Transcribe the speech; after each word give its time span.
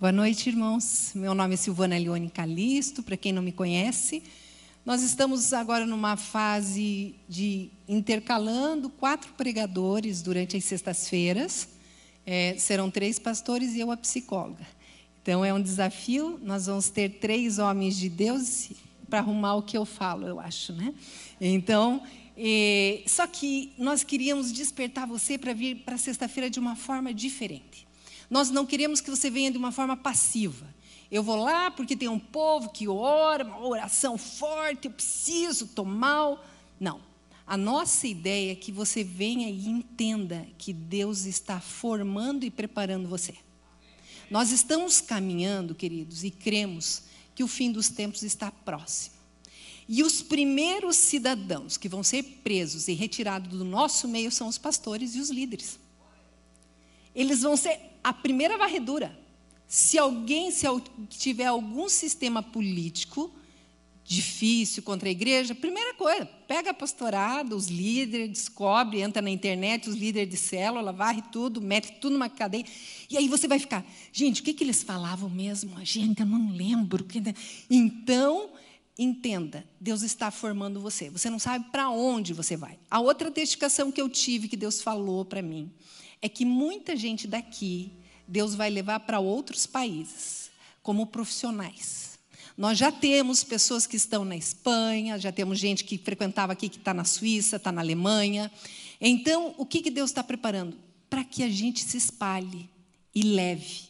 Boa 0.00 0.12
noite, 0.12 0.48
irmãos. 0.48 1.10
Meu 1.12 1.34
nome 1.34 1.54
é 1.54 1.56
Silvana 1.56 1.98
Leone 1.98 2.30
Calisto, 2.30 3.02
para 3.02 3.16
quem 3.16 3.32
não 3.32 3.42
me 3.42 3.50
conhece. 3.50 4.22
Nós 4.86 5.02
estamos 5.02 5.52
agora 5.52 5.84
numa 5.84 6.16
fase 6.16 7.16
de 7.28 7.68
intercalando 7.88 8.90
quatro 8.90 9.32
pregadores 9.32 10.22
durante 10.22 10.56
as 10.56 10.62
sextas-feiras. 10.62 11.70
É, 12.24 12.54
serão 12.56 12.88
três 12.92 13.18
pastores 13.18 13.74
e 13.74 13.80
eu 13.80 13.90
a 13.90 13.96
psicóloga. 13.96 14.64
Então 15.20 15.44
é 15.44 15.52
um 15.52 15.60
desafio. 15.60 16.38
Nós 16.44 16.66
vamos 16.66 16.88
ter 16.90 17.18
três 17.18 17.58
homens 17.58 17.96
de 17.96 18.08
Deus 18.08 18.70
para 19.10 19.18
arrumar 19.18 19.56
o 19.56 19.62
que 19.62 19.76
eu 19.76 19.84
falo, 19.84 20.28
eu 20.28 20.38
acho, 20.38 20.72
né? 20.74 20.94
Então, 21.40 22.00
é, 22.36 23.02
só 23.04 23.26
que 23.26 23.72
nós 23.76 24.04
queríamos 24.04 24.52
despertar 24.52 25.08
você 25.08 25.36
para 25.36 25.52
vir 25.52 25.78
para 25.78 25.98
sexta-feira 25.98 26.48
de 26.48 26.60
uma 26.60 26.76
forma 26.76 27.12
diferente. 27.12 27.87
Nós 28.30 28.50
não 28.50 28.66
queremos 28.66 29.00
que 29.00 29.10
você 29.10 29.30
venha 29.30 29.50
de 29.50 29.58
uma 29.58 29.72
forma 29.72 29.96
passiva. 29.96 30.66
Eu 31.10 31.22
vou 31.22 31.36
lá 31.36 31.70
porque 31.70 31.96
tem 31.96 32.08
um 32.08 32.18
povo 32.18 32.70
que 32.70 32.86
ora, 32.86 33.44
uma 33.44 33.66
oração 33.66 34.18
forte, 34.18 34.86
eu 34.86 34.92
preciso, 34.92 35.64
estou 35.64 35.84
mal. 35.84 36.44
Não. 36.78 37.00
A 37.46 37.56
nossa 37.56 38.06
ideia 38.06 38.52
é 38.52 38.54
que 38.54 38.70
você 38.70 39.02
venha 39.02 39.48
e 39.48 39.68
entenda 39.68 40.46
que 40.58 40.72
Deus 40.72 41.24
está 41.24 41.58
formando 41.60 42.44
e 42.44 42.50
preparando 42.50 43.08
você. 43.08 43.34
Nós 44.30 44.50
estamos 44.50 45.00
caminhando, 45.00 45.74
queridos, 45.74 46.24
e 46.24 46.30
cremos 46.30 47.04
que 47.34 47.42
o 47.42 47.48
fim 47.48 47.72
dos 47.72 47.88
tempos 47.88 48.22
está 48.22 48.50
próximo. 48.50 49.16
E 49.88 50.02
os 50.02 50.20
primeiros 50.20 50.96
cidadãos 50.96 51.78
que 51.78 51.88
vão 51.88 52.02
ser 52.02 52.22
presos 52.44 52.88
e 52.88 52.92
retirados 52.92 53.48
do 53.48 53.64
nosso 53.64 54.06
meio 54.06 54.30
são 54.30 54.46
os 54.46 54.58
pastores 54.58 55.14
e 55.14 55.20
os 55.20 55.30
líderes. 55.30 55.78
Eles 57.14 57.40
vão 57.40 57.56
ser 57.56 57.80
a 58.02 58.12
primeira 58.12 58.56
varredura. 58.56 59.18
Se 59.66 59.98
alguém, 59.98 60.50
se 60.50 60.66
tiver 61.10 61.46
algum 61.46 61.88
sistema 61.88 62.42
político 62.42 63.30
difícil 64.08 64.82
contra 64.82 65.06
a 65.06 65.12
igreja, 65.12 65.54
primeira 65.54 65.92
coisa, 65.92 66.24
pega 66.24 66.70
a 66.70 66.74
pastorada, 66.74 67.54
os 67.54 67.68
líderes, 67.68 68.30
descobre, 68.30 69.02
entra 69.02 69.20
na 69.20 69.28
internet, 69.28 69.86
os 69.86 69.94
líderes 69.94 70.30
de 70.30 70.36
célula, 70.38 70.90
varre 70.94 71.22
tudo, 71.30 71.60
mete 71.60 71.92
tudo 72.00 72.14
numa 72.14 72.30
cadeia. 72.30 72.64
E 73.10 73.18
aí 73.18 73.28
você 73.28 73.46
vai 73.46 73.58
ficar, 73.58 73.84
gente, 74.10 74.40
o 74.40 74.44
que, 74.44 74.54
que 74.54 74.64
eles 74.64 74.82
falavam 74.82 75.28
mesmo? 75.28 75.76
Gente, 75.84 76.20
eu 76.20 76.26
não 76.26 76.50
lembro. 76.50 77.06
Então, 77.68 78.48
entenda, 78.98 79.62
Deus 79.78 80.00
está 80.00 80.30
formando 80.30 80.80
você. 80.80 81.10
Você 81.10 81.28
não 81.28 81.38
sabe 81.38 81.66
para 81.70 81.90
onde 81.90 82.32
você 82.32 82.56
vai. 82.56 82.78
A 82.90 83.00
outra 83.00 83.30
testificação 83.30 83.92
que 83.92 84.00
eu 84.00 84.08
tive, 84.08 84.48
que 84.48 84.56
Deus 84.56 84.80
falou 84.80 85.22
para 85.22 85.42
mim, 85.42 85.70
é 86.20 86.28
que 86.28 86.44
muita 86.44 86.96
gente 86.96 87.26
daqui, 87.26 87.92
Deus 88.26 88.54
vai 88.54 88.70
levar 88.70 89.00
para 89.00 89.20
outros 89.20 89.66
países, 89.66 90.50
como 90.82 91.06
profissionais. 91.06 92.18
Nós 92.56 92.76
já 92.76 92.90
temos 92.90 93.44
pessoas 93.44 93.86
que 93.86 93.96
estão 93.96 94.24
na 94.24 94.36
Espanha, 94.36 95.18
já 95.18 95.30
temos 95.30 95.58
gente 95.58 95.84
que 95.84 95.96
frequentava 95.96 96.52
aqui, 96.52 96.68
que 96.68 96.78
está 96.78 96.92
na 96.92 97.04
Suíça, 97.04 97.56
está 97.56 97.70
na 97.70 97.80
Alemanha. 97.80 98.50
Então, 99.00 99.54
o 99.56 99.64
que, 99.64 99.80
que 99.80 99.90
Deus 99.90 100.10
está 100.10 100.24
preparando? 100.24 100.76
Para 101.08 101.22
que 101.22 101.44
a 101.44 101.48
gente 101.48 101.84
se 101.84 101.96
espalhe 101.96 102.68
e 103.14 103.22
leve. 103.22 103.82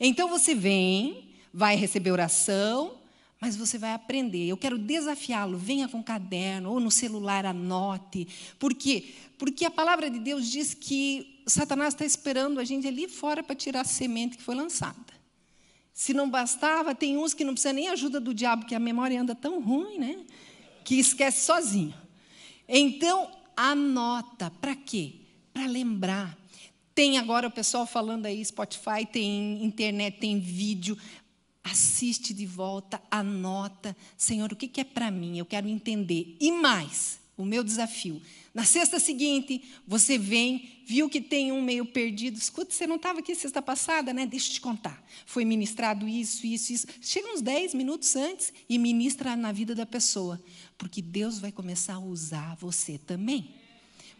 Então, 0.00 0.28
você 0.28 0.54
vem, 0.56 1.30
vai 1.54 1.76
receber 1.76 2.10
oração, 2.10 2.94
mas 3.40 3.56
você 3.56 3.76
vai 3.78 3.92
aprender. 3.92 4.46
Eu 4.46 4.56
quero 4.56 4.78
desafiá-lo. 4.78 5.58
Venha 5.58 5.88
com 5.88 6.02
caderno 6.02 6.70
ou 6.70 6.80
no 6.80 6.90
celular, 6.90 7.44
anote. 7.44 8.26
Por 8.58 8.74
quê? 8.74 9.12
Porque 9.38 9.64
a 9.64 9.70
palavra 9.70 10.08
de 10.08 10.18
Deus 10.18 10.50
diz 10.50 10.72
que 10.72 11.42
Satanás 11.46 11.94
está 11.94 12.04
esperando 12.04 12.58
a 12.58 12.64
gente 12.64 12.86
ali 12.86 13.08
fora 13.08 13.42
para 13.42 13.54
tirar 13.54 13.82
a 13.82 13.84
semente 13.84 14.36
que 14.36 14.42
foi 14.42 14.54
lançada. 14.54 15.16
Se 15.92 16.12
não 16.12 16.28
bastava, 16.28 16.94
tem 16.94 17.16
uns 17.16 17.34
que 17.34 17.44
não 17.44 17.52
precisam 17.52 17.74
nem 17.74 17.88
ajuda 17.88 18.20
do 18.20 18.34
diabo, 18.34 18.66
que 18.66 18.74
a 18.74 18.78
memória 18.78 19.20
anda 19.20 19.34
tão 19.34 19.62
ruim, 19.62 19.98
né? 19.98 20.24
Que 20.84 20.98
esquece 20.98 21.44
sozinho. 21.46 21.94
Então, 22.68 23.30
anota. 23.56 24.50
Para 24.60 24.74
quê? 24.74 25.14
Para 25.52 25.66
lembrar. 25.66 26.36
Tem 26.94 27.18
agora 27.18 27.48
o 27.48 27.50
pessoal 27.50 27.86
falando 27.86 28.26
aí, 28.26 28.44
Spotify, 28.44 29.06
tem 29.10 29.62
internet, 29.64 30.18
tem 30.18 30.38
vídeo. 30.40 30.96
Assiste 31.68 32.32
de 32.32 32.46
volta, 32.46 33.02
anota. 33.10 33.96
Senhor, 34.16 34.52
o 34.52 34.56
que 34.56 34.80
é 34.80 34.84
para 34.84 35.10
mim? 35.10 35.36
Eu 35.36 35.44
quero 35.44 35.66
entender. 35.66 36.36
E 36.38 36.52
mais, 36.52 37.18
o 37.36 37.44
meu 37.44 37.64
desafio. 37.64 38.22
Na 38.54 38.64
sexta 38.64 39.00
seguinte, 39.00 39.64
você 39.84 40.16
vem, 40.16 40.84
viu 40.86 41.10
que 41.10 41.20
tem 41.20 41.50
um 41.50 41.60
meio 41.60 41.84
perdido. 41.84 42.38
Escuta, 42.38 42.72
você 42.72 42.86
não 42.86 42.94
estava 42.94 43.18
aqui 43.18 43.34
sexta 43.34 43.60
passada, 43.60 44.12
né? 44.12 44.24
Deixa 44.24 44.48
eu 44.48 44.52
te 44.52 44.60
contar. 44.60 45.04
Foi 45.26 45.44
ministrado 45.44 46.06
isso, 46.06 46.46
isso, 46.46 46.72
isso. 46.72 46.86
Chega 47.00 47.34
uns 47.34 47.42
10 47.42 47.74
minutos 47.74 48.14
antes 48.14 48.52
e 48.68 48.78
ministra 48.78 49.34
na 49.34 49.50
vida 49.50 49.74
da 49.74 49.84
pessoa. 49.84 50.40
Porque 50.78 51.02
Deus 51.02 51.40
vai 51.40 51.50
começar 51.50 51.94
a 51.94 51.98
usar 51.98 52.54
você 52.60 52.96
também. 52.96 53.56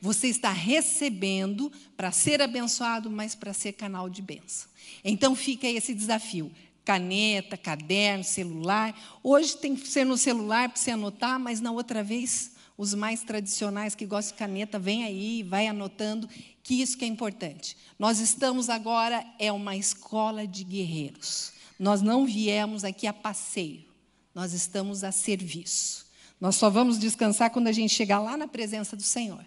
Você 0.00 0.26
está 0.26 0.50
recebendo 0.50 1.70
para 1.96 2.10
ser 2.10 2.42
abençoado, 2.42 3.08
mas 3.08 3.36
para 3.36 3.52
ser 3.52 3.72
canal 3.72 4.10
de 4.10 4.20
bênção. 4.20 4.68
Então 5.04 5.34
fica 5.36 5.68
esse 5.68 5.94
desafio 5.94 6.50
caneta, 6.86 7.56
caderno, 7.56 8.22
celular. 8.22 8.94
Hoje 9.20 9.56
tem 9.56 9.74
que 9.74 9.88
ser 9.88 10.04
no 10.04 10.16
celular 10.16 10.69
para 10.69 10.80
você 10.80 10.92
anotar, 10.92 11.38
mas 11.38 11.60
na 11.60 11.72
outra 11.72 12.02
vez 12.02 12.52
os 12.78 12.94
mais 12.94 13.24
tradicionais 13.24 13.97
que 13.97 14.06
gostam 14.06 14.34
de 14.34 14.38
caneta, 14.38 14.78
vem 14.78 15.02
aí, 15.02 15.42
vai 15.42 15.66
anotando, 15.66 16.28
que 16.62 16.80
isso 16.80 16.97
que 16.97 17.04
é 17.04 17.08
importante. 17.08 17.76
Nós 17.98 18.20
estamos 18.20 18.69
agora, 18.70 19.26
é 19.38 19.50
uma 19.50 19.76
escola 19.76 20.47
de 20.47 20.62
guerreiros. 20.62 21.52
Nós 21.76 22.02
não 22.02 22.24
viemos 22.24 22.84
aqui 22.84 23.06
a 23.06 23.12
passeio, 23.12 23.84
nós 24.32 24.53
estamos 24.53 25.03
a 25.03 25.10
serviço. 25.10 26.06
Nós 26.41 26.54
só 26.54 26.70
vamos 26.70 26.98
descansar 26.98 27.50
quando 27.50 27.66
a 27.66 27.72
gente 27.72 27.92
chegar 27.94 28.20
lá 28.20 28.36
na 28.36 28.47
presença 28.47 28.94
do 28.94 29.03
Senhor. 29.03 29.44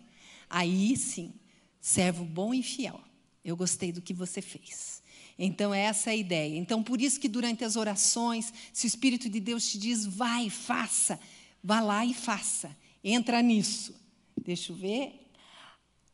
Aí 0.50 0.97
sim, 0.97 1.33
servo 1.79 2.25
bom 2.25 2.53
e 2.53 2.61
fiel. 2.61 3.00
Eu 3.45 3.56
gostei 3.56 3.94
do 3.94 4.01
que 4.01 4.13
você 4.13 4.41
fez. 4.41 5.01
Então, 5.41 5.73
essa 5.73 6.09
é 6.09 6.13
a 6.13 6.17
ideia. 6.17 6.57
Então, 6.57 6.83
por 6.83 7.00
isso 7.01 7.17
que 7.17 7.29
durante 7.29 7.63
as 7.63 7.77
orações, 7.77 8.53
se 8.73 8.85
o 8.85 8.89
Espírito 8.89 9.29
de 9.29 9.39
Deus 9.39 9.72
te 9.72 9.77
diz, 9.77 10.05
vai, 10.05 10.50
faça, 10.50 11.17
vá 11.63 11.79
lá 11.79 12.05
e 12.05 12.13
faça. 12.13 12.75
Entra 13.01 13.41
nisso. 13.41 13.95
Deixa 14.44 14.73
eu 14.73 14.75
ver. 14.75 15.31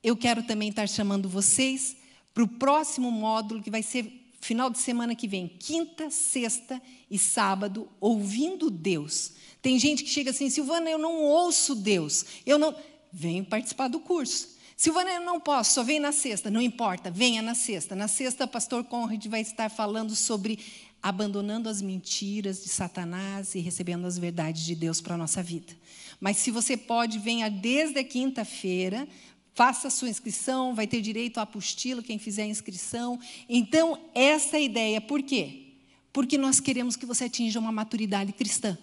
Eu 0.04 0.16
quero 0.16 0.44
também 0.44 0.70
estar 0.70 0.88
chamando 0.88 1.28
vocês 1.28 1.98
para 2.36 2.44
o 2.44 2.48
próximo 2.48 3.10
módulo, 3.10 3.64
que 3.64 3.72
vai 3.72 3.82
ser 3.82 4.32
final 4.40 4.70
de 4.70 4.78
semana 4.78 5.16
que 5.16 5.28
vem, 5.28 5.48
quinta, 5.48 6.12
sexta 6.12 6.80
e 7.10 7.18
sábado, 7.18 7.90
ouvindo 8.00 8.70
Deus. 8.70 9.32
Tem 9.60 9.80
gente 9.80 10.04
que 10.04 10.10
chega 10.12 10.30
assim, 10.30 10.52
Silvana, 10.52 10.88
eu 10.88 11.00
não 11.00 11.24
ouço 11.24 11.74
Deus. 11.74 12.26
Eu 12.46 12.60
não. 12.60 12.76
Venho 13.12 13.44
participar 13.44 13.88
do 13.88 14.00
curso. 14.00 14.55
Silvana, 14.76 15.12
eu 15.12 15.22
não 15.22 15.40
posso, 15.40 15.74
só 15.74 15.84
vem 15.84 16.00
na 16.00 16.12
sexta. 16.12 16.52
Não 16.52 16.62
importa, 16.62 17.10
venha 17.10 17.42
na 17.42 17.56
sexta. 17.56 17.96
Na 17.96 18.08
sexta, 18.08 18.44
o 18.44 18.48
pastor 18.48 18.84
Conrad 18.84 19.26
vai 19.28 19.42
estar 19.42 19.70
falando 19.70 20.16
sobre 20.16 20.60
abandonando 21.02 21.70
as 21.70 21.82
mentiras 21.82 22.64
de 22.64 22.70
Satanás 22.70 23.54
e 23.54 23.60
recebendo 23.60 24.06
as 24.06 24.18
verdades 24.18 24.66
de 24.66 24.76
Deus 24.76 25.00
para 25.00 25.14
a 25.14 25.18
nossa 25.18 25.42
vida. 25.42 25.72
Mas 26.20 26.38
se 26.38 26.50
você 26.50 26.76
pode, 26.76 27.20
venha 27.20 27.50
desde 27.50 28.00
a 28.00 28.04
quinta-feira, 28.04 29.08
faça 29.54 29.88
a 29.88 29.92
sua 29.92 30.10
inscrição, 30.10 30.74
vai 30.74 30.88
ter 30.88 31.02
direito 31.02 31.38
à 31.38 31.44
apostila 31.44 32.02
quem 32.02 32.18
fizer 32.18 32.44
a 32.44 32.48
inscrição. 32.48 33.20
Então, 33.48 33.98
essa 34.14 34.58
é 34.58 34.60
a 34.60 34.64
ideia. 34.64 35.00
Por 35.00 35.22
quê? 35.22 35.74
Porque 36.12 36.38
nós 36.38 36.60
queremos 36.60 36.96
que 36.96 37.06
você 37.06 37.26
atinja 37.26 37.60
uma 37.60 37.72
maturidade 37.72 38.34
cristã. 38.34 38.78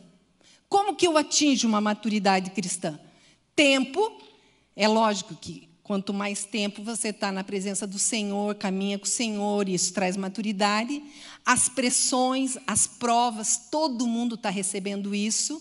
Como 0.68 0.94
que 0.94 1.06
eu 1.06 1.18
atinjo 1.18 1.66
uma 1.66 1.80
maturidade 1.80 2.50
cristã? 2.50 2.98
Tempo, 3.54 4.22
é 4.74 4.86
lógico 4.86 5.34
que 5.34 5.71
quanto 5.82 6.14
mais 6.14 6.44
tempo 6.44 6.82
você 6.82 7.08
está 7.08 7.32
na 7.32 7.42
presença 7.42 7.86
do 7.86 7.98
Senhor, 7.98 8.54
caminha 8.54 8.98
com 8.98 9.04
o 9.04 9.08
Senhor, 9.08 9.68
isso 9.68 9.92
traz 9.92 10.16
maturidade. 10.16 11.02
As 11.44 11.68
pressões, 11.68 12.56
as 12.66 12.86
provas, 12.86 13.68
todo 13.70 14.06
mundo 14.06 14.36
está 14.36 14.50
recebendo 14.50 15.14
isso 15.14 15.60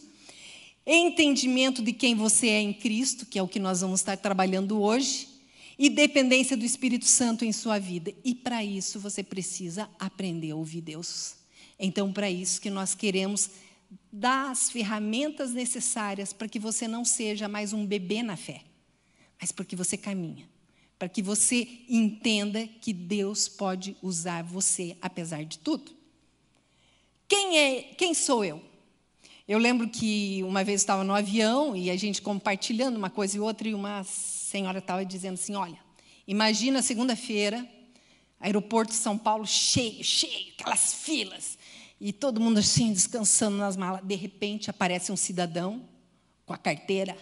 entendimento 0.85 1.81
de 1.81 1.93
quem 1.93 2.15
você 2.15 2.47
é 2.47 2.61
em 2.61 2.73
Cristo, 2.73 3.25
que 3.25 3.37
é 3.37 3.43
o 3.43 3.47
que 3.47 3.59
nós 3.59 3.81
vamos 3.81 3.99
estar 3.99 4.17
trabalhando 4.17 4.81
hoje, 4.81 5.27
e 5.77 5.89
dependência 5.89 6.57
do 6.57 6.65
Espírito 6.65 7.05
Santo 7.05 7.45
em 7.45 7.51
sua 7.51 7.79
vida. 7.79 8.13
E 8.23 8.35
para 8.35 8.63
isso 8.63 8.99
você 8.99 9.23
precisa 9.23 9.89
aprender 9.99 10.51
a 10.51 10.55
ouvir 10.55 10.81
Deus. 10.81 11.35
Então, 11.79 12.11
para 12.11 12.29
isso 12.29 12.61
que 12.61 12.69
nós 12.69 12.93
queremos 12.93 13.49
dar 14.11 14.51
as 14.51 14.69
ferramentas 14.69 15.51
necessárias 15.51 16.31
para 16.33 16.47
que 16.47 16.59
você 16.59 16.87
não 16.87 17.03
seja 17.03 17.47
mais 17.47 17.73
um 17.73 17.85
bebê 17.85 18.21
na 18.21 18.37
fé, 18.37 18.61
mas 19.41 19.51
para 19.51 19.65
que 19.65 19.75
você 19.75 19.97
caminha, 19.97 20.47
para 20.99 21.09
que 21.09 21.23
você 21.23 21.67
entenda 21.89 22.67
que 22.79 22.93
Deus 22.93 23.47
pode 23.47 23.97
usar 24.03 24.43
você 24.43 24.95
apesar 25.01 25.43
de 25.43 25.57
tudo. 25.57 25.91
Quem 27.27 27.57
é, 27.57 27.81
quem 27.97 28.13
sou 28.13 28.45
eu? 28.45 28.61
Eu 29.47 29.57
lembro 29.57 29.89
que 29.89 30.43
uma 30.43 30.63
vez 30.63 30.81
estava 30.81 31.03
no 31.03 31.15
avião 31.15 31.75
e 31.75 31.89
a 31.89 31.97
gente 31.97 32.21
compartilhando 32.21 32.97
uma 32.97 33.09
coisa 33.09 33.35
e 33.35 33.39
outra, 33.39 33.67
e 33.67 33.73
uma 33.73 34.03
senhora 34.03 34.77
estava 34.77 35.03
dizendo 35.03 35.33
assim: 35.33 35.55
Olha, 35.55 35.79
imagina 36.27 36.81
segunda-feira, 36.83 37.67
Aeroporto 38.39 38.91
de 38.91 38.97
São 38.97 39.17
Paulo 39.17 39.45
cheio, 39.45 40.03
cheio, 40.03 40.53
aquelas 40.57 40.93
filas. 40.93 41.57
E 41.99 42.13
todo 42.13 42.39
mundo 42.39 42.59
assim, 42.59 42.93
descansando 42.93 43.57
nas 43.57 43.75
malas. 43.75 44.03
De 44.03 44.15
repente, 44.15 44.69
aparece 44.69 45.11
um 45.11 45.17
cidadão 45.17 45.87
com 46.45 46.53
a 46.53 46.57
carteira. 46.57 47.15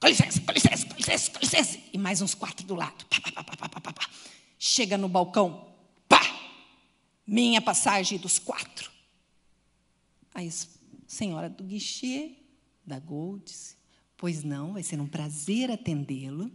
Com 0.00 0.06
licença, 0.06 0.40
com 0.40 0.52
licença, 0.52 0.86
com 0.86 0.94
licença, 0.94 1.30
com 1.30 1.38
licença. 1.40 1.78
E 1.92 1.98
mais 1.98 2.22
uns 2.22 2.34
quatro 2.34 2.66
do 2.66 2.74
lado. 2.74 3.04
Pá, 3.06 3.42
pá, 3.42 3.80
pá, 3.80 4.10
Chega 4.58 4.96
no 4.96 5.08
balcão. 5.08 5.74
Pá! 6.08 6.20
Minha 7.26 7.60
passagem 7.60 8.18
dos 8.18 8.38
quatro. 8.38 8.90
Aí, 10.34 10.50
senhora 11.06 11.50
do 11.50 11.64
guichê, 11.64 12.36
da 12.86 13.00
Gol, 13.00 13.38
disse, 13.38 13.76
pois 14.16 14.44
não, 14.44 14.74
vai 14.74 14.82
ser 14.82 15.00
um 15.00 15.06
prazer 15.06 15.70
atendê-lo. 15.70 16.50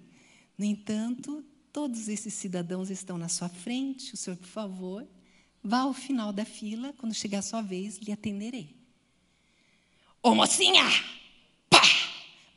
No 0.57 0.63
entanto, 0.63 1.43
todos 1.71 2.07
esses 2.07 2.33
cidadãos 2.33 2.89
estão 2.89 3.17
na 3.17 3.27
sua 3.27 3.49
frente, 3.49 4.13
o 4.13 4.17
senhor, 4.17 4.37
por 4.37 4.47
favor, 4.47 5.07
vá 5.61 5.79
ao 5.79 5.93
final 5.93 6.31
da 6.31 6.45
fila, 6.45 6.93
quando 6.93 7.13
chegar 7.13 7.39
a 7.39 7.41
sua 7.41 7.61
vez, 7.61 7.97
lhe 7.97 8.11
atenderei. 8.11 8.75
Ô 10.21 10.33
mocinha! 10.33 10.83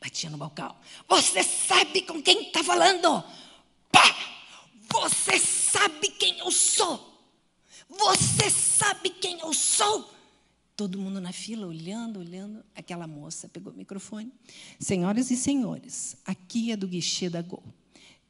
Batia 0.07 0.31
no 0.31 0.39
balcão. 0.39 0.73
Você 1.09 1.43
sabe 1.43 2.03
com 2.03 2.23
quem 2.23 2.43
está 2.47 2.63
falando? 2.63 3.25
Pá! 3.91 4.17
Você 4.89 5.37
sabe 5.37 6.11
quem 6.11 6.39
eu 6.39 6.49
sou? 6.53 7.21
Você 7.91 8.49
sabe 8.49 9.11
quem 9.11 9.41
eu 9.41 9.53
sou? 9.53 10.09
Todo 10.77 10.97
mundo 10.97 11.21
na 11.21 11.33
fila, 11.33 11.67
olhando, 11.67 12.21
olhando. 12.21 12.65
Aquela 12.73 13.09
moça 13.09 13.49
pegou 13.49 13.73
o 13.73 13.77
microfone. 13.77 14.33
Senhoras 14.79 15.33
e 15.33 15.37
senhores, 15.37 16.17
aqui 16.25 16.71
é 16.71 16.77
do 16.77 16.87
guichê 16.87 17.29
da 17.29 17.43
Gol. 17.43 17.65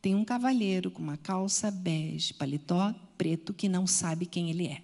Tem 0.00 0.14
um 0.14 0.24
cavalheiro 0.24 0.90
com 0.90 1.02
uma 1.02 1.18
calça 1.18 1.70
bege, 1.70 2.32
paletó 2.32 2.94
preto, 3.18 3.52
que 3.52 3.68
não 3.68 3.86
sabe 3.86 4.24
quem 4.24 4.48
ele 4.48 4.68
é. 4.68 4.80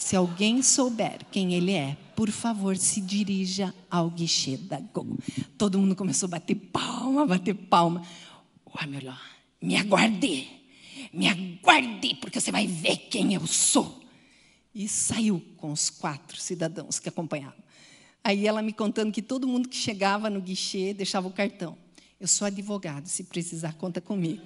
Se 0.00 0.16
alguém 0.16 0.62
souber 0.62 1.26
quem 1.30 1.52
ele 1.52 1.72
é, 1.72 1.94
por 2.16 2.30
favor, 2.30 2.74
se 2.74 3.02
dirija 3.02 3.72
ao 3.90 4.08
guichê 4.08 4.56
da 4.56 4.80
Gol. 4.80 5.18
Todo 5.58 5.78
mundo 5.78 5.94
começou 5.94 6.26
a 6.26 6.30
bater 6.30 6.54
palma, 6.54 7.26
bater 7.26 7.54
palma. 7.54 8.02
O 8.64 8.86
melhor, 8.88 9.20
me 9.60 9.76
aguarde, 9.76 10.48
me 11.12 11.28
aguarde, 11.28 12.14
porque 12.14 12.40
você 12.40 12.50
vai 12.50 12.66
ver 12.66 12.96
quem 13.10 13.34
eu 13.34 13.46
sou 13.46 14.02
e 14.74 14.88
saiu 14.88 15.38
com 15.58 15.70
os 15.70 15.90
quatro 15.90 16.40
cidadãos 16.40 16.98
que 16.98 17.10
acompanhavam. 17.10 17.62
Aí 18.24 18.46
ela 18.46 18.62
me 18.62 18.72
contando 18.72 19.12
que 19.12 19.20
todo 19.20 19.46
mundo 19.46 19.68
que 19.68 19.76
chegava 19.76 20.30
no 20.30 20.40
guichê 20.40 20.94
deixava 20.94 21.28
o 21.28 21.32
cartão. 21.32 21.76
Eu 22.18 22.26
sou 22.26 22.46
advogado, 22.46 23.06
se 23.06 23.24
precisar, 23.24 23.74
conta 23.74 24.00
comigo. 24.00 24.44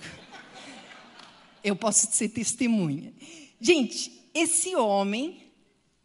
Eu 1.62 1.76
posso 1.76 2.08
ser 2.10 2.28
testemunha. 2.30 3.14
Gente, 3.60 4.10
esse 4.34 4.74
homem 4.74 5.43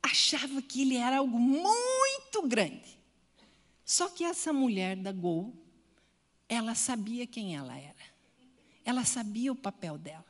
achava 0.09 0.61
que 0.61 0.81
ele 0.81 0.95
era 0.95 1.17
algo 1.17 1.39
muito 1.39 2.41
grande. 2.47 3.00
Só 3.85 4.09
que 4.09 4.23
essa 4.23 4.51
mulher 4.51 4.95
da 4.95 5.11
Gol, 5.11 5.53
ela 6.47 6.75
sabia 6.75 7.25
quem 7.25 7.56
ela 7.56 7.77
era. 7.77 7.95
Ela 8.83 9.06
sabia 9.06 9.51
o 9.51 9.56
papel 9.56 9.97
dela. 9.97 10.25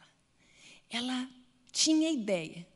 Ela 0.90 1.30
tinha 1.72 2.10
ideia 2.10 2.68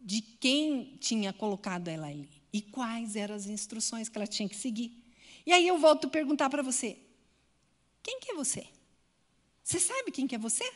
de 0.00 0.20
quem 0.20 0.96
tinha 0.98 1.32
colocado 1.32 1.88
ela 1.88 2.06
ali 2.08 2.28
e 2.52 2.60
quais 2.60 3.16
eram 3.16 3.34
as 3.34 3.46
instruções 3.46 4.08
que 4.08 4.18
ela 4.18 4.26
tinha 4.26 4.48
que 4.48 4.56
seguir. 4.56 5.02
E 5.46 5.52
aí 5.52 5.66
eu 5.66 5.78
volto 5.78 6.06
a 6.06 6.10
perguntar 6.10 6.50
para 6.50 6.62
você: 6.62 6.98
quem 8.02 8.20
que 8.20 8.32
é 8.32 8.34
você? 8.34 8.66
Você 9.62 9.80
sabe 9.80 10.10
quem 10.10 10.26
que 10.26 10.34
é 10.34 10.38
você? 10.38 10.70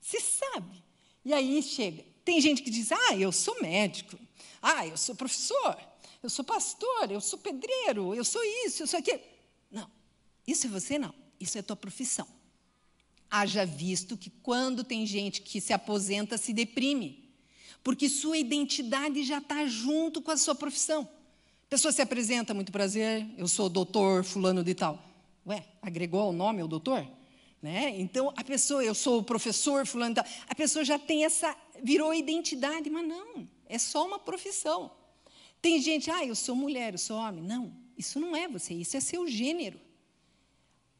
Você 0.00 0.20
sabe. 0.20 0.82
E 1.24 1.32
aí 1.32 1.62
chega. 1.62 2.04
Tem 2.24 2.40
gente 2.40 2.62
que 2.62 2.70
diz: 2.70 2.92
ah, 2.92 3.16
eu 3.16 3.32
sou 3.32 3.60
médico, 3.60 4.18
ah, 4.64 4.86
eu 4.86 4.96
sou 4.96 5.14
professor, 5.14 5.76
eu 6.22 6.30
sou 6.30 6.44
pastor, 6.44 7.10
eu 7.10 7.20
sou 7.20 7.38
pedreiro, 7.38 8.14
eu 8.14 8.24
sou 8.24 8.42
isso, 8.66 8.82
eu 8.82 8.86
sou 8.86 8.98
aquilo. 8.98 9.20
Não, 9.70 9.90
isso 10.46 10.66
é 10.66 10.70
você 10.70 10.98
não, 10.98 11.14
isso 11.38 11.58
é 11.58 11.62
tua 11.62 11.76
profissão. 11.76 12.26
Haja 13.30 13.66
visto 13.66 14.16
que 14.16 14.30
quando 14.30 14.84
tem 14.84 15.06
gente 15.06 15.42
que 15.42 15.60
se 15.60 15.72
aposenta, 15.72 16.38
se 16.38 16.52
deprime 16.52 17.24
porque 17.84 18.08
sua 18.08 18.38
identidade 18.38 19.22
já 19.22 19.38
está 19.38 19.66
junto 19.66 20.22
com 20.22 20.30
a 20.30 20.38
sua 20.38 20.54
profissão. 20.54 21.06
A 21.66 21.68
pessoa 21.68 21.92
se 21.92 22.00
apresenta, 22.00 22.54
muito 22.54 22.72
prazer, 22.72 23.26
eu 23.36 23.46
sou 23.46 23.68
doutor 23.68 24.24
fulano 24.24 24.64
de 24.64 24.74
tal. 24.74 24.98
Ué, 25.46 25.62
agregou 25.82 26.20
ao 26.20 26.32
nome 26.32 26.62
o 26.62 26.66
doutor? 26.66 27.06
Né? 27.60 27.94
Então, 28.00 28.32
a 28.34 28.42
pessoa, 28.42 28.82
eu 28.82 28.94
sou 28.94 29.18
o 29.18 29.22
professor 29.22 29.86
fulano. 29.86 30.14
A 30.48 30.54
pessoa 30.54 30.82
já 30.82 30.98
tem 30.98 31.26
essa, 31.26 31.54
virou 31.82 32.14
identidade, 32.14 32.88
mas 32.88 33.06
não, 33.06 33.46
é 33.68 33.78
só 33.78 34.06
uma 34.06 34.18
profissão. 34.18 34.90
Tem 35.60 35.80
gente, 35.80 36.10
ah, 36.10 36.24
eu 36.24 36.34
sou 36.34 36.54
mulher, 36.54 36.94
eu 36.94 36.98
sou 36.98 37.16
homem. 37.16 37.42
Não, 37.42 37.72
isso 37.96 38.20
não 38.20 38.36
é 38.36 38.46
você, 38.48 38.74
isso 38.74 38.96
é 38.96 39.00
seu 39.00 39.26
gênero. 39.26 39.80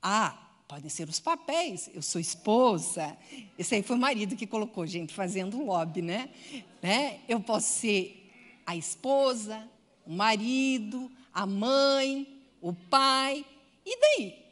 Ah, 0.03 0.45
Podem 0.67 0.89
ser 0.89 1.09
os 1.09 1.21
papéis, 1.21 1.91
eu 1.93 2.01
sou 2.01 2.21
esposa. 2.21 3.17
Esse 3.59 3.75
aí 3.75 3.83
foi 3.83 3.97
o 3.97 3.99
marido 3.99 4.35
que 4.35 4.47
colocou, 4.47 4.87
gente, 4.87 5.13
fazendo 5.13 5.63
lobby, 5.63 6.01
né? 6.01 6.31
né? 6.83 7.21
Eu 7.29 7.39
posso 7.39 7.81
ser 7.81 8.31
a 8.65 8.75
esposa, 8.75 9.69
o 10.07 10.13
marido, 10.13 11.11
a 11.33 11.45
mãe, 11.45 12.43
o 12.63 12.73
pai. 12.73 13.45
E 13.85 14.01
daí? 14.01 14.43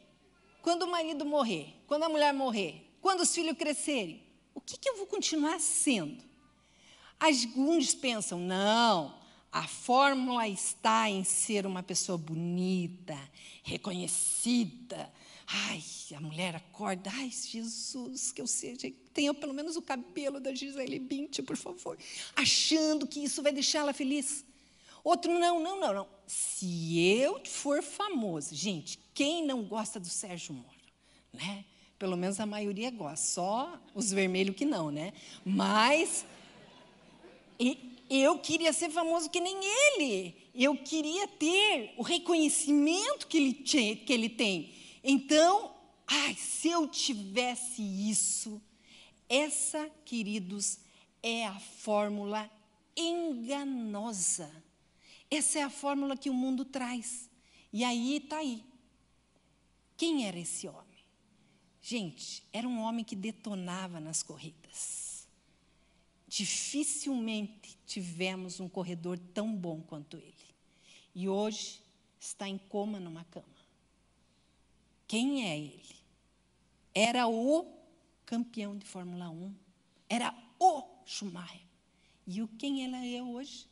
Quando 0.61 0.83
o 0.83 0.91
marido 0.91 1.25
morrer, 1.25 1.73
quando 1.87 2.03
a 2.03 2.09
mulher 2.09 2.31
morrer, 2.31 2.89
quando 3.01 3.21
os 3.21 3.33
filhos 3.33 3.57
crescerem, 3.57 4.21
o 4.53 4.61
que, 4.61 4.77
que 4.77 4.87
eu 4.87 4.97
vou 4.97 5.07
continuar 5.07 5.59
sendo? 5.59 6.23
Alguns 7.25 7.95
pensam, 7.95 8.37
não, 8.39 9.15
a 9.51 9.67
fórmula 9.67 10.47
está 10.47 11.09
em 11.09 11.23
ser 11.23 11.65
uma 11.65 11.81
pessoa 11.81 12.17
bonita, 12.17 13.17
reconhecida, 13.63 15.11
Ai, 15.45 15.83
a 16.15 16.19
mulher 16.21 16.55
acorda, 16.55 17.11
ai, 17.13 17.29
Jesus, 17.29 18.31
que 18.31 18.41
eu 18.41 18.47
seja, 18.47 18.91
tenha 19.13 19.33
pelo 19.33 19.53
menos 19.53 19.75
o 19.75 19.81
cabelo 19.81 20.39
da 20.39 20.53
Gisele 20.53 20.97
Bündchen, 20.97 21.43
por 21.43 21.57
favor, 21.57 21.97
achando 22.35 23.05
que 23.05 23.23
isso 23.23 23.43
vai 23.43 23.51
deixá-la 23.51 23.93
feliz. 23.93 24.45
Outro, 25.03 25.37
não, 25.37 25.59
não, 25.59 25.79
não, 25.79 25.93
não. 25.93 26.07
Se 26.25 26.97
eu 26.97 27.41
for 27.45 27.83
famoso, 27.83 28.55
gente, 28.55 28.97
quem 29.13 29.45
não 29.45 29.63
gosta 29.63 29.99
do 29.99 30.07
Sérgio 30.07 30.53
Moro? 30.55 30.69
Né? 31.33 31.65
Pelo 31.99 32.15
menos 32.15 32.39
a 32.39 32.45
maioria 32.45 32.89
gosta, 32.89 33.25
só 33.25 33.81
os 33.93 34.11
vermelhos 34.11 34.55
que 34.55 34.65
não, 34.65 34.89
né? 34.89 35.11
Mas 35.43 36.25
eu 38.09 38.39
queria 38.39 38.71
ser 38.73 38.89
famoso 38.89 39.29
que 39.29 39.39
nem 39.39 39.57
ele. 39.63 40.35
Eu 40.53 40.77
queria 40.77 41.27
ter 41.27 41.93
o 41.97 42.03
reconhecimento 42.03 43.27
que 43.27 43.37
ele, 43.37 43.53
que 43.53 44.13
ele 44.13 44.29
tem. 44.29 44.73
Então, 45.03 45.73
ai, 46.07 46.35
se 46.35 46.69
eu 46.69 46.87
tivesse 46.87 47.81
isso, 47.81 48.61
essa, 49.27 49.89
queridos, 50.05 50.79
é 51.21 51.47
a 51.47 51.59
fórmula 51.59 52.49
enganosa. 52.95 54.51
Essa 55.29 55.59
é 55.59 55.63
a 55.63 55.69
fórmula 55.69 56.15
que 56.15 56.29
o 56.29 56.33
mundo 56.33 56.63
traz. 56.63 57.29
E 57.71 57.83
aí 57.83 58.17
está 58.17 58.37
aí. 58.37 58.63
Quem 59.97 60.27
era 60.27 60.37
esse 60.37 60.67
homem? 60.67 60.83
Gente, 61.81 62.43
era 62.53 62.67
um 62.67 62.79
homem 62.79 63.03
que 63.03 63.15
detonava 63.15 63.99
nas 63.99 64.21
corridas. 64.21 65.02
Dificilmente 66.35 67.77
tivemos 67.85 68.59
um 68.59 68.67
corredor 68.67 69.19
tão 69.35 69.55
bom 69.55 69.81
quanto 69.81 70.17
ele. 70.17 70.33
E 71.13 71.29
hoje 71.29 71.79
está 72.19 72.49
em 72.49 72.57
coma 72.57 72.99
numa 72.99 73.23
cama. 73.25 73.45
Quem 75.07 75.47
é 75.47 75.59
ele? 75.59 75.95
Era 76.91 77.27
o 77.27 77.71
campeão 78.25 78.75
de 78.75 78.83
Fórmula 78.83 79.29
1. 79.29 79.53
Era 80.09 80.33
o 80.57 80.83
Schumacher. 81.05 81.61
E 82.25 82.41
o 82.41 82.47
quem 82.47 82.83
ela 82.83 83.05
é 83.05 83.21
hoje? 83.21 83.67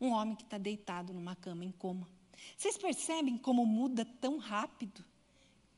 Um 0.00 0.08
homem 0.08 0.36
que 0.36 0.44
está 0.44 0.56
deitado 0.56 1.12
numa 1.12 1.36
cama 1.36 1.66
em 1.66 1.72
coma. 1.72 2.08
Vocês 2.56 2.78
percebem 2.78 3.36
como 3.36 3.66
muda 3.66 4.06
tão 4.06 4.38
rápido? 4.38 5.04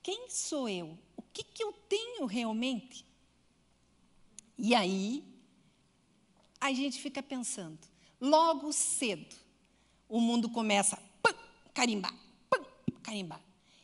Quem 0.00 0.30
sou 0.30 0.68
eu? 0.68 0.97
O 1.16 1.23
que, 1.33 1.42
que 1.42 1.64
eu 1.64 1.73
tenho 1.73 2.26
realmente? 2.26 3.04
E 4.57 4.73
aí, 4.73 5.25
a 6.61 6.73
gente 6.73 7.00
fica 7.00 7.23
pensando, 7.23 7.79
logo 8.21 8.73
cedo, 8.73 9.37
o 10.09 10.21
mundo 10.21 10.49
começa 10.49 10.99
a 11.25 11.35
carimbar, 11.73 12.15
pam, 12.50 12.65
carimbar. 13.03 13.41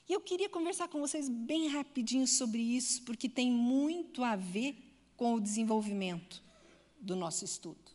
E 0.09 0.13
eu 0.13 0.21
queria 0.21 0.49
conversar 0.49 0.89
com 0.89 1.01
vocês 1.01 1.29
bem 1.29 1.69
rapidinho 1.69 2.27
sobre 2.27 2.61
isso, 2.61 3.03
porque 3.03 3.29
tem 3.29 3.51
muito 3.51 4.23
a 4.23 4.37
ver 4.37 4.77
com 5.17 5.35
o 5.35 5.41
desenvolvimento 5.41 6.43
do 7.01 7.17
nosso 7.17 7.45
estudo. 7.45 7.95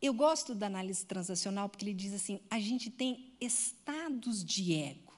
Eu 0.00 0.14
gosto 0.14 0.54
da 0.54 0.66
análise 0.66 1.04
transacional 1.04 1.68
porque 1.68 1.84
ele 1.84 1.92
diz 1.92 2.14
assim: 2.14 2.40
a 2.48 2.58
gente 2.58 2.88
tem 2.88 3.34
estados 3.40 4.42
de 4.42 4.72
ego. 4.74 5.12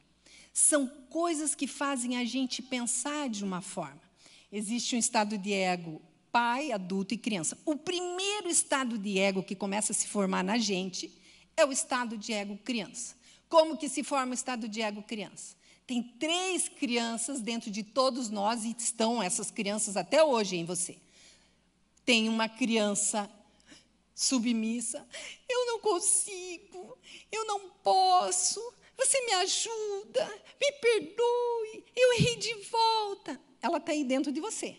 São 0.52 0.86
coisas 1.08 1.54
que 1.54 1.66
fazem 1.66 2.16
a 2.16 2.24
gente 2.24 2.60
pensar 2.60 3.28
de 3.28 3.44
uma 3.44 3.60
forma. 3.60 4.02
Existe 4.50 4.96
um 4.96 4.98
estado 4.98 5.38
de 5.38 5.52
ego 5.52 6.02
pai, 6.32 6.72
adulto 6.72 7.12
e 7.12 7.18
criança. 7.18 7.58
O 7.64 7.76
primeiro 7.76 8.48
estado 8.48 8.96
de 8.96 9.18
ego 9.18 9.42
que 9.42 9.54
começa 9.54 9.92
a 9.92 9.94
se 9.94 10.08
formar 10.08 10.42
na 10.42 10.56
gente 10.56 11.12
é 11.54 11.64
o 11.64 11.70
estado 11.70 12.16
de 12.16 12.32
ego 12.32 12.56
criança. 12.64 13.14
Como 13.48 13.76
que 13.76 13.88
se 13.88 14.02
forma 14.02 14.32
o 14.32 14.34
estado 14.34 14.66
de 14.66 14.80
ego 14.80 15.02
criança? 15.02 15.54
Tem 15.86 16.02
três 16.02 16.68
crianças 16.68 17.42
dentro 17.42 17.70
de 17.70 17.82
todos 17.82 18.30
nós 18.30 18.64
e 18.64 18.74
estão 18.76 19.22
essas 19.22 19.50
crianças 19.50 19.94
até 19.94 20.24
hoje 20.24 20.56
em 20.56 20.64
você. 20.64 20.96
Tem 22.04 22.30
uma 22.30 22.48
criança 22.48 23.30
submissa. 24.14 25.06
Eu 25.46 25.66
não 25.66 25.80
consigo, 25.80 26.96
eu 27.30 27.44
não 27.44 27.68
posso. 27.82 28.60
Você 28.96 29.20
me 29.26 29.32
ajuda, 29.34 30.42
me 30.60 30.72
perdoe, 30.72 31.84
eu 31.94 32.12
errei 32.14 32.36
de 32.36 32.54
volta. 32.70 33.38
Ela 33.60 33.76
está 33.76 33.92
aí 33.92 34.04
dentro 34.04 34.32
de 34.32 34.40
você. 34.40 34.78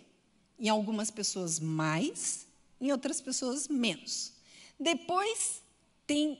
Em 0.63 0.69
algumas 0.69 1.11
pessoas 1.11 1.59
mais, 1.59 2.47
em 2.79 2.89
outras 2.89 3.19
pessoas 3.19 3.67
menos. 3.67 4.31
Depois 4.79 5.61
tem 6.07 6.39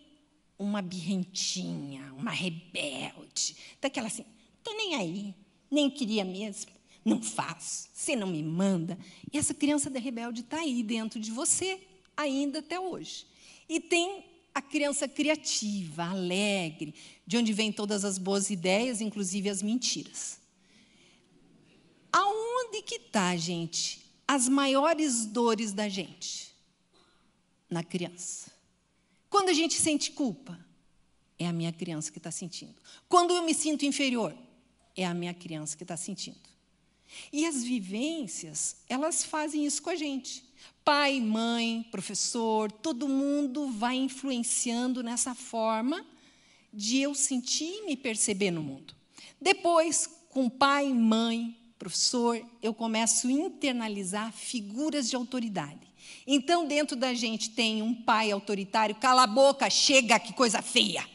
uma 0.58 0.82
birrentinha, 0.82 2.14
uma 2.14 2.32
rebelde, 2.32 3.58
daquela 3.82 4.08
assim, 4.08 4.24
tô 4.64 4.72
nem 4.76 4.96
aí, 4.96 5.36
nem 5.70 5.90
queria 5.90 6.24
mesmo, 6.24 6.72
não 7.04 7.22
faço, 7.22 7.90
você 7.94 8.16
não 8.16 8.28
me 8.28 8.42
manda. 8.42 8.98
E 9.30 9.38
essa 9.38 9.54
criança 9.54 9.90
da 9.90 10.00
rebelde 10.00 10.40
está 10.40 10.62
aí 10.62 10.82
dentro 10.84 11.20
de 11.20 11.30
você, 11.30 11.82
ainda 12.16 12.60
até 12.60 12.80
hoje. 12.80 13.28
E 13.68 13.82
tem 13.82 14.24
a 14.56 14.62
criança 14.62 15.06
criativa, 15.06 16.06
alegre, 16.06 16.96
de 17.28 17.36
onde 17.36 17.52
vêm 17.52 17.74
todas 17.74 18.06
as 18.06 18.18
boas 18.18 18.50
ideias, 18.50 19.02
inclusive 19.02 19.50
as 19.50 19.62
mentiras. 19.62 20.40
Aonde 22.10 22.84
que 22.84 22.96
está, 22.96 23.36
gente, 23.36 24.03
as 24.28 24.48
maiores 24.48 25.26
dores 25.26 25.72
da 25.74 25.90
gente? 25.90 26.54
Na 27.70 27.84
criança. 27.84 28.52
Quando 29.30 29.50
a 29.50 29.54
gente 29.54 29.76
sente 29.76 30.12
culpa, 30.12 30.60
é 31.40 31.48
a 31.48 31.54
minha 31.54 31.72
criança 31.72 32.12
que 32.12 32.20
está 32.20 32.32
sentindo. 32.32 32.76
Quando 33.10 33.34
eu 33.34 33.44
me 33.44 33.54
sinto 33.54 33.86
inferior, 33.86 34.36
é 34.96 35.06
a 35.06 35.14
minha 35.14 35.34
criança 35.34 35.76
que 35.76 35.84
está 35.84 35.98
sentindo. 35.98 36.54
E 37.32 37.46
as 37.46 37.64
vivências, 37.64 38.78
elas 38.88 39.24
fazem 39.24 39.66
isso 39.66 39.82
com 39.82 39.90
a 39.90 39.96
gente. 39.96 40.44
Pai, 40.84 41.20
mãe, 41.20 41.86
professor, 41.92 42.72
todo 42.72 43.08
mundo 43.08 43.72
vai 43.72 43.96
influenciando 43.96 45.02
nessa 45.02 45.34
forma 45.34 46.06
de 46.74 47.00
eu 47.00 47.14
sentir 47.14 47.66
e 47.66 47.86
me 47.86 47.96
perceber 47.96 48.52
no 48.52 48.64
mundo. 48.64 48.96
Depois, 49.40 50.10
com 50.30 50.50
pai, 50.50 50.92
mãe, 50.92 51.56
professor, 51.84 52.42
eu 52.62 52.74
começo 52.74 53.28
a 53.28 53.32
internalizar 53.32 54.32
figuras 54.32 55.10
de 55.10 55.18
autoridade. 55.18 55.86
Então, 56.26 56.66
dentro 56.66 56.96
da 56.96 57.14
gente 57.14 57.50
tem 57.50 57.82
um 57.82 57.94
pai 57.94 58.32
autoritário, 58.32 58.96
cala 58.96 59.24
a 59.24 59.28
boca, 59.28 59.70
chega, 59.70 60.18
que 60.18 60.32
coisa 60.32 60.62
feia. 60.62 61.06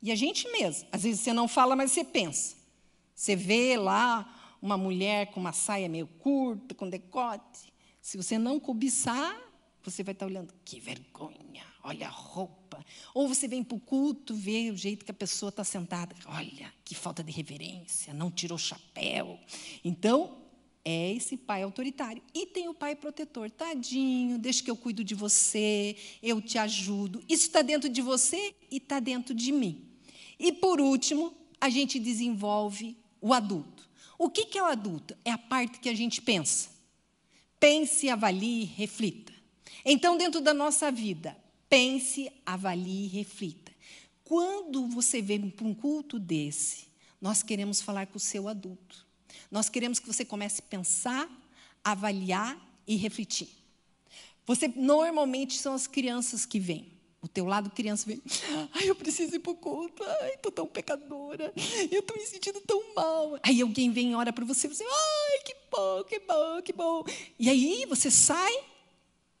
E 0.00 0.12
a 0.12 0.14
gente 0.14 0.48
mesmo, 0.52 0.86
às 0.92 1.02
vezes 1.02 1.20
você 1.20 1.32
não 1.32 1.48
fala, 1.48 1.74
mas 1.74 1.90
você 1.90 2.04
pensa. 2.04 2.54
Você 3.16 3.34
vê 3.34 3.76
lá 3.76 4.56
uma 4.62 4.76
mulher 4.76 5.32
com 5.32 5.40
uma 5.40 5.52
saia 5.52 5.88
meio 5.88 6.06
curta, 6.06 6.72
com 6.72 6.88
decote. 6.88 7.72
Se 8.00 8.16
você 8.16 8.38
não 8.38 8.60
cobiçar, 8.60 9.36
você 9.82 10.04
vai 10.04 10.12
estar 10.12 10.26
olhando, 10.26 10.54
que 10.64 10.78
vergonha, 10.78 11.66
olha 11.84 12.08
a 12.08 12.10
roupa. 12.10 12.84
Ou 13.12 13.28
você 13.28 13.46
vem 13.46 13.62
para 13.62 13.76
o 13.76 13.80
culto, 13.80 14.34
vê 14.34 14.70
o 14.70 14.76
jeito 14.76 15.04
que 15.04 15.10
a 15.10 15.14
pessoa 15.14 15.50
está 15.50 15.62
sentada. 15.62 16.16
Olha, 16.26 16.72
que 16.84 16.94
falta 16.94 17.22
de 17.22 17.30
reverência, 17.30 18.12
não 18.12 18.30
tirou 18.30 18.58
chapéu. 18.58 19.38
Então, 19.84 20.38
é 20.84 21.12
esse 21.12 21.36
pai 21.36 21.62
autoritário. 21.62 22.22
E 22.34 22.46
tem 22.46 22.68
o 22.68 22.74
pai 22.74 22.96
protetor. 22.96 23.50
Tadinho, 23.50 24.38
deixa 24.38 24.62
que 24.62 24.70
eu 24.70 24.76
cuido 24.76 25.04
de 25.04 25.14
você, 25.14 25.96
eu 26.22 26.40
te 26.40 26.58
ajudo. 26.58 27.22
Isso 27.28 27.46
está 27.46 27.62
dentro 27.62 27.88
de 27.88 28.02
você 28.02 28.54
e 28.70 28.78
está 28.78 28.98
dentro 28.98 29.34
de 29.34 29.52
mim. 29.52 29.86
E, 30.38 30.52
por 30.52 30.80
último, 30.80 31.32
a 31.60 31.68
gente 31.68 31.98
desenvolve 31.98 32.96
o 33.20 33.32
adulto. 33.32 33.88
O 34.18 34.30
que 34.30 34.58
é 34.58 34.62
o 34.62 34.66
adulto? 34.66 35.16
É 35.24 35.30
a 35.30 35.38
parte 35.38 35.80
que 35.80 35.88
a 35.88 35.94
gente 35.94 36.20
pensa. 36.20 36.68
Pense, 37.60 38.08
avalie, 38.08 38.64
reflita. 38.64 39.32
Então, 39.84 40.16
dentro 40.16 40.40
da 40.40 40.54
nossa 40.54 40.90
vida, 40.90 41.36
pense, 41.74 42.30
avalie, 42.46 43.08
reflita. 43.08 43.72
Quando 44.22 44.86
você 44.86 45.20
vem 45.20 45.50
para 45.50 45.66
um 45.66 45.74
culto 45.74 46.20
desse, 46.20 46.86
nós 47.20 47.42
queremos 47.42 47.80
falar 47.80 48.06
com 48.06 48.16
o 48.16 48.20
seu 48.20 48.46
adulto. 48.46 49.04
Nós 49.50 49.68
queremos 49.68 49.98
que 49.98 50.06
você 50.06 50.24
comece 50.24 50.60
a 50.60 50.70
pensar, 50.70 51.28
avaliar 51.82 52.56
e 52.86 52.94
refletir. 52.94 53.48
Você 54.46 54.68
normalmente 54.68 55.58
são 55.58 55.74
as 55.74 55.88
crianças 55.88 56.46
que 56.46 56.60
vêm. 56.60 56.92
O 57.20 57.26
teu 57.26 57.44
lado 57.44 57.68
criança 57.70 58.06
vem, 58.06 58.22
ai, 58.72 58.88
eu 58.88 58.94
preciso 58.94 59.34
ir 59.34 59.40
para 59.40 59.50
o 59.50 59.56
culto, 59.56 60.04
ai, 60.04 60.34
estou 60.34 60.52
tão 60.52 60.68
pecadora, 60.68 61.52
eu 61.90 61.98
estou 61.98 62.16
me 62.16 62.24
sentindo 62.24 62.60
tão 62.60 62.94
mal. 62.94 63.36
Aí 63.42 63.60
alguém 63.60 63.90
vem 63.90 64.12
e 64.12 64.14
ora 64.14 64.32
para 64.32 64.44
você, 64.44 64.68
você, 64.68 64.84
ai, 64.84 65.38
que 65.44 65.56
bom, 65.72 66.04
que 66.04 66.20
bom, 66.20 66.62
que 66.62 66.72
bom. 66.72 67.04
E 67.36 67.50
aí 67.50 67.84
você 67.86 68.12
sai, 68.12 68.62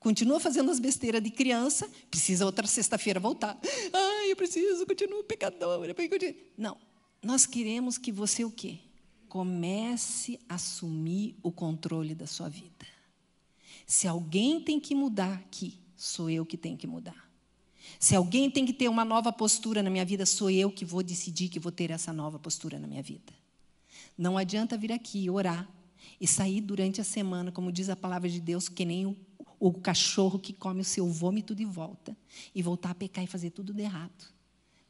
continua 0.04 0.38
fazendo 0.38 0.70
as 0.70 0.78
besteiras 0.78 1.22
de 1.22 1.30
criança, 1.30 1.90
precisa 2.10 2.44
outra 2.44 2.66
sexta-feira 2.66 3.18
voltar. 3.18 3.58
Ai, 3.90 4.30
eu 4.30 4.36
preciso, 4.36 4.86
continuo 4.86 5.24
pecadora. 5.24 5.96
Não, 6.58 6.76
nós 7.22 7.46
queremos 7.46 7.96
que 7.96 8.12
você 8.12 8.44
o 8.44 8.50
quê? 8.50 8.80
Comece 9.30 10.38
a 10.46 10.56
assumir 10.56 11.34
o 11.42 11.50
controle 11.50 12.14
da 12.14 12.26
sua 12.26 12.50
vida. 12.50 12.86
Se 13.86 14.06
alguém 14.06 14.60
tem 14.60 14.78
que 14.78 14.94
mudar 14.94 15.32
aqui, 15.32 15.78
sou 15.96 16.28
eu 16.28 16.44
que 16.44 16.58
tenho 16.58 16.76
que 16.76 16.86
mudar. 16.86 17.26
Se 17.98 18.14
alguém 18.14 18.50
tem 18.50 18.66
que 18.66 18.74
ter 18.74 18.88
uma 18.88 19.06
nova 19.06 19.32
postura 19.32 19.82
na 19.82 19.88
minha 19.88 20.04
vida, 20.04 20.26
sou 20.26 20.50
eu 20.50 20.70
que 20.70 20.84
vou 20.84 21.02
decidir 21.02 21.48
que 21.48 21.58
vou 21.58 21.72
ter 21.72 21.90
essa 21.90 22.12
nova 22.12 22.38
postura 22.38 22.78
na 22.78 22.86
minha 22.86 23.02
vida. 23.02 23.32
Não 24.18 24.36
adianta 24.36 24.76
vir 24.76 24.92
aqui 24.92 25.30
orar 25.30 25.66
e 26.20 26.26
sair 26.26 26.60
durante 26.60 27.00
a 27.00 27.04
semana, 27.04 27.50
como 27.50 27.72
diz 27.72 27.88
a 27.88 27.96
palavra 27.96 28.28
de 28.28 28.40
Deus, 28.40 28.68
que 28.68 28.84
nem 28.84 29.06
o, 29.06 29.16
o 29.68 29.72
cachorro 29.72 30.38
que 30.38 30.52
come 30.52 30.82
o 30.82 30.84
seu 30.84 31.08
vômito 31.08 31.54
de 31.54 31.64
volta 31.64 32.14
e 32.54 32.62
voltar 32.62 32.90
a 32.90 32.94
pecar 32.94 33.24
e 33.24 33.26
fazer 33.26 33.48
tudo 33.48 33.72
de 33.72 33.82
errado. 33.82 34.30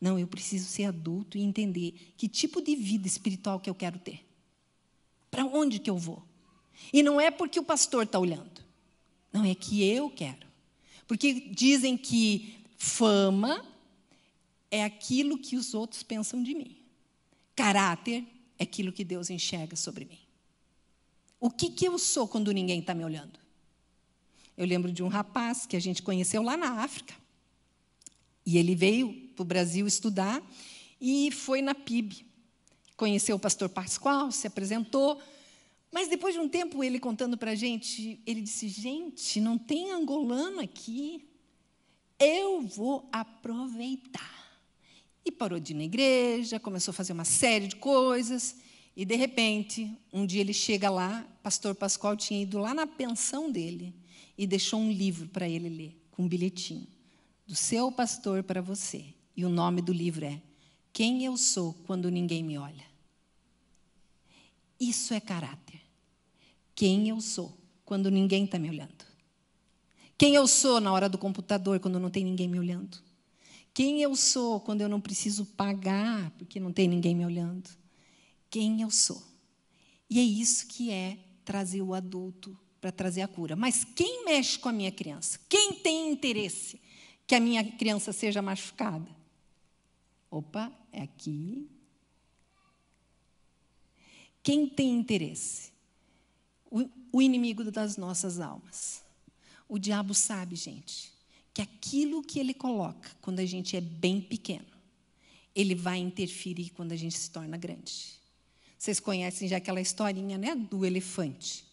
Não, 0.01 0.19
eu 0.19 0.27
preciso 0.27 0.67
ser 0.67 0.87
adulto 0.87 1.39
e 1.39 1.43
entender 1.43 2.13
que 2.17 2.27
tipo 2.29 2.61
de 2.61 2.75
vida 2.75 3.07
espiritual 3.07 3.61
que 3.61 3.71
eu 3.71 3.75
quero 3.75 4.01
ter. 4.01 4.27
Para 5.31 5.45
onde 5.45 5.79
que 5.79 5.89
eu 5.89 5.97
vou? 5.97 6.25
E 6.93 7.05
não 7.05 7.21
é 7.21 7.31
porque 7.31 7.61
o 7.61 7.63
pastor 7.63 8.03
está 8.03 8.19
olhando. 8.19 8.65
Não, 9.33 9.45
é 9.45 9.55
que 9.55 9.85
eu 9.85 10.11
quero. 10.11 10.45
Porque 11.07 11.33
dizem 11.51 11.97
que 11.97 12.57
Fama 12.77 13.65
é 14.73 14.83
aquilo 14.83 15.39
que 15.39 15.57
os 15.57 15.73
outros 15.73 16.03
pensam 16.03 16.43
de 16.43 16.53
mim. 16.53 16.77
Caráter 17.55 18.25
é 18.59 18.65
aquilo 18.65 18.93
que 18.93 19.05
Deus 19.05 19.31
enxerga 19.31 19.77
sobre 19.77 20.05
mim. 20.05 20.19
O 21.39 21.49
que, 21.49 21.71
que 21.71 21.85
eu 21.85 21.97
sou 21.97 22.27
quando 22.27 22.51
ninguém 22.53 22.81
está 22.81 22.93
me 22.93 23.05
olhando? 23.05 23.44
Eu 24.57 24.67
lembro 24.67 24.93
de 24.93 25.03
um 25.03 25.09
rapaz 25.09 25.67
que 25.67 25.77
a 25.77 25.81
gente 25.81 26.03
conheceu 26.03 26.43
lá 26.43 26.57
na 26.57 26.83
África. 26.83 27.15
E 28.47 28.59
ele 28.59 28.75
veio 28.75 29.13
para 29.35 29.43
o 29.43 29.47
Brasil 29.47 29.87
estudar 29.87 30.43
e 31.01 31.31
foi 31.31 31.63
na 31.63 31.75
PIB. 31.75 32.25
Conheceu 32.97 33.37
o 33.37 33.41
pastor 33.41 33.69
Pascoal, 33.69 34.31
se 34.31 34.47
apresentou. 34.47 35.21
Mas 35.91 36.09
depois 36.09 36.35
de 36.35 36.41
um 36.41 36.49
tempo, 36.49 36.85
ele 36.85 37.01
contando 37.01 37.37
para 37.37 37.53
a 37.53 37.55
gente, 37.55 38.21
ele 38.27 38.43
disse: 38.43 38.69
Gente, 38.69 39.41
não 39.41 39.57
tem 39.57 39.91
angolano 39.91 40.61
aqui 40.61 41.29
eu 42.19 42.63
vou 42.63 43.09
aproveitar. 43.13 44.33
E 45.25 45.33
parou 45.33 45.59
de 45.59 45.73
ir 45.73 45.77
na 45.77 45.85
igreja, 45.85 46.61
começou 46.61 46.93
a 46.93 46.95
fazer 46.95 47.13
uma 47.13 47.25
série 47.25 47.67
de 47.67 47.77
coisas, 47.77 48.57
e 48.97 49.05
de 49.05 49.17
repente, 49.17 49.91
um 50.13 50.27
dia 50.27 50.41
ele 50.41 50.53
chega 50.53 50.91
lá, 50.91 51.27
pastor 51.43 51.75
Pascoal 51.75 52.17
tinha 52.17 52.43
ido 52.43 52.59
lá 52.59 52.75
na 52.75 52.87
pensão 52.87 53.51
dele 53.51 53.95
e 54.37 54.47
deixou 54.47 54.81
um 54.81 54.91
livro 54.91 55.29
para 55.29 55.49
ele 55.49 55.69
ler, 55.69 56.01
com 56.11 56.25
um 56.25 56.29
bilhetinho, 56.29 56.87
do 57.47 57.55
seu 57.55 57.91
pastor 57.93 58.43
para 58.43 58.61
você. 58.61 59.15
E 59.37 59.45
o 59.45 59.49
nome 59.49 59.83
do 59.83 59.93
livro 59.93 60.25
é 60.25 60.41
Quem 60.93 61.25
eu 61.25 61.37
sou 61.37 61.75
quando 61.87 62.11
ninguém 62.11 62.43
me 62.43 62.57
olha. 62.59 62.85
Isso 64.79 65.15
é 65.15 65.21
caráter. 65.21 65.81
Quem 66.75 67.09
eu 67.09 67.21
sou 67.21 67.57
quando 67.85 68.11
ninguém 68.11 68.45
está 68.45 68.59
me 68.59 68.69
olhando. 68.69 69.05
Quem 70.17 70.35
eu 70.35 70.47
sou 70.47 70.81
na 70.81 70.93
hora 70.93 71.09
do 71.09 71.19
computador, 71.19 71.81
quando 71.81 71.99
não 71.99 72.11
tem 72.11 72.25
ninguém 72.25 72.49
me 72.49 72.59
olhando? 72.59 72.99
Quem 73.73 74.01
eu 74.01 74.15
sou 74.15 74.61
quando 74.61 74.81
eu 74.81 74.89
não 74.89 75.01
preciso 75.01 75.45
pagar, 75.45 76.31
porque 76.33 76.61
não 76.61 76.73
tem 76.73 76.89
ninguém 76.89 77.15
me 77.15 77.27
olhando? 77.27 77.69
Quem 78.49 78.83
eu 78.83 78.91
sou? 78.91 79.23
E 80.09 80.21
é 80.21 80.23
isso 80.23 80.67
que 80.69 80.91
é 80.91 81.19
trazer 81.45 81.83
o 81.83 81.93
adulto 81.93 82.57
para 82.85 82.93
trazer 82.93 83.23
a 83.23 83.29
cura. 83.29 83.57
Mas 83.57 83.83
quem 83.83 84.27
mexe 84.27 84.59
com 84.59 84.69
a 84.69 84.73
minha 84.73 84.93
criança? 84.93 85.41
Quem 85.49 85.73
tem 85.73 86.11
interesse 86.11 86.79
que 87.27 87.35
a 87.35 87.41
minha 87.41 87.65
criança 87.65 88.13
seja 88.13 88.43
machucada? 88.43 89.09
Opa, 90.31 90.71
é 90.93 91.03
aqui. 91.03 91.67
Quem 94.43 94.69
tem 94.69 94.91
interesse? 94.99 95.73
o, 96.75 96.91
o 97.13 97.23
inimigo 97.23 97.71
das 97.71 97.97
nossas 97.97 98.41
almas. 98.41 99.01
O 99.69 99.79
diabo 99.79 100.13
sabe, 100.13 100.57
gente, 100.57 101.13
que 101.53 101.63
aquilo 101.63 102.21
que 102.21 102.41
ele 102.41 102.53
coloca 102.53 103.09
quando 103.21 103.39
a 103.39 103.47
gente 103.47 103.77
é 103.77 103.81
bem 103.81 104.21
pequeno, 104.21 104.67
ele 105.55 105.77
vai 105.77 105.99
interferir 105.99 106.71
quando 106.71 106.91
a 106.91 106.97
gente 106.97 107.17
se 107.17 107.31
torna 107.31 107.57
grande. 107.57 108.21
Vocês 108.77 108.99
conhecem 108.99 109.47
já 109.47 109.59
aquela 109.59 109.81
historinha 109.81 110.37
né, 110.37 110.57
do 110.57 110.85
elefante. 110.85 111.65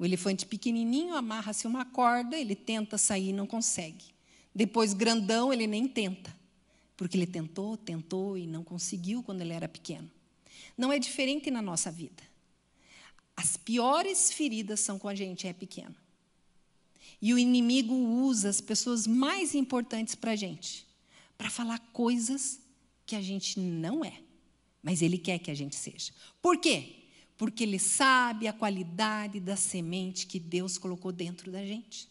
O 0.00 0.04
elefante 0.06 0.46
pequenininho 0.46 1.14
amarra-se 1.14 1.66
uma 1.66 1.84
corda, 1.84 2.34
ele 2.34 2.56
tenta 2.56 2.96
sair 2.96 3.28
e 3.28 3.32
não 3.34 3.46
consegue. 3.46 4.06
Depois, 4.54 4.94
grandão, 4.94 5.52
ele 5.52 5.66
nem 5.66 5.86
tenta, 5.86 6.34
porque 6.96 7.18
ele 7.18 7.26
tentou, 7.26 7.76
tentou 7.76 8.38
e 8.38 8.46
não 8.46 8.64
conseguiu 8.64 9.22
quando 9.22 9.42
ele 9.42 9.52
era 9.52 9.68
pequeno. 9.68 10.10
Não 10.74 10.90
é 10.90 10.98
diferente 10.98 11.50
na 11.50 11.60
nossa 11.60 11.92
vida. 11.92 12.22
As 13.36 13.58
piores 13.58 14.32
feridas 14.32 14.80
são 14.80 14.98
quando 14.98 15.12
a 15.12 15.16
gente 15.18 15.46
é 15.46 15.52
pequeno. 15.52 15.94
E 17.20 17.34
o 17.34 17.38
inimigo 17.38 17.92
usa 17.94 18.48
as 18.48 18.62
pessoas 18.62 19.06
mais 19.06 19.54
importantes 19.54 20.14
para 20.14 20.30
a 20.30 20.36
gente, 20.36 20.86
para 21.36 21.50
falar 21.50 21.78
coisas 21.92 22.58
que 23.04 23.14
a 23.14 23.20
gente 23.20 23.60
não 23.60 24.02
é, 24.02 24.18
mas 24.82 25.02
ele 25.02 25.18
quer 25.18 25.38
que 25.38 25.50
a 25.50 25.54
gente 25.54 25.76
seja. 25.76 26.10
Por 26.40 26.56
quê? 26.56 26.99
Porque 27.40 27.62
ele 27.62 27.78
sabe 27.78 28.46
a 28.46 28.52
qualidade 28.52 29.40
da 29.40 29.56
semente 29.56 30.26
que 30.26 30.38
Deus 30.38 30.76
colocou 30.76 31.10
dentro 31.10 31.50
da 31.50 31.64
gente. 31.64 32.06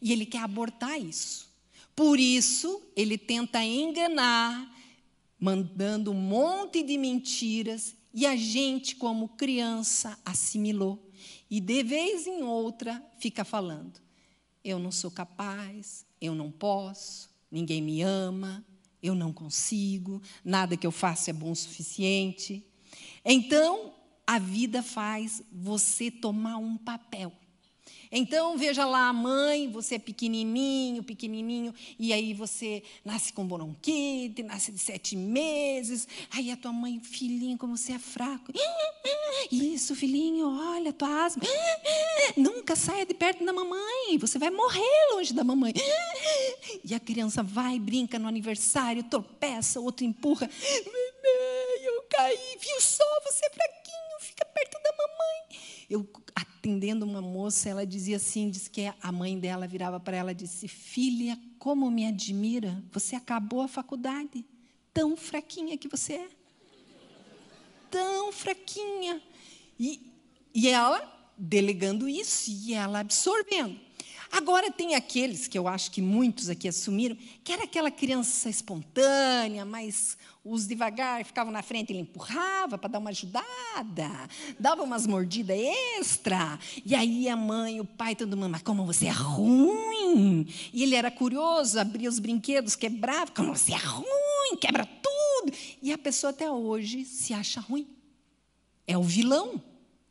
E 0.00 0.10
ele 0.10 0.24
quer 0.24 0.38
abortar 0.38 0.98
isso. 0.98 1.50
Por 1.94 2.18
isso, 2.18 2.80
ele 2.96 3.18
tenta 3.18 3.62
enganar, 3.62 4.74
mandando 5.38 6.10
um 6.12 6.18
monte 6.18 6.82
de 6.82 6.96
mentiras, 6.96 7.94
e 8.14 8.24
a 8.24 8.34
gente, 8.36 8.96
como 8.96 9.28
criança, 9.28 10.18
assimilou. 10.24 11.10
E 11.50 11.60
de 11.60 11.82
vez 11.82 12.26
em 12.26 12.42
outra 12.42 13.04
fica 13.18 13.44
falando: 13.44 14.00
eu 14.64 14.78
não 14.78 14.90
sou 14.90 15.10
capaz, 15.10 16.06
eu 16.18 16.34
não 16.34 16.50
posso, 16.50 17.28
ninguém 17.50 17.82
me 17.82 18.00
ama, 18.00 18.64
eu 19.02 19.14
não 19.14 19.30
consigo, 19.30 20.22
nada 20.42 20.74
que 20.74 20.86
eu 20.86 20.90
faça 20.90 21.28
é 21.28 21.34
bom 21.34 21.50
o 21.50 21.54
suficiente. 21.54 22.64
Então, 23.22 23.93
a 24.26 24.38
vida 24.38 24.82
faz 24.82 25.42
você 25.52 26.10
tomar 26.10 26.56
um 26.56 26.76
papel. 26.76 27.32
Então, 28.16 28.56
veja 28.56 28.86
lá 28.86 29.08
a 29.08 29.12
mãe, 29.12 29.68
você 29.68 29.96
é 29.96 29.98
pequenininho, 29.98 31.02
pequenininho, 31.02 31.74
e 31.98 32.12
aí 32.12 32.32
você 32.32 32.80
nasce 33.04 33.32
com 33.32 33.44
bronquite, 33.44 34.40
nasce 34.44 34.70
de 34.70 34.78
sete 34.78 35.16
meses, 35.16 36.06
aí 36.30 36.52
a 36.52 36.56
tua 36.56 36.72
mãe, 36.72 37.00
filhinho, 37.00 37.58
como 37.58 37.76
você 37.76 37.94
é 37.94 37.98
fraco. 37.98 38.52
Isso, 39.50 39.96
filhinho, 39.96 40.46
olha, 40.46 40.92
tua 40.92 41.24
asma. 41.24 41.42
Nunca 42.36 42.76
saia 42.76 43.04
de 43.04 43.14
perto 43.14 43.44
da 43.44 43.52
mamãe, 43.52 44.16
você 44.16 44.38
vai 44.38 44.50
morrer 44.50 45.12
longe 45.12 45.34
da 45.34 45.42
mamãe. 45.42 45.74
E 46.86 46.94
a 46.94 47.00
criança 47.00 47.42
vai, 47.42 47.78
brinca 47.78 48.18
no 48.18 48.28
aniversário, 48.28 49.02
tropeça, 49.04 49.80
outro 49.80 50.04
empurra. 50.04 50.48
Eu 51.82 52.02
caí, 52.10 52.58
viu 52.60 52.80
só, 52.80 53.04
você 53.24 53.46
é 53.46 53.50
fraquinho, 53.50 53.83
fica 54.34 54.44
perto 54.44 54.82
da 54.82 54.90
mamãe. 54.92 55.60
Eu 55.88 56.08
atendendo 56.34 57.06
uma 57.06 57.22
moça, 57.22 57.68
ela 57.68 57.86
dizia 57.86 58.16
assim, 58.16 58.50
diz 58.50 58.66
que 58.66 58.92
a 59.00 59.12
mãe 59.12 59.38
dela 59.38 59.66
virava 59.66 60.00
para 60.00 60.16
ela 60.16 60.32
e 60.32 60.34
disse: 60.34 60.66
"Filha, 60.66 61.38
como 61.58 61.90
me 61.90 62.06
admira, 62.06 62.82
você 62.92 63.14
acabou 63.14 63.62
a 63.62 63.68
faculdade, 63.68 64.44
tão 64.92 65.16
fraquinha 65.16 65.78
que 65.78 65.88
você 65.88 66.14
é. 66.14 66.28
Tão 67.90 68.32
fraquinha". 68.32 69.22
E, 69.78 70.12
e 70.52 70.68
ela 70.68 71.12
delegando 71.36 72.08
isso 72.08 72.50
e 72.50 72.74
ela 72.74 73.00
absorvendo. 73.00 73.78
Agora 74.36 74.68
tem 74.68 74.96
aqueles 74.96 75.46
que 75.46 75.56
eu 75.56 75.68
acho 75.68 75.92
que 75.92 76.02
muitos 76.02 76.48
aqui 76.48 76.66
assumiram, 76.66 77.16
que 77.44 77.52
era 77.52 77.62
aquela 77.62 77.88
criança 77.88 78.50
espontânea, 78.50 79.64
mas 79.64 80.18
os 80.44 80.66
devagar 80.66 81.24
ficavam 81.24 81.52
na 81.52 81.62
frente, 81.62 81.92
ele 81.92 82.00
empurrava 82.00 82.76
para 82.76 82.90
dar 82.90 82.98
uma 82.98 83.10
ajudada, 83.10 84.10
dava 84.58 84.82
umas 84.82 85.06
mordidas 85.06 85.56
extra. 85.96 86.58
E 86.84 86.96
aí 86.96 87.28
a 87.28 87.36
mãe, 87.36 87.80
o 87.80 87.84
pai, 87.84 88.16
todo 88.16 88.36
mundo, 88.36 88.50
mas 88.50 88.62
como 88.62 88.84
você 88.84 89.06
é 89.06 89.12
ruim! 89.12 90.48
E 90.72 90.82
ele 90.82 90.96
era 90.96 91.12
curioso, 91.12 91.78
abria 91.78 92.08
os 92.08 92.18
brinquedos, 92.18 92.74
quebrava, 92.74 93.30
como 93.30 93.54
você 93.54 93.72
é 93.72 93.76
ruim, 93.76 94.56
quebra 94.60 94.84
tudo. 94.84 95.56
E 95.80 95.92
a 95.92 95.98
pessoa 95.98 96.30
até 96.30 96.50
hoje 96.50 97.04
se 97.04 97.32
acha 97.32 97.60
ruim. 97.60 97.86
É 98.84 98.98
o 98.98 99.02
vilão. 99.04 99.62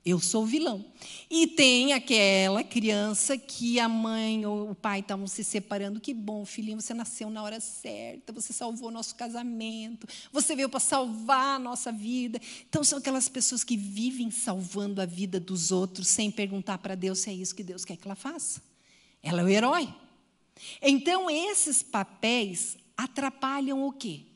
Eu 0.06 0.20
sou 0.20 0.44
o 0.44 0.46
vilão. 0.46 0.84
E 1.30 1.48
tem 1.48 1.94
aquela 1.94 2.62
criança 2.62 3.38
que 3.38 3.80
a 3.80 3.88
mãe 3.88 4.46
ou 4.46 4.72
o 4.72 4.76
pai 4.76 5.00
estavam 5.00 5.26
se 5.28 5.46
separando. 5.46 6.02
Que 6.02 6.14
bom, 6.14 6.44
filhinho, 6.44 6.82
você 6.82 6.94
nasceu 6.94 7.30
na 7.30 7.42
hora 7.42 7.62
certa, 7.62 8.34
você 8.34 8.52
salvou 8.52 8.92
nosso 8.92 9.16
casamento, 9.16 10.06
você 10.30 10.58
veio 10.58 10.68
para 10.68 10.82
salvar 10.82 11.56
a 11.56 11.60
nossa 11.60 11.90
vida. 11.90 12.38
Então, 12.68 12.84
são 12.84 13.00
aquelas 13.00 13.30
pessoas 13.30 13.64
que 13.64 13.78
vivem 13.78 14.30
salvando 14.30 15.02
a 15.02 15.06
vida 15.06 15.40
dos 15.40 15.72
outros 15.72 16.10
sem 16.10 16.30
perguntar 16.30 16.80
para 16.80 16.96
Deus 16.96 17.20
se 17.20 17.30
é 17.30 17.34
isso 17.34 17.56
que 17.56 17.64
Deus 17.64 17.86
quer 17.86 17.96
que 17.96 18.06
ela 18.06 18.16
faça. 18.16 18.62
Ela 19.22 19.42
é 19.42 19.46
o 19.46 19.50
herói. 19.50 19.94
Então, 20.82 21.30
esses 21.30 21.82
papéis 21.82 22.78
atrapalham 22.98 23.88
o 23.88 23.92
quê? 23.94 24.33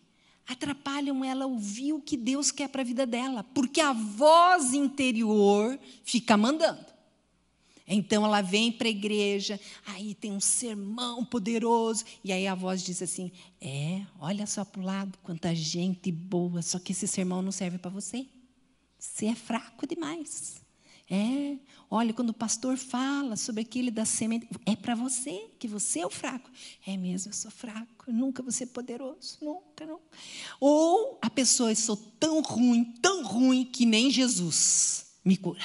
Atrapalham 0.47 1.23
ela 1.23 1.45
ouvir 1.45 1.93
o 1.93 2.01
que 2.01 2.15
Deus 2.15 2.51
quer 2.51 2.69
para 2.69 2.81
a 2.81 2.85
vida 2.85 3.05
dela, 3.05 3.43
porque 3.43 3.81
a 3.81 3.93
voz 3.93 4.73
interior 4.73 5.77
fica 6.03 6.37
mandando. 6.37 6.85
Então 7.87 8.25
ela 8.25 8.41
vem 8.41 8.71
para 8.71 8.87
a 8.87 8.91
igreja, 8.91 9.59
aí 9.85 10.13
tem 10.13 10.31
um 10.31 10.41
sermão 10.41 11.23
poderoso, 11.23 12.03
e 12.21 12.33
aí 12.33 12.45
a 12.45 12.53
voz 12.53 12.83
diz 12.83 13.01
assim: 13.01 13.31
É, 13.61 14.01
olha 14.19 14.45
só 14.45 14.65
para 14.65 14.81
o 14.81 14.83
lado, 14.83 15.17
quanta 15.23 15.55
gente 15.55 16.11
boa, 16.11 16.61
só 16.61 16.79
que 16.79 16.91
esse 16.91 17.07
sermão 17.07 17.41
não 17.41 17.51
serve 17.51 17.77
para 17.77 17.89
você. 17.89 18.27
Você 18.99 19.27
é 19.27 19.35
fraco 19.35 19.87
demais. 19.87 20.61
É, 21.09 21.55
olha, 21.89 22.13
quando 22.13 22.31
o 22.31 22.33
pastor 22.33 22.75
fala 22.75 23.37
sobre 23.37 23.61
aquele 23.61 23.89
da 23.89 24.03
semente, 24.03 24.47
é 24.65 24.75
para 24.75 24.93
você, 24.93 25.49
que 25.57 25.67
você 25.67 26.01
é 26.01 26.05
o 26.05 26.09
fraco. 26.09 26.49
É 26.85 26.97
mesmo, 26.97 27.29
eu 27.29 27.33
sou 27.33 27.49
fraco, 27.49 28.11
nunca 28.11 28.43
vou 28.43 28.51
ser 28.51 28.67
poderoso, 28.67 29.37
nunca, 29.41 29.85
nunca. 29.85 30.03
Ou 30.59 31.17
a 31.21 31.29
pessoa, 31.29 31.71
eu 31.71 31.75
sou 31.77 31.95
tão 31.95 32.41
ruim, 32.41 32.83
tão 33.01 33.23
ruim, 33.23 33.63
que 33.63 33.85
nem 33.85 34.11
Jesus 34.11 35.05
me 35.23 35.37
cura. 35.37 35.63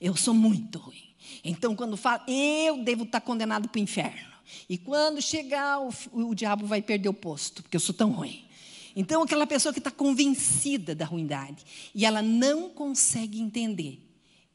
Eu 0.00 0.14
sou 0.14 0.32
muito 0.32 0.78
ruim. 0.78 1.14
Então, 1.42 1.74
quando 1.74 1.96
fala, 1.96 2.24
eu 2.28 2.84
devo 2.84 3.02
estar 3.02 3.20
condenado 3.20 3.68
para 3.68 3.78
o 3.78 3.82
inferno. 3.82 4.30
E 4.68 4.78
quando 4.78 5.20
chegar, 5.20 5.80
o, 5.80 5.92
o 6.12 6.34
diabo 6.34 6.64
vai 6.64 6.80
perder 6.80 7.08
o 7.08 7.14
posto, 7.14 7.62
porque 7.62 7.76
eu 7.76 7.80
sou 7.80 7.94
tão 7.94 8.10
ruim. 8.10 8.44
Então, 8.94 9.22
aquela 9.22 9.46
pessoa 9.46 9.72
que 9.72 9.78
está 9.80 9.90
convencida 9.90 10.94
da 10.94 11.04
ruindade 11.04 11.64
e 11.92 12.04
ela 12.04 12.22
não 12.22 12.68
consegue 12.68 13.40
entender 13.40 14.09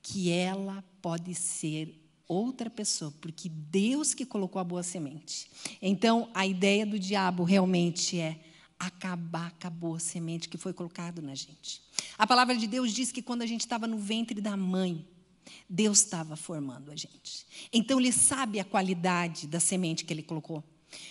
que 0.08 0.30
ela 0.30 0.84
pode 1.02 1.34
ser 1.34 2.00
outra 2.28 2.70
pessoa, 2.70 3.12
porque 3.20 3.50
Deus 3.50 4.14
que 4.14 4.24
colocou 4.24 4.60
a 4.60 4.64
boa 4.64 4.84
semente. 4.84 5.50
Então, 5.82 6.30
a 6.32 6.46
ideia 6.46 6.86
do 6.86 7.00
diabo 7.00 7.44
realmente 7.44 8.20
é 8.20 8.40
acabar 8.80 9.52
com 9.60 9.66
a 9.66 9.70
boa 9.70 10.00
semente 10.00 10.48
que 10.48 10.60
foi 10.60 10.74
colocado 10.74 11.24
na 11.24 11.34
gente. 11.34 11.82
A 12.20 12.28
palavra 12.28 12.56
de 12.56 12.68
Deus 12.68 12.94
diz 12.94 13.12
que 13.12 13.20
quando 13.20 13.42
a 13.42 13.48
gente 13.48 13.62
estava 13.62 13.88
no 13.88 13.98
ventre 13.98 14.40
da 14.40 14.56
mãe, 14.56 15.04
Deus 15.68 16.02
estava 16.02 16.36
formando 16.36 16.92
a 16.92 16.96
gente. 16.96 17.48
Então, 17.74 18.00
ele 18.00 18.12
sabe 18.12 18.60
a 18.60 18.64
qualidade 18.64 19.48
da 19.48 19.60
semente 19.60 20.06
que 20.06 20.14
ele 20.14 20.22
colocou. 20.22 20.64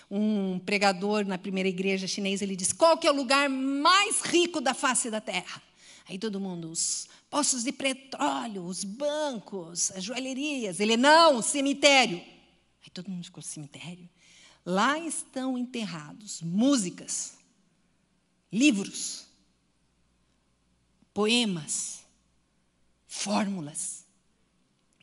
Um 0.09 0.61
pregador 0.61 1.26
na 1.26 1.37
primeira 1.37 1.68
igreja 1.68 2.07
chinesa, 2.07 2.44
ele 2.44 2.54
diz: 2.54 2.72
Qual 2.72 2.96
que 2.96 3.09
é 3.09 3.11
o 3.11 3.16
lugar 3.16 3.50
mais 3.50 4.20
rico 4.20 4.61
da 4.61 4.72
face 4.72 5.11
da 5.11 5.20
terra? 5.20 5.61
Aí 6.06 6.18
todo 6.18 6.40
mundo, 6.40 6.70
os 6.70 7.08
poços 7.30 7.64
de 7.64 7.72
petróleo, 7.72 8.64
os 8.64 8.84
bancos, 8.84 9.90
as 9.92 10.04
joalherias. 10.04 10.78
Ele, 10.78 10.96
não, 10.96 11.40
cemitério. 11.40 12.18
Aí 12.18 12.90
todo 12.92 13.10
mundo 13.10 13.24
ficou, 13.24 13.42
cemitério? 13.42 14.08
Lá 14.66 14.98
estão 14.98 15.56
enterrados 15.56 16.42
músicas, 16.42 17.38
livros, 18.52 19.26
poemas, 21.12 22.04
fórmulas, 23.06 24.04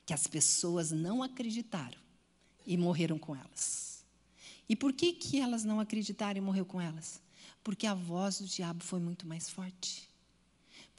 que 0.05 0.13
as 0.13 0.27
pessoas 0.27 0.91
não 0.91 1.23
acreditaram 1.23 1.99
e 2.65 2.77
morreram 2.77 3.17
com 3.17 3.35
elas. 3.35 4.03
E 4.69 4.75
por 4.75 4.93
que, 4.93 5.13
que 5.13 5.39
elas 5.39 5.63
não 5.63 5.79
acreditaram 5.79 6.37
e 6.37 6.41
morreu 6.41 6.65
com 6.65 6.79
elas? 6.79 7.21
Porque 7.63 7.87
a 7.87 7.93
voz 7.93 8.39
do 8.39 8.47
diabo 8.47 8.83
foi 8.83 8.99
muito 8.99 9.27
mais 9.27 9.49
forte 9.49 10.10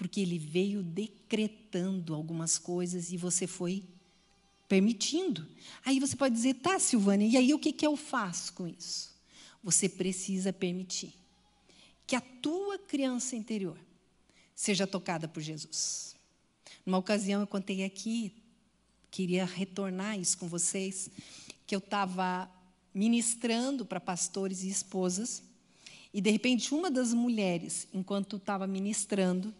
porque 0.03 0.21
ele 0.21 0.37
veio 0.37 0.83
decretando 0.83 2.13
algumas 2.13 2.59
coisas 2.59 3.13
e 3.13 3.17
você 3.17 3.47
foi 3.47 3.85
permitindo. 4.67 5.47
Aí 5.85 6.01
você 6.01 6.17
pode 6.17 6.35
dizer, 6.35 6.55
tá, 6.55 6.77
Silvânia, 6.81 7.25
e 7.25 7.37
aí 7.37 7.55
o 7.55 7.59
que, 7.59 7.73
que 7.73 7.87
eu 7.87 7.97
faço 7.97 8.53
com 8.55 8.67
isso? 8.67 9.15
Você 9.63 9.89
precisa 9.89 10.53
permitir 10.53 11.15
que 12.05 12.17
a 12.17 12.21
tua 12.21 12.81
criança 12.81 13.37
interior 13.37 13.79
seja 14.57 14.89
tocada 14.89 15.29
por 15.29 15.41
Jesus. 15.41 16.17
Numa 16.85 16.99
ocasião 16.99 17.41
eu 17.41 17.47
contei 17.47 17.85
aqui, 17.85 18.35
queria 19.09 19.45
retornar 19.45 20.19
isso 20.19 20.37
com 20.37 20.49
vocês, 20.49 21.11
que 21.65 21.77
eu 21.77 21.79
estava 21.79 22.51
ministrando 22.93 23.87
para 23.87 24.01
pastores 24.01 24.65
e 24.65 24.69
esposas, 24.69 25.45
e 26.13 26.21
de 26.21 26.29
repente 26.29 26.75
uma 26.75 26.91
das 26.91 27.15
mulheres, 27.15 27.87
enquanto 27.95 28.35
estava 28.35 28.67
ministrando, 28.67 29.55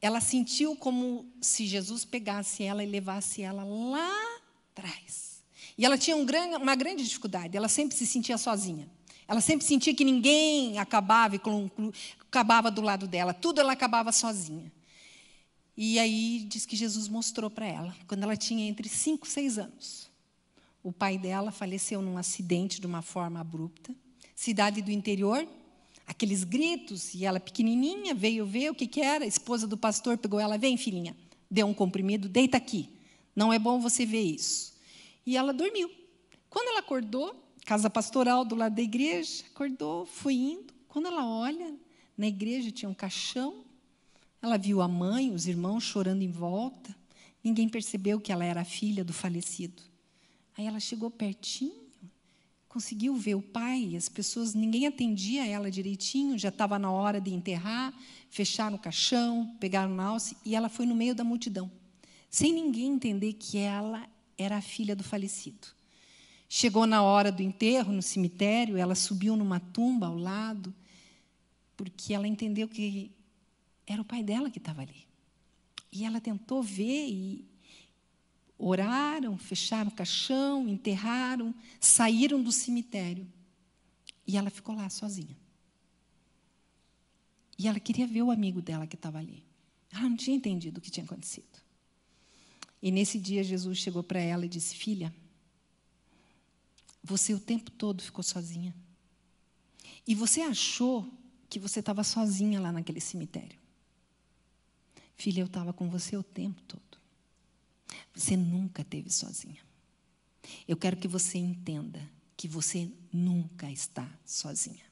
ela 0.00 0.20
sentiu 0.20 0.76
como 0.76 1.26
se 1.40 1.66
Jesus 1.66 2.04
pegasse 2.04 2.62
ela 2.62 2.84
e 2.84 2.86
levasse 2.86 3.42
ela 3.42 3.64
lá 3.64 4.40
atrás. 4.70 5.42
E 5.76 5.84
ela 5.84 5.98
tinha 5.98 6.16
um 6.16 6.24
grande, 6.24 6.56
uma 6.56 6.74
grande 6.74 7.04
dificuldade, 7.04 7.56
ela 7.56 7.68
sempre 7.68 7.96
se 7.96 8.06
sentia 8.06 8.38
sozinha. 8.38 8.88
Ela 9.26 9.40
sempre 9.40 9.66
sentia 9.66 9.94
que 9.94 10.04
ninguém 10.04 10.78
acabava, 10.78 11.36
e 11.36 11.40
acabava 12.20 12.70
do 12.70 12.80
lado 12.80 13.06
dela, 13.06 13.34
tudo 13.34 13.60
ela 13.60 13.72
acabava 13.72 14.10
sozinha. 14.10 14.72
E 15.76 15.98
aí 15.98 16.44
diz 16.48 16.64
que 16.64 16.74
Jesus 16.74 17.08
mostrou 17.08 17.50
para 17.50 17.66
ela, 17.66 17.94
quando 18.06 18.22
ela 18.22 18.36
tinha 18.36 18.66
entre 18.66 18.88
5 18.88 19.26
e 19.26 19.30
6 19.30 19.58
anos. 19.58 20.10
O 20.82 20.92
pai 20.92 21.18
dela 21.18 21.52
faleceu 21.52 22.00
num 22.00 22.16
acidente 22.16 22.80
de 22.80 22.86
uma 22.86 23.02
forma 23.02 23.38
abrupta. 23.40 23.94
Cidade 24.34 24.80
do 24.80 24.90
interior, 24.90 25.46
aqueles 26.08 26.42
gritos, 26.42 27.14
e 27.14 27.26
ela 27.26 27.38
pequenininha 27.38 28.14
veio 28.14 28.46
ver 28.46 28.70
o 28.70 28.74
que, 28.74 28.86
que 28.86 29.00
era. 29.00 29.24
A 29.24 29.28
esposa 29.28 29.66
do 29.66 29.76
pastor 29.76 30.16
pegou 30.16 30.40
ela, 30.40 30.56
vem 30.56 30.78
filhinha, 30.78 31.14
deu 31.50 31.66
um 31.66 31.74
comprimido, 31.74 32.28
deita 32.28 32.56
aqui. 32.56 32.88
Não 33.36 33.52
é 33.52 33.58
bom 33.58 33.78
você 33.78 34.06
ver 34.06 34.22
isso. 34.22 34.74
E 35.26 35.36
ela 35.36 35.52
dormiu. 35.52 35.90
Quando 36.48 36.68
ela 36.68 36.80
acordou, 36.80 37.36
casa 37.66 37.90
pastoral 37.90 38.42
do 38.42 38.54
lado 38.54 38.74
da 38.74 38.82
igreja, 38.82 39.44
acordou, 39.54 40.06
foi 40.06 40.34
indo. 40.34 40.72
Quando 40.88 41.06
ela 41.06 41.26
olha, 41.26 41.74
na 42.16 42.26
igreja 42.26 42.70
tinha 42.70 42.88
um 42.88 42.94
caixão, 42.94 43.62
ela 44.40 44.56
viu 44.56 44.80
a 44.80 44.88
mãe, 44.88 45.30
os 45.30 45.46
irmãos 45.46 45.84
chorando 45.84 46.22
em 46.22 46.30
volta. 46.30 46.96
Ninguém 47.44 47.68
percebeu 47.68 48.18
que 48.18 48.32
ela 48.32 48.44
era 48.44 48.62
a 48.62 48.64
filha 48.64 49.04
do 49.04 49.12
falecido. 49.12 49.82
Aí 50.56 50.66
ela 50.66 50.80
chegou 50.80 51.10
pertinho, 51.10 51.87
conseguiu 52.78 53.16
ver 53.16 53.34
o 53.34 53.42
pai, 53.42 53.96
as 53.96 54.08
pessoas, 54.08 54.54
ninguém 54.54 54.86
atendia 54.86 55.44
ela 55.44 55.68
direitinho, 55.68 56.38
já 56.38 56.48
estava 56.48 56.78
na 56.78 56.88
hora 56.88 57.20
de 57.20 57.34
enterrar, 57.34 57.92
fecharam 58.30 58.76
o 58.76 58.78
caixão, 58.78 59.52
pegaram 59.58 59.96
o 59.96 60.00
alce, 60.00 60.36
e 60.44 60.54
ela 60.54 60.68
foi 60.68 60.86
no 60.86 60.94
meio 60.94 61.12
da 61.12 61.24
multidão, 61.24 61.68
sem 62.30 62.52
ninguém 62.52 62.92
entender 62.92 63.32
que 63.32 63.58
ela 63.58 64.08
era 64.38 64.58
a 64.58 64.60
filha 64.60 64.94
do 64.94 65.02
falecido. 65.02 65.66
Chegou 66.48 66.86
na 66.86 67.02
hora 67.02 67.32
do 67.32 67.42
enterro, 67.42 67.92
no 67.92 68.00
cemitério, 68.00 68.76
ela 68.76 68.94
subiu 68.94 69.34
numa 69.34 69.58
tumba 69.58 70.06
ao 70.06 70.16
lado, 70.16 70.72
porque 71.76 72.14
ela 72.14 72.28
entendeu 72.28 72.68
que 72.68 73.10
era 73.88 74.00
o 74.00 74.04
pai 74.04 74.22
dela 74.22 74.50
que 74.50 74.58
estava 74.58 74.82
ali. 74.82 75.04
E 75.90 76.04
ela 76.04 76.20
tentou 76.20 76.62
ver 76.62 77.08
e 77.08 77.44
oraram, 78.58 79.38
fecharam 79.38 79.88
o 79.88 79.94
caixão, 79.94 80.68
enterraram, 80.68 81.54
saíram 81.80 82.42
do 82.42 82.50
cemitério. 82.50 83.26
E 84.26 84.36
ela 84.36 84.50
ficou 84.50 84.74
lá 84.74 84.90
sozinha. 84.90 85.36
E 87.56 87.66
ela 87.66 87.80
queria 87.80 88.06
ver 88.06 88.22
o 88.22 88.30
amigo 88.30 88.60
dela 88.60 88.86
que 88.86 88.96
estava 88.96 89.18
ali. 89.18 89.44
Ela 89.90 90.08
não 90.08 90.16
tinha 90.16 90.36
entendido 90.36 90.78
o 90.78 90.80
que 90.80 90.90
tinha 90.90 91.04
acontecido. 91.04 91.58
E 92.82 92.90
nesse 92.90 93.18
dia 93.18 93.42
Jesus 93.42 93.78
chegou 93.78 94.02
para 94.02 94.20
ela 94.20 94.44
e 94.44 94.48
disse: 94.48 94.74
Filha, 94.76 95.14
você 97.02 97.32
o 97.32 97.40
tempo 97.40 97.70
todo 97.70 98.02
ficou 98.02 98.22
sozinha. 98.22 98.74
E 100.06 100.14
você 100.14 100.42
achou 100.42 101.10
que 101.48 101.58
você 101.58 101.80
estava 101.80 102.04
sozinha 102.04 102.60
lá 102.60 102.70
naquele 102.70 103.00
cemitério. 103.00 103.58
Filha, 105.16 105.40
eu 105.40 105.46
estava 105.46 105.72
com 105.72 105.88
você 105.88 106.16
o 106.16 106.22
tempo 106.22 106.62
todo. 106.62 106.97
Você 108.18 108.36
nunca 108.36 108.82
esteve 108.82 109.10
sozinha. 109.10 109.62
Eu 110.66 110.76
quero 110.76 110.96
que 110.96 111.06
você 111.06 111.38
entenda 111.38 112.00
que 112.36 112.48
você 112.48 112.90
nunca 113.12 113.70
está 113.70 114.10
sozinha. 114.24 114.84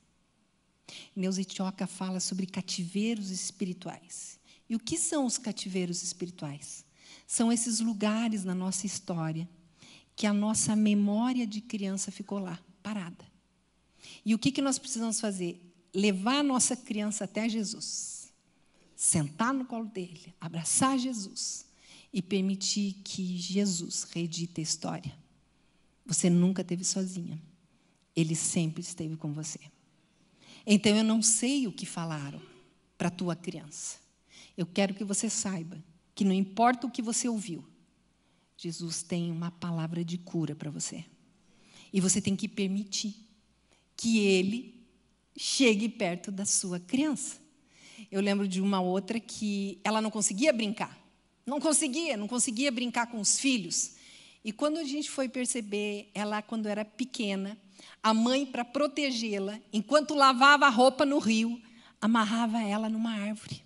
Neuza 1.14 1.40
Itioca 1.40 1.88
fala 1.88 2.20
sobre 2.20 2.46
cativeiros 2.46 3.30
espirituais. 3.30 4.38
E 4.68 4.76
o 4.76 4.78
que 4.78 4.96
são 4.96 5.26
os 5.26 5.38
cativeiros 5.38 6.04
espirituais? 6.04 6.84
São 7.26 7.52
esses 7.52 7.80
lugares 7.80 8.44
na 8.44 8.54
nossa 8.54 8.86
história 8.86 9.48
que 10.14 10.26
a 10.26 10.32
nossa 10.32 10.76
memória 10.76 11.44
de 11.44 11.60
criança 11.60 12.12
ficou 12.12 12.38
lá, 12.38 12.60
parada. 12.80 13.24
E 14.24 14.36
o 14.36 14.38
que, 14.38 14.52
que 14.52 14.62
nós 14.62 14.78
precisamos 14.78 15.18
fazer? 15.18 15.60
Levar 15.92 16.38
a 16.38 16.44
nossa 16.44 16.76
criança 16.76 17.24
até 17.24 17.48
Jesus, 17.48 18.32
sentar 18.94 19.52
no 19.52 19.64
colo 19.64 19.86
dele, 19.86 20.32
abraçar 20.40 20.96
Jesus 20.96 21.65
e 22.12 22.22
permitir 22.22 22.94
que 23.04 23.36
Jesus 23.36 24.04
reedite 24.04 24.60
a 24.60 24.62
história. 24.62 25.16
Você 26.04 26.30
nunca 26.30 26.62
esteve 26.62 26.84
sozinha. 26.84 27.40
Ele 28.14 28.34
sempre 28.34 28.80
esteve 28.80 29.16
com 29.16 29.32
você. 29.32 29.60
Então 30.66 30.96
eu 30.96 31.04
não 31.04 31.20
sei 31.20 31.66
o 31.66 31.72
que 31.72 31.84
falaram 31.84 32.40
para 32.96 33.08
a 33.08 33.10
tua 33.10 33.36
criança. 33.36 33.98
Eu 34.56 34.66
quero 34.66 34.94
que 34.94 35.04
você 35.04 35.28
saiba 35.28 35.82
que 36.14 36.24
não 36.24 36.32
importa 36.32 36.86
o 36.86 36.90
que 36.90 37.02
você 37.02 37.28
ouviu, 37.28 37.62
Jesus 38.56 39.02
tem 39.02 39.30
uma 39.30 39.50
palavra 39.50 40.02
de 40.02 40.16
cura 40.16 40.54
para 40.54 40.70
você. 40.70 41.04
E 41.92 42.00
você 42.00 42.20
tem 42.20 42.34
que 42.34 42.48
permitir 42.48 43.14
que 43.96 44.18
ele 44.18 44.74
chegue 45.36 45.88
perto 45.88 46.32
da 46.32 46.46
sua 46.46 46.80
criança. 46.80 47.36
Eu 48.10 48.20
lembro 48.20 48.48
de 48.48 48.60
uma 48.60 48.80
outra 48.80 49.20
que 49.20 49.78
ela 49.84 50.00
não 50.00 50.10
conseguia 50.10 50.52
brincar. 50.52 50.98
Não 51.46 51.60
conseguia, 51.60 52.16
não 52.16 52.26
conseguia 52.26 52.72
brincar 52.72 53.06
com 53.06 53.20
os 53.20 53.38
filhos. 53.38 53.92
E 54.44 54.52
quando 54.52 54.78
a 54.78 54.84
gente 54.84 55.08
foi 55.08 55.28
perceber, 55.28 56.10
ela, 56.12 56.42
quando 56.42 56.66
era 56.66 56.84
pequena, 56.84 57.56
a 58.02 58.12
mãe, 58.12 58.44
para 58.44 58.64
protegê-la, 58.64 59.60
enquanto 59.72 60.14
lavava 60.14 60.66
a 60.66 60.70
roupa 60.70 61.06
no 61.06 61.18
rio, 61.18 61.60
amarrava 62.00 62.60
ela 62.60 62.88
numa 62.88 63.12
árvore. 63.12 63.64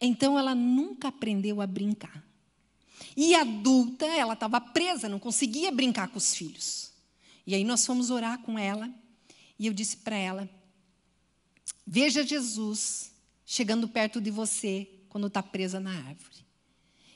Então 0.00 0.38
ela 0.38 0.54
nunca 0.54 1.08
aprendeu 1.08 1.60
a 1.60 1.66
brincar. 1.66 2.24
E 3.16 3.34
adulta, 3.34 4.06
ela 4.06 4.34
estava 4.34 4.60
presa, 4.60 5.08
não 5.08 5.18
conseguia 5.18 5.72
brincar 5.72 6.08
com 6.08 6.18
os 6.18 6.34
filhos. 6.34 6.92
E 7.46 7.54
aí 7.54 7.64
nós 7.64 7.84
fomos 7.84 8.10
orar 8.10 8.38
com 8.38 8.58
ela, 8.58 8.90
e 9.58 9.66
eu 9.66 9.72
disse 9.72 9.96
para 9.96 10.16
ela: 10.16 10.48
Veja 11.86 12.24
Jesus 12.26 13.12
chegando 13.44 13.88
perto 13.88 14.20
de 14.20 14.30
você 14.30 14.88
quando 15.08 15.26
está 15.26 15.42
presa 15.42 15.80
na 15.80 15.90
árvore. 15.90 16.29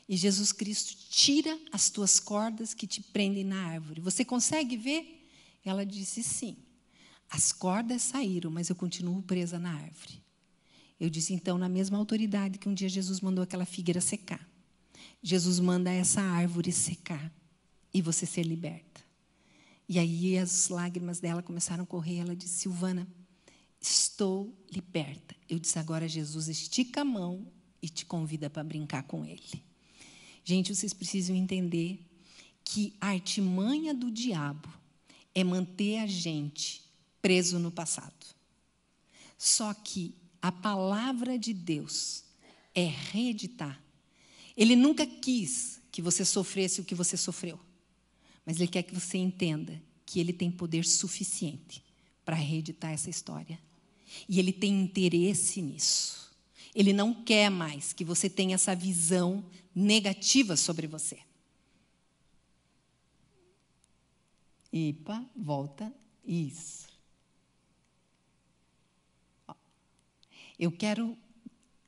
E 0.08 0.16
Jesus 0.16 0.52
Cristo 0.52 0.96
tira 1.10 1.58
as 1.72 1.88
tuas 1.88 2.20
cordas 2.20 2.74
que 2.74 2.86
te 2.86 3.00
prendem 3.00 3.44
na 3.44 3.64
árvore. 3.64 4.00
Você 4.00 4.24
consegue 4.24 4.76
ver? 4.76 5.26
Ela 5.64 5.84
disse 5.84 6.22
sim. 6.22 6.56
As 7.30 7.52
cordas 7.52 8.02
saíram, 8.02 8.50
mas 8.50 8.68
eu 8.68 8.76
continuo 8.76 9.22
presa 9.22 9.58
na 9.58 9.72
árvore. 9.72 10.22
Eu 11.00 11.10
disse 11.10 11.32
então, 11.32 11.58
na 11.58 11.68
mesma 11.68 11.98
autoridade 11.98 12.58
que 12.58 12.68
um 12.68 12.74
dia 12.74 12.88
Jesus 12.88 13.20
mandou 13.20 13.42
aquela 13.42 13.64
figueira 13.64 14.00
secar. 14.00 14.46
Jesus 15.22 15.58
manda 15.58 15.90
essa 15.90 16.20
árvore 16.20 16.70
secar 16.70 17.32
e 17.92 18.02
você 18.02 18.26
ser 18.26 18.42
liberta. 18.42 19.02
E 19.88 19.98
aí 19.98 20.38
as 20.38 20.68
lágrimas 20.68 21.18
dela 21.18 21.42
começaram 21.42 21.84
a 21.84 21.86
correr. 21.86 22.18
Ela 22.18 22.36
disse: 22.36 22.58
Silvana, 22.58 23.06
estou 23.80 24.54
liberta. 24.70 25.34
Eu 25.48 25.58
disse: 25.58 25.78
agora 25.78 26.08
Jesus 26.08 26.48
estica 26.48 27.00
a 27.02 27.04
mão 27.04 27.46
e 27.82 27.88
te 27.88 28.06
convida 28.06 28.48
para 28.48 28.64
brincar 28.64 29.02
com 29.04 29.24
ele. 29.24 29.62
Gente, 30.44 30.74
vocês 30.74 30.92
precisam 30.92 31.34
entender 31.34 31.98
que 32.62 32.94
a 33.00 33.08
artimanha 33.08 33.94
do 33.94 34.10
diabo 34.10 34.72
é 35.34 35.42
manter 35.42 35.98
a 35.98 36.06
gente 36.06 36.82
preso 37.20 37.58
no 37.58 37.70
passado. 37.70 38.26
Só 39.38 39.72
que 39.72 40.14
a 40.40 40.52
palavra 40.52 41.38
de 41.38 41.54
Deus 41.54 42.24
é 42.74 42.84
reeditar. 42.84 43.82
Ele 44.56 44.76
nunca 44.76 45.06
quis 45.06 45.80
que 45.90 46.02
você 46.02 46.24
sofresse 46.24 46.80
o 46.80 46.84
que 46.84 46.94
você 46.94 47.16
sofreu, 47.16 47.58
mas 48.44 48.56
ele 48.56 48.68
quer 48.68 48.82
que 48.82 48.94
você 48.94 49.16
entenda 49.16 49.80
que 50.04 50.20
ele 50.20 50.32
tem 50.32 50.50
poder 50.50 50.84
suficiente 50.84 51.82
para 52.24 52.36
reeditar 52.36 52.92
essa 52.92 53.08
história. 53.08 53.58
E 54.28 54.38
ele 54.38 54.52
tem 54.52 54.82
interesse 54.82 55.62
nisso. 55.62 56.30
Ele 56.74 56.92
não 56.92 57.14
quer 57.14 57.50
mais 57.50 57.92
que 57.92 58.04
você 58.04 58.28
tenha 58.28 58.54
essa 58.54 58.74
visão 58.74 59.44
negativa 59.74 60.56
sobre 60.56 60.86
você. 60.86 61.18
Ipa, 64.72 65.24
volta, 65.36 65.94
isso. 66.26 66.88
Eu 70.58 70.72
quero 70.72 71.16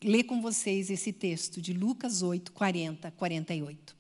ler 0.03 0.25
com 0.25 0.41
vocês 0.41 0.91
esse 0.91 1.13
texto 1.13 1.61
de 1.61 1.73
Lucas 1.73 2.23
8, 2.23 2.53
40, 2.53 3.11
48. 3.11 3.97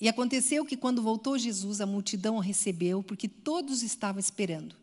E 0.00 0.08
aconteceu 0.08 0.64
que, 0.64 0.76
quando 0.76 1.02
voltou 1.02 1.38
Jesus, 1.38 1.80
a 1.80 1.86
multidão 1.86 2.36
o 2.36 2.40
recebeu, 2.40 3.02
porque 3.02 3.28
todos 3.28 3.82
estavam 3.82 4.20
esperando. 4.20 4.76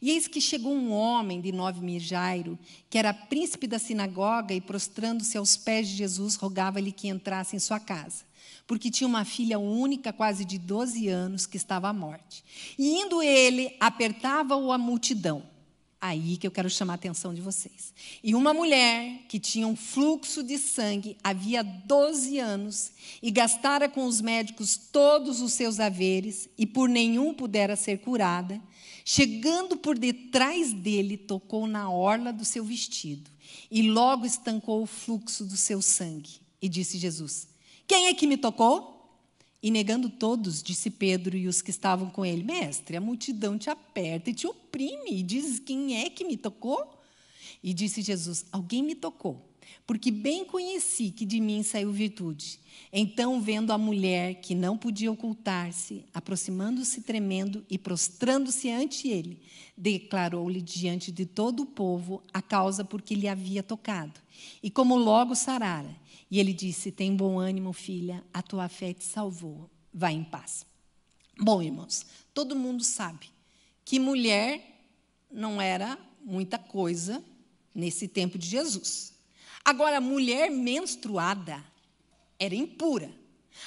E 0.00 0.10
eis 0.10 0.28
que 0.28 0.40
chegou 0.40 0.74
um 0.74 0.92
homem 0.92 1.40
de 1.40 1.52
nove 1.52 1.98
Jairo, 1.98 2.58
que 2.88 2.98
era 2.98 3.14
príncipe 3.14 3.66
da 3.66 3.78
sinagoga, 3.78 4.54
e 4.54 4.60
prostrando-se 4.60 5.36
aos 5.38 5.56
pés 5.56 5.88
de 5.88 5.96
Jesus, 5.96 6.36
rogava-lhe 6.36 6.92
que 6.92 7.08
entrasse 7.08 7.56
em 7.56 7.58
sua 7.58 7.80
casa, 7.80 8.24
porque 8.66 8.90
tinha 8.90 9.08
uma 9.08 9.24
filha 9.24 9.58
única, 9.58 10.12
quase 10.12 10.44
de 10.44 10.58
12 10.58 11.08
anos, 11.08 11.46
que 11.46 11.56
estava 11.56 11.88
à 11.88 11.92
morte. 11.92 12.44
E 12.78 13.00
indo 13.00 13.22
ele, 13.22 13.74
apertava-o 13.80 14.72
a 14.72 14.78
multidão. 14.78 15.56
Aí 16.00 16.36
que 16.36 16.46
eu 16.46 16.50
quero 16.50 16.68
chamar 16.68 16.92
a 16.92 16.96
atenção 16.96 17.32
de 17.32 17.40
vocês. 17.40 17.92
E 18.22 18.34
uma 18.34 18.52
mulher 18.52 19.22
que 19.28 19.40
tinha 19.40 19.66
um 19.66 19.74
fluxo 19.74 20.42
de 20.42 20.58
sangue 20.58 21.16
havia 21.24 21.64
12 21.64 22.38
anos 22.38 22.92
e 23.22 23.30
gastara 23.30 23.88
com 23.88 24.04
os 24.04 24.20
médicos 24.20 24.76
todos 24.76 25.40
os 25.40 25.54
seus 25.54 25.80
haveres 25.80 26.48
e 26.58 26.66
por 26.66 26.88
nenhum 26.88 27.32
pudera 27.32 27.74
ser 27.76 27.98
curada, 27.98 28.60
chegando 29.08 29.76
por 29.76 29.96
detrás 29.96 30.72
dele, 30.72 31.16
tocou 31.16 31.68
na 31.68 31.88
orla 31.88 32.32
do 32.32 32.44
seu 32.44 32.64
vestido 32.64 33.30
e 33.70 33.88
logo 33.88 34.26
estancou 34.26 34.82
o 34.82 34.86
fluxo 34.86 35.44
do 35.44 35.56
seu 35.56 35.80
sangue. 35.80 36.40
E 36.60 36.68
disse 36.68 36.98
Jesus: 36.98 37.46
Quem 37.86 38.08
é 38.08 38.14
que 38.14 38.26
me 38.26 38.36
tocou? 38.36 38.94
E 39.62 39.70
negando 39.70 40.10
todos, 40.10 40.60
disse 40.60 40.90
Pedro 40.90 41.36
e 41.36 41.46
os 41.46 41.62
que 41.62 41.70
estavam 41.70 42.10
com 42.10 42.26
ele: 42.26 42.42
Mestre, 42.42 42.96
a 42.96 43.00
multidão 43.00 43.56
te 43.56 43.70
aperta 43.70 44.30
e 44.30 44.34
te 44.34 44.48
oprime, 44.48 45.12
e 45.12 45.22
dizes: 45.22 45.60
Quem 45.60 46.02
é 46.02 46.10
que 46.10 46.24
me 46.24 46.36
tocou? 46.36 47.00
E 47.62 47.72
disse 47.72 48.02
Jesus: 48.02 48.44
Alguém 48.50 48.82
me 48.82 48.96
tocou, 48.96 49.48
porque 49.86 50.10
bem 50.10 50.44
conheci 50.44 51.10
que 51.10 51.24
de 51.24 51.40
mim 51.40 51.62
saiu 51.62 51.92
virtude. 51.92 52.60
Então, 52.92 53.40
vendo 53.40 53.72
a 53.72 53.78
mulher 53.78 54.36
que 54.36 54.54
não 54.54 54.76
podia 54.76 55.10
ocultar-se, 55.10 56.04
aproximando-se 56.12 57.00
tremendo 57.02 57.64
e 57.68 57.78
prostrando-se 57.78 58.70
ante 58.70 59.08
ele, 59.08 59.40
declarou-lhe 59.76 60.60
diante 60.60 61.12
de 61.12 61.26
todo 61.26 61.64
o 61.64 61.66
povo 61.66 62.22
a 62.32 62.40
causa 62.40 62.84
por 62.84 63.02
que 63.02 63.14
lhe 63.14 63.28
havia 63.28 63.62
tocado. 63.62 64.20
E 64.62 64.70
como 64.70 64.96
logo 64.96 65.34
sarara, 65.34 65.94
e 66.30 66.40
ele 66.40 66.52
disse: 66.52 66.90
Tem 66.90 67.14
bom 67.14 67.38
ânimo, 67.38 67.72
filha, 67.72 68.24
a 68.32 68.42
tua 68.42 68.68
fé 68.68 68.92
te 68.92 69.04
salvou. 69.04 69.70
Vai 69.92 70.12
em 70.12 70.24
paz. 70.24 70.66
Bom, 71.38 71.62
irmãos, 71.62 72.06
todo 72.32 72.56
mundo 72.56 72.82
sabe 72.82 73.26
que 73.84 73.98
mulher 73.98 74.60
não 75.30 75.60
era 75.60 75.98
muita 76.24 76.58
coisa 76.58 77.22
nesse 77.74 78.08
tempo 78.08 78.38
de 78.38 78.46
Jesus. 78.46 79.12
Agora, 79.66 80.00
mulher 80.00 80.48
menstruada 80.48 81.60
era 82.38 82.54
impura. 82.54 83.12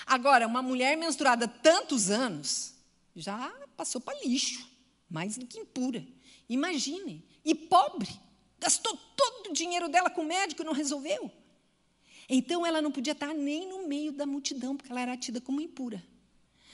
Agora, 0.05 0.47
uma 0.47 0.61
mulher 0.61 0.95
menstruada 0.95 1.45
tantos 1.45 2.09
anos 2.09 2.73
já 3.13 3.51
passou 3.75 3.99
para 3.99 4.17
lixo, 4.23 4.65
mais 5.09 5.37
do 5.37 5.45
que 5.45 5.59
impura. 5.59 6.07
Imagine. 6.47 7.21
E 7.43 7.53
pobre, 7.53 8.09
gastou 8.57 8.95
todo 8.95 9.49
o 9.49 9.53
dinheiro 9.53 9.89
dela 9.89 10.09
com 10.09 10.21
o 10.21 10.25
médico 10.25 10.61
e 10.61 10.65
não 10.65 10.71
resolveu. 10.71 11.29
Então 12.29 12.65
ela 12.65 12.81
não 12.81 12.93
podia 12.93 13.11
estar 13.11 13.33
nem 13.33 13.67
no 13.67 13.85
meio 13.85 14.13
da 14.13 14.25
multidão, 14.25 14.77
porque 14.77 14.93
ela 14.93 15.01
era 15.01 15.17
tida 15.17 15.41
como 15.41 15.59
impura. 15.59 16.01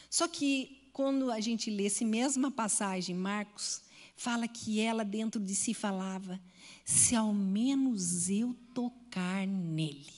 Só 0.08 0.28
que 0.28 0.88
quando 0.94 1.32
a 1.32 1.40
gente 1.40 1.72
lê 1.72 1.88
essa 1.88 2.06
mesma 2.06 2.52
passagem, 2.52 3.16
Marcos, 3.16 3.82
fala 4.16 4.48
que 4.48 4.80
ela 4.80 5.04
dentro 5.04 5.42
de 5.42 5.56
si 5.56 5.74
falava: 5.74 6.40
se 6.86 7.16
ao 7.16 7.34
menos 7.34 8.30
eu 8.30 8.56
tocar 8.74 9.05
nele, 9.22 10.12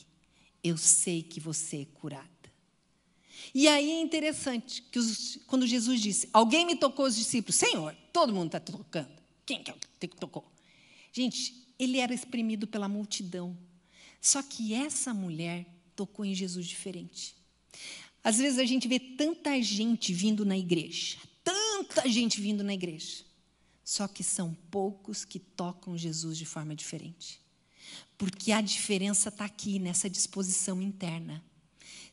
eu 0.63 0.77
sei 0.77 1.23
que 1.23 1.39
você 1.39 1.81
é 1.81 1.85
curada. 1.85 2.27
E 3.53 3.67
aí 3.67 3.89
é 3.89 4.01
interessante 4.01 4.81
que 4.83 4.99
os, 4.99 5.39
quando 5.47 5.65
Jesus 5.67 6.01
disse: 6.01 6.29
Alguém 6.33 6.65
me 6.65 6.75
tocou 6.75 7.05
os 7.05 7.15
discípulos, 7.15 7.55
Senhor, 7.55 7.95
todo 8.11 8.33
mundo 8.33 8.47
está 8.47 8.59
tocando. 8.59 9.11
Quem 9.45 9.63
que 9.63 9.71
é 9.71 10.07
tocou? 10.19 10.45
Gente, 11.11 11.53
ele 11.79 11.99
era 11.99 12.13
exprimido 12.13 12.67
pela 12.67 12.87
multidão. 12.87 13.57
Só 14.21 14.41
que 14.41 14.73
essa 14.73 15.13
mulher 15.13 15.65
tocou 15.95 16.25
em 16.25 16.33
Jesus 16.33 16.67
diferente. 16.67 17.35
Às 18.23 18.37
vezes 18.37 18.59
a 18.59 18.65
gente 18.65 18.87
vê 18.87 18.99
tanta 18.99 19.61
gente 19.61 20.11
vindo 20.13 20.45
na 20.45 20.57
igreja, 20.57 21.17
tanta 21.43 22.07
gente 22.09 22.41
vindo 22.41 22.63
na 22.63 22.73
igreja. 22.73 23.23
Só 23.83 24.07
que 24.07 24.23
são 24.23 24.53
poucos 24.69 25.23
que 25.23 25.39
tocam 25.39 25.97
Jesus 25.97 26.37
de 26.37 26.45
forma 26.45 26.75
diferente. 26.75 27.39
Porque 28.17 28.51
a 28.51 28.61
diferença 28.61 29.29
está 29.29 29.45
aqui, 29.45 29.77
nessa 29.77 30.09
disposição 30.09 30.81
interna. 30.81 31.43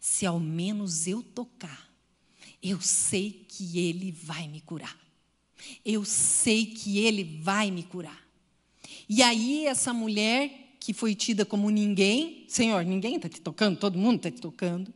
Se 0.01 0.27
ao 0.27 0.39
menos 0.39 1.07
eu 1.07 1.23
tocar, 1.23 1.91
eu 2.63 2.81
sei 2.81 3.45
que 3.49 3.79
Ele 3.79 4.13
vai 4.13 4.47
me 4.49 4.61
curar. 4.61 4.99
Eu 5.85 6.05
sei 6.05 6.67
que 6.67 6.99
Ele 6.99 7.41
vai 7.43 7.71
me 7.71 7.83
curar. 7.83 8.23
E 9.09 9.23
aí, 9.23 9.67
essa 9.67 9.93
mulher 9.93 10.77
que 10.79 10.93
foi 10.93 11.15
tida 11.15 11.47
como 11.47 11.71
ninguém, 11.71 12.45
Senhor, 12.49 12.85
ninguém 12.85 13.17
está 13.17 13.29
te 13.29 13.41
tocando, 13.41 13.79
todo 13.79 13.99
mundo 13.99 14.17
está 14.17 14.31
te 14.31 14.41
tocando. 14.41 14.93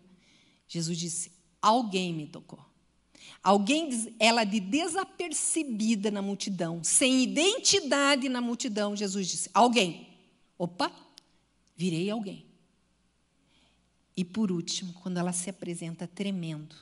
Jesus 0.69 0.99
disse: 0.99 1.33
alguém 1.63 2.13
me 2.13 2.27
tocou. 2.27 2.63
Alguém, 3.43 4.15
ela 4.19 4.45
de 4.45 4.61
desapercebida 4.61 6.11
na 6.11 6.21
multidão, 6.21 6.85
sem 6.85 7.23
identidade 7.23 8.29
na 8.29 8.41
multidão, 8.41 8.95
Jesus 8.95 9.29
disse: 9.29 9.51
alguém. 9.55 10.08
Opa, 10.59 10.93
virei 11.77 12.11
alguém. 12.11 12.45
E 14.17 14.25
por 14.25 14.51
último, 14.51 14.93
quando 14.95 15.19
ela 15.19 15.33
se 15.33 15.49
apresenta 15.49 16.09
tremendo, 16.09 16.75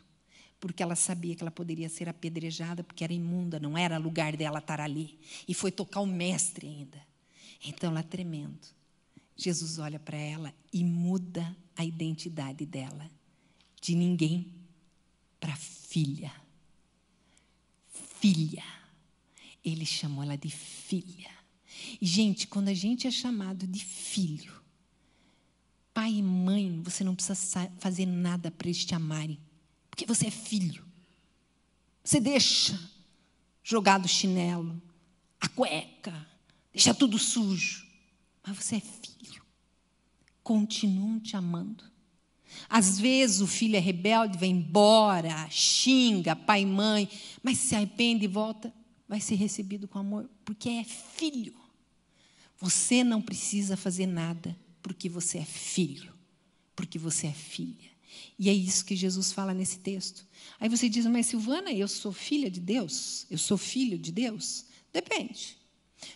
porque 0.59 0.83
ela 0.83 0.97
sabia 0.97 1.37
que 1.37 1.43
ela 1.43 1.51
poderia 1.51 1.89
ser 1.89 2.09
apedrejada, 2.09 2.83
porque 2.83 3.05
era 3.05 3.13
imunda, 3.13 3.61
não 3.61 3.77
era 3.77 3.99
lugar 3.99 4.35
dela 4.37 4.59
estar 4.59 4.81
ali. 4.81 5.19
E 5.47 5.53
foi 5.53 5.71
tocar 5.71 6.01
o 6.01 6.07
mestre 6.07 6.67
ainda. 6.67 7.07
Então 7.63 7.91
ela 7.91 8.03
tremendo. 8.03 8.67
Jesus 9.37 9.79
olha 9.79 10.01
para 10.01 10.17
ela 10.17 10.55
e 10.73 10.83
muda 10.83 11.55
a 11.77 11.85
identidade 11.85 12.65
dela, 12.65 13.11
de 13.83 13.95
ninguém 13.95 14.55
para 15.39 15.55
filha. 15.55 16.33
Filha. 18.19 18.65
Ele 19.63 19.85
chamou 19.85 20.25
ela 20.25 20.39
de 20.39 20.49
filha. 20.49 21.36
E, 22.01 22.07
gente, 22.07 22.47
quando 22.47 22.69
a 22.69 22.75
gente 22.75 23.07
é 23.07 23.11
chamado 23.11 23.67
de 23.67 23.85
filho, 23.85 24.53
pai 25.93 26.15
e 26.15 26.23
mãe, 26.23 26.81
você 26.83 27.03
não 27.03 27.15
precisa 27.15 27.37
fazer 27.79 28.07
nada 28.07 28.51
para 28.51 28.69
eles 28.69 28.85
te 28.85 28.95
amarem, 28.95 29.39
porque 29.91 30.07
você 30.07 30.27
é 30.29 30.31
filho. 30.31 30.85
Você 32.03 32.21
deixa 32.21 32.79
jogado 33.63 34.05
o 34.05 34.09
chinelo, 34.09 34.81
a 35.41 35.49
cueca, 35.49 36.27
deixa 36.73 36.95
tudo 36.95 37.19
sujo, 37.19 37.87
mas 38.43 38.57
você 38.57 38.77
é 38.77 38.81
filho 38.81 39.17
continuam 40.47 41.19
te 41.19 41.37
amando. 41.37 41.83
Às 42.69 43.01
vezes 43.01 43.41
o 43.41 43.49
filho 43.49 43.75
é 43.75 43.81
rebelde, 43.81 44.39
vai 44.39 44.49
embora, 44.49 45.49
xinga 45.51 46.37
pai 46.37 46.63
e 46.63 46.67
mãe, 46.67 47.09
mas 47.43 47.59
se 47.59 47.75
arrepende 47.75 48.27
e 48.27 48.29
volta, 48.29 48.73
vai 49.09 49.21
ser 49.21 49.35
recebido 49.35 49.89
com 49.89 49.99
amor, 49.99 50.31
porque 50.45 50.69
é 50.69 50.85
filho. 50.85 51.53
Você 52.59 53.05
não 53.05 53.21
precisa 53.21 53.77
fazer 53.77 54.07
nada, 54.07 54.57
porque 54.83 55.09
você 55.09 55.39
é 55.39 55.45
filho, 55.45 56.13
porque 56.75 56.99
você 56.99 57.27
é 57.27 57.33
filha. 57.33 57.91
E 58.39 58.49
é 58.49 58.53
isso 58.53 58.85
que 58.85 58.97
Jesus 58.97 59.33
fala 59.33 59.53
nesse 59.53 59.79
texto. 59.79 60.25
Aí 60.61 60.69
você 60.69 60.89
diz, 60.89 61.07
mas 61.07 61.27
Silvana, 61.27 61.73
eu 61.73 61.89
sou 61.89 62.13
filha 62.13 62.51
de 62.51 62.61
Deus? 62.61 63.27
Eu 63.31 63.39
sou 63.39 63.59
filho 63.59 63.99
de 63.99 64.13
Deus? 64.13 64.67
Depende. 64.93 65.57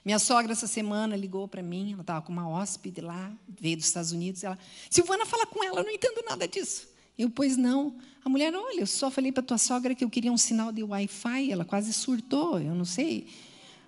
Minha 0.05 0.19
sogra, 0.19 0.53
essa 0.53 0.67
semana, 0.67 1.17
ligou 1.17 1.49
para 1.49 1.63
mim, 1.63 1.93
ela 1.93 2.03
estava 2.03 2.23
com 2.23 2.33
uma 2.33 2.49
hóspede 2.49 3.01
lá, 3.01 3.33
veio 3.49 3.77
dos 3.77 3.87
Estados 3.87 4.13
Unidos, 4.13 4.45
ela, 4.45 4.59
Silvana, 4.89 5.27
fala 5.27 5.47
com 5.47 5.65
ela, 5.65 5.81
eu 5.81 5.85
não 5.85 5.91
entendo 5.91 6.23
nada 6.29 6.47
disso. 6.47 6.89
Eu, 7.19 7.29
pois 7.29 7.57
não. 7.57 7.97
A 8.25 8.29
mulher, 8.29 8.55
olha, 8.55 8.81
eu 8.81 8.87
só 8.87 9.11
falei 9.11 9.33
para 9.33 9.43
tua 9.43 9.59
sogra 9.59 9.95
que 9.95 10.05
eu 10.05 10.11
queria 10.11 10.33
um 10.33 10.39
sinal 10.39 10.73
de 10.73 10.83
Wi-Fi, 10.83 11.51
ela 11.51 11.65
quase 11.65 11.93
surtou, 11.93 12.59
eu 12.61 12.75
não 12.75 12.85
sei. 12.85 13.27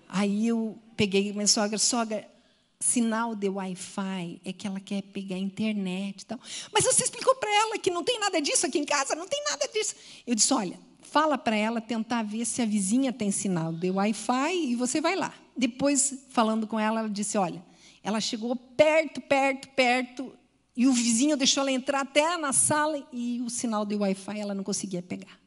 Aí 0.07 0.47
eu 0.47 0.77
peguei 0.95 1.31
minha 1.31 1.47
sogra, 1.47 1.77
sogra, 1.77 2.27
sinal 2.83 3.35
de 3.35 3.49
Wi-Fi 3.49 4.41
é 4.43 4.53
que 4.53 4.67
ela 4.67 4.79
quer 4.79 5.01
pegar 5.01 5.37
internet 5.37 6.21
e 6.21 6.25
tal. 6.25 6.39
Mas 6.71 6.83
você 6.83 7.03
explicou 7.03 7.35
para 7.35 7.53
ela 7.53 7.77
que 7.77 7.89
não 7.89 8.03
tem 8.03 8.19
nada 8.19 8.41
disso 8.41 8.65
aqui 8.65 8.79
em 8.79 8.85
casa, 8.85 9.15
não 9.15 9.27
tem 9.27 9.43
nada 9.49 9.67
disso. 9.67 9.95
Eu 10.27 10.35
disse, 10.35 10.53
olha, 10.53 10.79
fala 11.01 11.37
para 11.37 11.55
ela 11.55 11.79
tentar 11.81 12.23
ver 12.23 12.45
se 12.45 12.61
a 12.61 12.65
vizinha 12.65 13.13
tem 13.13 13.31
sinal 13.31 13.71
de 13.73 13.89
Wi-Fi 13.89 14.71
e 14.71 14.75
você 14.75 15.01
vai 15.01 15.15
lá 15.15 15.33
depois, 15.55 16.25
falando 16.29 16.65
com 16.65 16.79
ela, 16.79 17.01
ela 17.01 17.09
disse: 17.09 17.37
Olha, 17.37 17.63
ela 18.03 18.19
chegou 18.19 18.55
perto, 18.55 19.21
perto, 19.21 19.69
perto, 19.69 20.33
e 20.75 20.87
o 20.87 20.93
vizinho 20.93 21.37
deixou 21.37 21.61
ela 21.61 21.71
entrar 21.71 22.01
até 22.01 22.37
na 22.37 22.51
sala 22.51 23.07
e 23.13 23.41
o 23.41 23.49
sinal 23.49 23.85
de 23.85 23.95
Wi-Fi 23.95 24.39
ela 24.39 24.53
não 24.53 24.63
conseguia 24.63 25.01
pegar. 25.01 25.39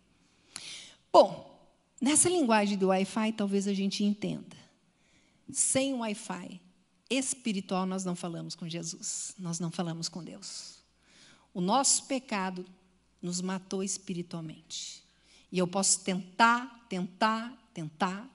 Bom, 1.12 1.61
nessa 2.01 2.29
linguagem 2.29 2.79
do 2.79 2.88
Wi-Fi, 2.88 3.33
talvez 3.33 3.66
a 3.66 3.75
gente 3.75 4.05
entenda. 4.05 4.57
Sem 5.51 5.94
Wi-Fi 5.94 6.61
espiritual, 7.09 7.87
nós 7.87 8.05
não 8.05 8.16
falamos 8.16 8.55
com 8.55 8.69
Jesus, 8.69 9.35
nós 9.38 9.61
não 9.61 9.71
falamos 9.71 10.09
com 10.09 10.23
Deus. 10.23 10.79
O 11.55 11.61
nosso 11.61 12.07
pecado 12.07 12.66
nos 13.23 13.40
matou 13.40 13.83
espiritualmente. 13.83 15.03
E 15.51 15.59
eu 15.59 15.66
posso 15.66 16.01
tentar, 16.01 16.87
tentar, 16.88 17.71
tentar, 17.73 18.29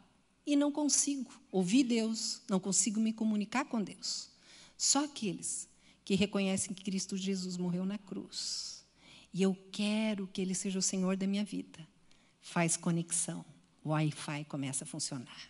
e 0.46 0.56
não 0.56 0.72
consigo 0.72 1.32
ouvir 1.52 1.84
Deus, 1.84 2.42
não 2.50 2.60
consigo 2.60 3.00
me 3.00 3.14
comunicar 3.14 3.66
com 3.66 3.82
Deus. 3.82 4.30
Só 4.78 5.06
aqueles 5.06 5.68
que 6.04 6.16
reconhecem 6.16 6.74
que 6.74 6.84
Cristo 6.84 7.16
Jesus 7.16 7.58
morreu 7.58 7.86
na 7.86 7.98
cruz 7.98 8.84
E 9.34 9.44
eu 9.44 9.56
quero 9.72 10.28
que 10.28 10.42
Ele 10.42 10.56
seja 10.56 10.80
o 10.80 10.82
Senhor 10.82 11.16
da 11.16 11.28
minha 11.28 11.46
vida. 11.46 11.88
Faz 12.42 12.76
conexão. 12.76 13.46
O 13.84 13.90
Wi-Fi 13.90 14.46
começa 14.46 14.84
a 14.84 14.88
funcionar. 14.88 15.50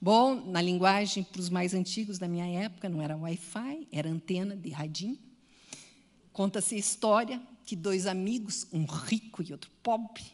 Bom, 0.00 0.34
na 0.46 0.62
linguagem 0.62 1.22
para 1.22 1.40
os 1.40 1.50
mais 1.50 1.74
antigos 1.74 2.18
da 2.18 2.26
minha 2.26 2.46
época, 2.46 2.88
não 2.88 3.02
era 3.02 3.18
Wi-Fi, 3.18 3.86
era 3.92 4.08
antena 4.08 4.56
de 4.56 4.70
radinho. 4.70 5.18
Conta-se 6.32 6.74
a 6.74 6.78
história 6.78 7.42
que 7.66 7.76
dois 7.76 8.06
amigos, 8.06 8.66
um 8.72 8.86
rico 8.86 9.42
e 9.42 9.52
outro 9.52 9.70
pobre, 9.82 10.24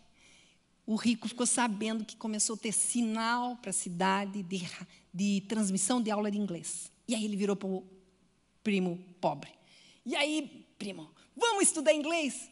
o 0.86 0.94
rico 0.94 1.28
ficou 1.28 1.44
sabendo 1.44 2.04
que 2.04 2.14
começou 2.14 2.54
a 2.54 2.58
ter 2.58 2.70
sinal 2.70 3.56
para 3.56 3.70
a 3.70 3.72
cidade 3.72 4.40
de, 4.44 4.62
de 5.12 5.40
transmissão 5.48 6.00
de 6.00 6.12
aula 6.12 6.30
de 6.30 6.38
inglês. 6.38 6.92
E 7.08 7.14
aí 7.16 7.24
ele 7.24 7.36
virou 7.36 7.56
para 7.56 7.68
o 7.68 7.84
primo 8.62 9.04
pobre. 9.20 9.50
E 10.04 10.14
aí, 10.14 10.64
primo, 10.78 11.10
vamos 11.36 11.64
estudar 11.64 11.92
inglês? 11.92 12.48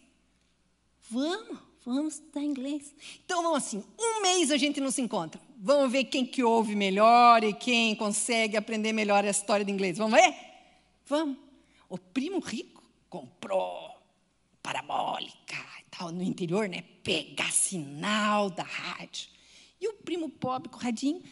Vamos, 1.09 1.59
vamos 1.85 2.15
estudar 2.15 2.43
inglês. 2.43 2.93
Então 3.25 3.41
vamos 3.41 3.59
assim, 3.59 3.85
um 3.97 4.23
mês 4.23 4.51
a 4.51 4.57
gente 4.57 4.81
não 4.81 4.91
se 4.91 5.01
encontra. 5.01 5.41
Vamos 5.67 5.91
ver 5.91 6.05
quem 6.05 6.27
que 6.27 6.45
ouve 6.45 6.77
melhor 6.77 7.43
e 7.43 7.55
quem 7.55 7.97
consegue 7.97 8.55
aprender 8.55 8.93
melhor 8.93 9.25
a 9.25 9.31
história 9.31 9.65
de 9.65 9.73
inglês. 9.73 9.97
Vamos 9.97 10.21
ver? 10.21 10.35
Vamos. 11.07 11.39
O 11.89 11.97
primo 11.97 12.39
rico 12.39 12.83
comprou 13.09 13.97
parabólica 14.63 15.57
e 15.81 15.85
tal, 15.91 16.13
no 16.13 16.23
interior, 16.23 16.69
né? 16.69 16.85
Pegar 17.03 17.51
sinal 17.51 18.51
da 18.51 18.63
rádio. 18.63 19.31
E 19.81 19.89
o 19.89 19.95
primo 19.95 20.29
pobre 20.29 20.69
com 20.69 20.77
o 20.77 20.81
radinho 20.83 21.23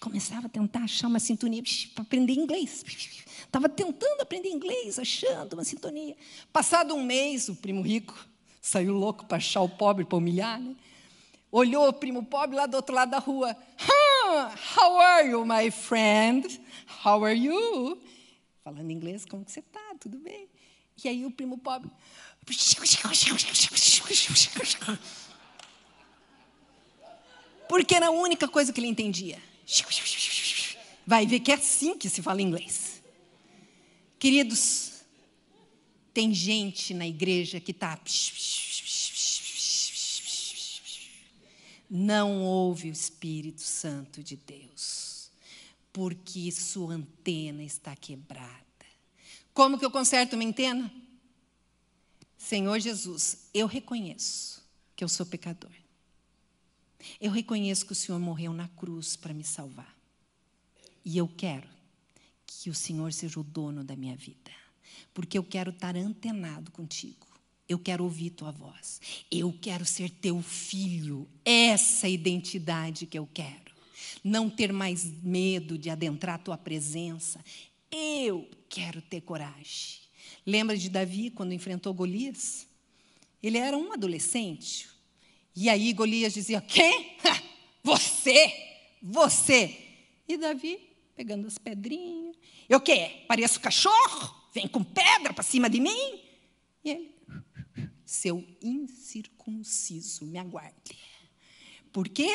começava 0.00 0.46
a 0.46 0.50
tentar 0.50 0.80
achar 0.80 1.06
uma 1.06 1.20
sintonia 1.20 1.62
para 1.94 2.02
aprender 2.02 2.32
inglês. 2.32 2.84
Estava 3.38 3.68
tentando 3.68 4.20
aprender 4.20 4.48
inglês, 4.48 4.98
achando 4.98 5.52
uma 5.52 5.62
sintonia. 5.62 6.16
Passado 6.52 6.92
um 6.92 7.04
mês, 7.04 7.48
o 7.48 7.54
primo 7.54 7.82
rico 7.82 8.18
saiu 8.60 8.94
louco 8.94 9.24
para 9.26 9.36
achar 9.36 9.60
o 9.60 9.68
pobre, 9.68 10.04
para 10.04 10.18
humilhar, 10.18 10.60
né? 10.60 10.74
Olhou 11.56 11.86
o 11.86 11.92
primo 11.92 12.24
pobre 12.24 12.56
lá 12.56 12.66
do 12.66 12.74
outro 12.74 12.92
lado 12.92 13.10
da 13.10 13.20
rua. 13.20 13.56
how 14.76 15.00
are 15.00 15.28
you, 15.28 15.46
my 15.46 15.70
friend? 15.70 16.60
How 17.04 17.24
are 17.24 17.32
you? 17.32 17.96
Falando 18.64 18.90
inglês, 18.90 19.24
como 19.24 19.44
que 19.44 19.52
você 19.52 19.60
está? 19.60 19.94
Tudo 20.00 20.18
bem? 20.18 20.48
E 21.04 21.08
aí 21.08 21.24
o 21.24 21.30
primo 21.30 21.56
pobre. 21.56 21.88
Porque 27.68 27.94
era 27.94 28.08
a 28.08 28.10
única 28.10 28.48
coisa 28.48 28.72
que 28.72 28.80
ele 28.80 28.88
entendia. 28.88 29.40
Vai 31.06 31.24
ver 31.24 31.38
que 31.38 31.52
é 31.52 31.54
assim 31.54 31.96
que 31.96 32.10
se 32.10 32.20
fala 32.20 32.42
inglês. 32.42 33.00
Queridos, 34.18 35.04
tem 36.12 36.34
gente 36.34 36.92
na 36.92 37.06
igreja 37.06 37.60
que 37.60 37.70
está. 37.70 37.96
Não 41.88 42.42
ouve 42.42 42.88
o 42.88 42.92
Espírito 42.92 43.60
Santo 43.60 44.22
de 44.22 44.36
Deus, 44.36 45.30
porque 45.92 46.50
sua 46.50 46.94
antena 46.94 47.62
está 47.62 47.94
quebrada. 47.94 48.64
Como 49.52 49.78
que 49.78 49.84
eu 49.84 49.90
conserto 49.90 50.36
minha 50.36 50.50
antena? 50.50 50.92
Senhor 52.36 52.78
Jesus, 52.78 53.48
eu 53.54 53.66
reconheço 53.66 54.62
que 54.96 55.04
eu 55.04 55.08
sou 55.08 55.24
pecador. 55.24 55.70
Eu 57.20 57.30
reconheço 57.30 57.86
que 57.86 57.92
o 57.92 57.94
Senhor 57.96 58.18
morreu 58.18 58.52
na 58.52 58.68
cruz 58.68 59.16
para 59.16 59.34
me 59.34 59.44
salvar. 59.44 59.94
E 61.04 61.16
eu 61.18 61.28
quero 61.28 61.68
que 62.46 62.70
o 62.70 62.74
Senhor 62.74 63.12
seja 63.12 63.38
o 63.38 63.44
dono 63.44 63.84
da 63.84 63.94
minha 63.94 64.16
vida. 64.16 64.50
Porque 65.12 65.38
eu 65.38 65.44
quero 65.44 65.70
estar 65.70 65.96
antenado 65.96 66.70
contigo. 66.70 67.23
Eu 67.68 67.78
quero 67.78 68.04
ouvir 68.04 68.30
tua 68.30 68.50
voz. 68.50 69.00
Eu 69.30 69.56
quero 69.60 69.84
ser 69.84 70.10
teu 70.10 70.42
filho. 70.42 71.28
Essa 71.44 72.08
identidade 72.08 73.06
que 73.06 73.18
eu 73.18 73.28
quero. 73.32 73.72
Não 74.22 74.50
ter 74.50 74.72
mais 74.72 75.04
medo 75.22 75.78
de 75.78 75.90
adentrar 75.90 76.42
tua 76.42 76.58
presença. 76.58 77.42
Eu 77.90 78.48
quero 78.68 79.00
ter 79.00 79.22
coragem. 79.22 80.00
Lembra 80.46 80.76
de 80.76 80.88
Davi 80.90 81.30
quando 81.30 81.52
enfrentou 81.52 81.94
Golias? 81.94 82.66
Ele 83.42 83.58
era 83.58 83.76
um 83.76 83.92
adolescente. 83.92 84.88
E 85.56 85.68
aí 85.68 85.92
Golias 85.92 86.34
dizia: 86.34 86.60
Quem? 86.60 87.16
Você! 87.82 88.52
Você! 89.02 89.76
E 90.26 90.36
Davi, 90.36 90.78
pegando 91.14 91.46
as 91.46 91.58
pedrinhas: 91.58 92.36
Eu 92.68 92.80
quê? 92.80 93.24
Pareço 93.28 93.60
cachorro? 93.60 94.34
Vem 94.52 94.66
com 94.66 94.82
pedra 94.82 95.32
para 95.32 95.44
cima 95.44 95.68
de 95.68 95.80
mim? 95.80 96.20
E 96.84 96.90
ele: 96.90 97.14
Seu 98.24 98.42
incircunciso, 98.62 100.24
me 100.24 100.38
aguarde. 100.38 100.96
Por 101.92 102.08
quê? 102.08 102.34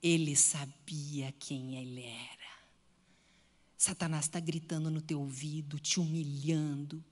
Ele 0.00 0.36
sabia 0.36 1.34
quem 1.36 1.78
ele 1.78 2.04
era. 2.04 2.46
Satanás 3.76 4.26
está 4.26 4.38
gritando 4.38 4.88
no 4.88 5.00
teu 5.00 5.18
ouvido, 5.18 5.80
te 5.80 5.98
humilhando, 5.98 7.04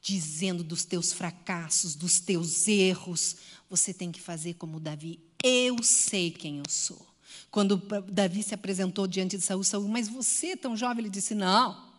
dizendo 0.00 0.64
dos 0.64 0.86
teus 0.86 1.12
fracassos, 1.12 1.94
dos 1.94 2.20
teus 2.20 2.66
erros. 2.66 3.36
Você 3.68 3.92
tem 3.92 4.10
que 4.10 4.18
fazer 4.18 4.54
como 4.54 4.80
Davi. 4.80 5.20
Eu 5.44 5.82
sei 5.82 6.30
quem 6.30 6.60
eu 6.60 6.70
sou. 6.70 7.06
Quando 7.50 7.76
Davi 8.10 8.42
se 8.42 8.54
apresentou 8.54 9.06
diante 9.06 9.36
de 9.36 9.44
Saul, 9.44 9.62
Saul, 9.62 9.86
mas 9.88 10.08
você 10.08 10.56
tão 10.56 10.74
jovem, 10.74 11.00
ele 11.04 11.10
disse: 11.10 11.34
Não, 11.34 11.92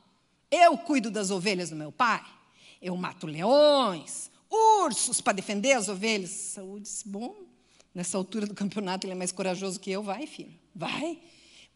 eu 0.49 0.75
cuido 0.79 1.11
das 1.11 1.29
ovelhas 1.29 1.69
do 1.69 1.75
meu 1.75 1.91
pai. 1.91 2.25
Eu 2.81 2.97
mato 2.97 3.27
leões, 3.27 4.31
ursos 4.49 5.21
para 5.21 5.33
defender 5.33 5.73
as 5.73 5.87
ovelhas. 5.87 6.29
Saul 6.29 6.79
disse: 6.79 7.07
Bom, 7.07 7.35
nessa 7.93 8.17
altura 8.17 8.47
do 8.47 8.55
campeonato 8.55 9.05
ele 9.05 9.13
é 9.13 9.15
mais 9.15 9.31
corajoso 9.31 9.79
que 9.79 9.91
eu. 9.91 10.01
Vai, 10.03 10.25
filho, 10.25 10.53
vai. 10.73 11.19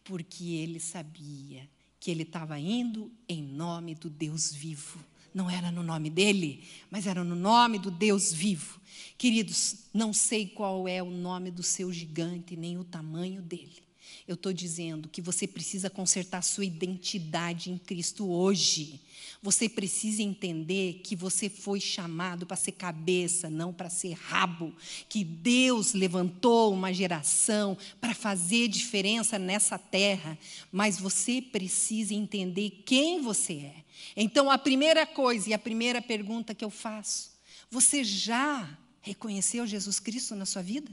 Porque 0.02 0.54
ele 0.54 0.80
sabia 0.80 1.68
que 2.00 2.10
ele 2.10 2.22
estava 2.22 2.58
indo 2.58 3.10
em 3.28 3.42
nome 3.42 3.94
do 3.94 4.10
Deus 4.10 4.52
vivo. 4.52 4.98
Não 5.32 5.50
era 5.50 5.72
no 5.72 5.82
nome 5.82 6.10
dele, 6.10 6.62
mas 6.90 7.06
era 7.06 7.24
no 7.24 7.34
nome 7.34 7.78
do 7.78 7.90
Deus 7.90 8.32
vivo. 8.32 8.80
Queridos, 9.18 9.86
não 9.92 10.12
sei 10.12 10.46
qual 10.46 10.86
é 10.86 11.02
o 11.02 11.10
nome 11.10 11.50
do 11.50 11.62
seu 11.62 11.92
gigante, 11.92 12.56
nem 12.56 12.78
o 12.78 12.84
tamanho 12.84 13.42
dele. 13.42 13.83
Eu 14.26 14.34
estou 14.34 14.54
dizendo 14.54 15.06
que 15.06 15.20
você 15.20 15.46
precisa 15.46 15.90
consertar 15.90 16.40
sua 16.40 16.64
identidade 16.64 17.70
em 17.70 17.76
Cristo 17.76 18.30
hoje. 18.30 19.00
Você 19.42 19.68
precisa 19.68 20.22
entender 20.22 21.02
que 21.04 21.14
você 21.14 21.50
foi 21.50 21.78
chamado 21.78 22.46
para 22.46 22.56
ser 22.56 22.72
cabeça, 22.72 23.50
não 23.50 23.70
para 23.70 23.90
ser 23.90 24.14
rabo. 24.14 24.74
Que 25.10 25.22
Deus 25.22 25.92
levantou 25.92 26.72
uma 26.72 26.90
geração 26.90 27.76
para 28.00 28.14
fazer 28.14 28.68
diferença 28.68 29.38
nessa 29.38 29.78
terra, 29.78 30.38
mas 30.72 30.98
você 30.98 31.42
precisa 31.42 32.14
entender 32.14 32.82
quem 32.86 33.20
você 33.20 33.52
é. 33.52 33.74
Então, 34.16 34.50
a 34.50 34.56
primeira 34.56 35.06
coisa 35.06 35.50
e 35.50 35.52
a 35.52 35.58
primeira 35.58 36.00
pergunta 36.00 36.54
que 36.54 36.64
eu 36.64 36.70
faço: 36.70 37.30
você 37.70 38.02
já 38.02 38.78
reconheceu 39.02 39.66
Jesus 39.66 40.00
Cristo 40.00 40.34
na 40.34 40.46
sua 40.46 40.62
vida? 40.62 40.90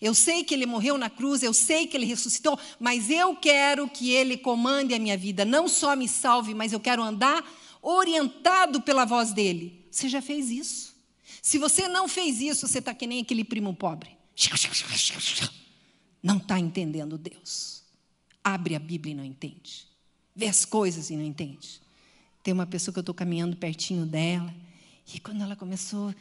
Eu 0.00 0.14
sei 0.14 0.44
que 0.44 0.54
ele 0.54 0.66
morreu 0.66 0.96
na 0.98 1.10
cruz, 1.10 1.42
eu 1.42 1.54
sei 1.54 1.86
que 1.86 1.96
ele 1.96 2.06
ressuscitou, 2.06 2.58
mas 2.78 3.10
eu 3.10 3.36
quero 3.36 3.88
que 3.88 4.10
ele 4.10 4.36
comande 4.36 4.94
a 4.94 4.98
minha 4.98 5.16
vida. 5.16 5.44
Não 5.44 5.68
só 5.68 5.94
me 5.94 6.08
salve, 6.08 6.54
mas 6.54 6.72
eu 6.72 6.80
quero 6.80 7.02
andar 7.02 7.44
orientado 7.80 8.80
pela 8.80 9.04
voz 9.04 9.32
dele. 9.32 9.86
Você 9.90 10.08
já 10.08 10.22
fez 10.22 10.50
isso? 10.50 10.94
Se 11.42 11.58
você 11.58 11.88
não 11.88 12.08
fez 12.08 12.40
isso, 12.40 12.66
você 12.66 12.78
está 12.78 12.94
que 12.94 13.06
nem 13.06 13.20
aquele 13.20 13.44
primo 13.44 13.74
pobre. 13.74 14.16
Não 16.22 16.38
está 16.38 16.58
entendendo 16.58 17.18
Deus. 17.18 17.82
Abre 18.42 18.74
a 18.74 18.78
Bíblia 18.78 19.12
e 19.12 19.16
não 19.16 19.24
entende. 19.24 19.86
Vê 20.34 20.46
as 20.46 20.64
coisas 20.64 21.10
e 21.10 21.16
não 21.16 21.24
entende. 21.24 21.80
Tem 22.42 22.52
uma 22.52 22.66
pessoa 22.66 22.92
que 22.92 22.98
eu 22.98 23.02
estou 23.02 23.14
caminhando 23.14 23.56
pertinho 23.56 24.04
dela, 24.04 24.54
e 25.14 25.20
quando 25.20 25.42
ela 25.42 25.54
começou 25.54 26.08
a 26.08 26.14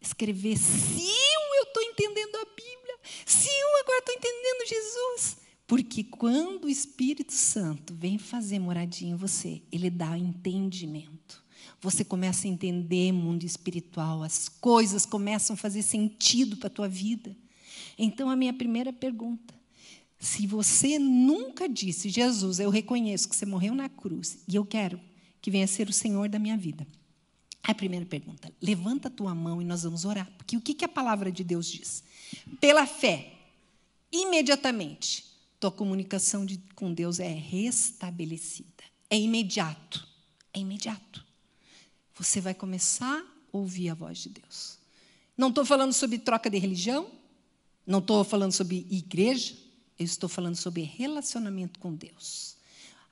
escrever, 0.00 0.56
sim, 0.56 1.08
eu 1.56 1.64
estou 1.64 1.82
entendendo 1.82 2.36
a 2.36 2.44
Bíblia, 2.44 2.87
sim, 3.26 3.48
agora 3.80 3.98
estou 3.98 4.14
entendendo 4.14 4.68
Jesus. 4.68 5.36
Porque 5.66 6.02
quando 6.02 6.64
o 6.64 6.68
Espírito 6.68 7.32
Santo 7.32 7.94
vem 7.94 8.18
fazer 8.18 8.58
moradinha 8.58 9.12
em 9.12 9.16
você, 9.16 9.62
ele 9.70 9.90
dá 9.90 10.16
entendimento. 10.16 11.44
Você 11.80 12.04
começa 12.04 12.46
a 12.46 12.50
entender 12.50 13.12
mundo 13.12 13.44
espiritual, 13.44 14.22
as 14.22 14.48
coisas 14.48 15.04
começam 15.04 15.54
a 15.54 15.56
fazer 15.56 15.82
sentido 15.82 16.56
para 16.56 16.68
a 16.68 16.70
tua 16.70 16.88
vida. 16.88 17.36
Então, 17.98 18.30
a 18.30 18.36
minha 18.36 18.52
primeira 18.52 18.92
pergunta: 18.92 19.54
se 20.18 20.46
você 20.46 20.98
nunca 20.98 21.68
disse, 21.68 22.08
Jesus, 22.08 22.58
eu 22.58 22.70
reconheço 22.70 23.28
que 23.28 23.36
você 23.36 23.46
morreu 23.46 23.74
na 23.74 23.88
cruz 23.88 24.38
e 24.48 24.56
eu 24.56 24.64
quero 24.64 25.00
que 25.40 25.50
venha 25.50 25.66
ser 25.66 25.88
o 25.88 25.92
Senhor 25.92 26.28
da 26.28 26.38
minha 26.38 26.56
vida. 26.56 26.86
A 27.62 27.74
primeira 27.74 28.06
pergunta: 28.06 28.52
levanta 28.60 29.08
a 29.08 29.10
tua 29.10 29.34
mão 29.34 29.60
e 29.60 29.64
nós 29.64 29.82
vamos 29.82 30.04
orar. 30.04 30.30
Porque 30.36 30.56
o 30.56 30.60
que, 30.60 30.74
que 30.74 30.84
a 30.84 30.88
palavra 30.88 31.30
de 31.30 31.44
Deus 31.44 31.66
diz? 31.66 32.02
Pela 32.60 32.86
fé, 32.86 33.32
imediatamente, 34.12 35.24
tua 35.60 35.70
comunicação 35.70 36.46
de, 36.46 36.58
com 36.74 36.92
Deus 36.92 37.20
é 37.20 37.28
restabelecida. 37.28 38.84
É 39.10 39.18
imediato. 39.18 40.06
É 40.52 40.58
imediato. 40.58 41.24
Você 42.14 42.40
vai 42.40 42.54
começar 42.54 43.18
a 43.18 43.56
ouvir 43.56 43.90
a 43.90 43.94
voz 43.94 44.18
de 44.18 44.30
Deus. 44.30 44.78
Não 45.36 45.48
estou 45.48 45.64
falando 45.64 45.92
sobre 45.92 46.18
troca 46.18 46.50
de 46.50 46.58
religião, 46.58 47.08
não 47.86 48.00
estou 48.00 48.24
falando 48.24 48.52
sobre 48.52 48.86
igreja, 48.90 49.56
eu 49.98 50.04
estou 50.04 50.28
falando 50.28 50.56
sobre 50.56 50.82
relacionamento 50.82 51.78
com 51.78 51.94
Deus. 51.94 52.56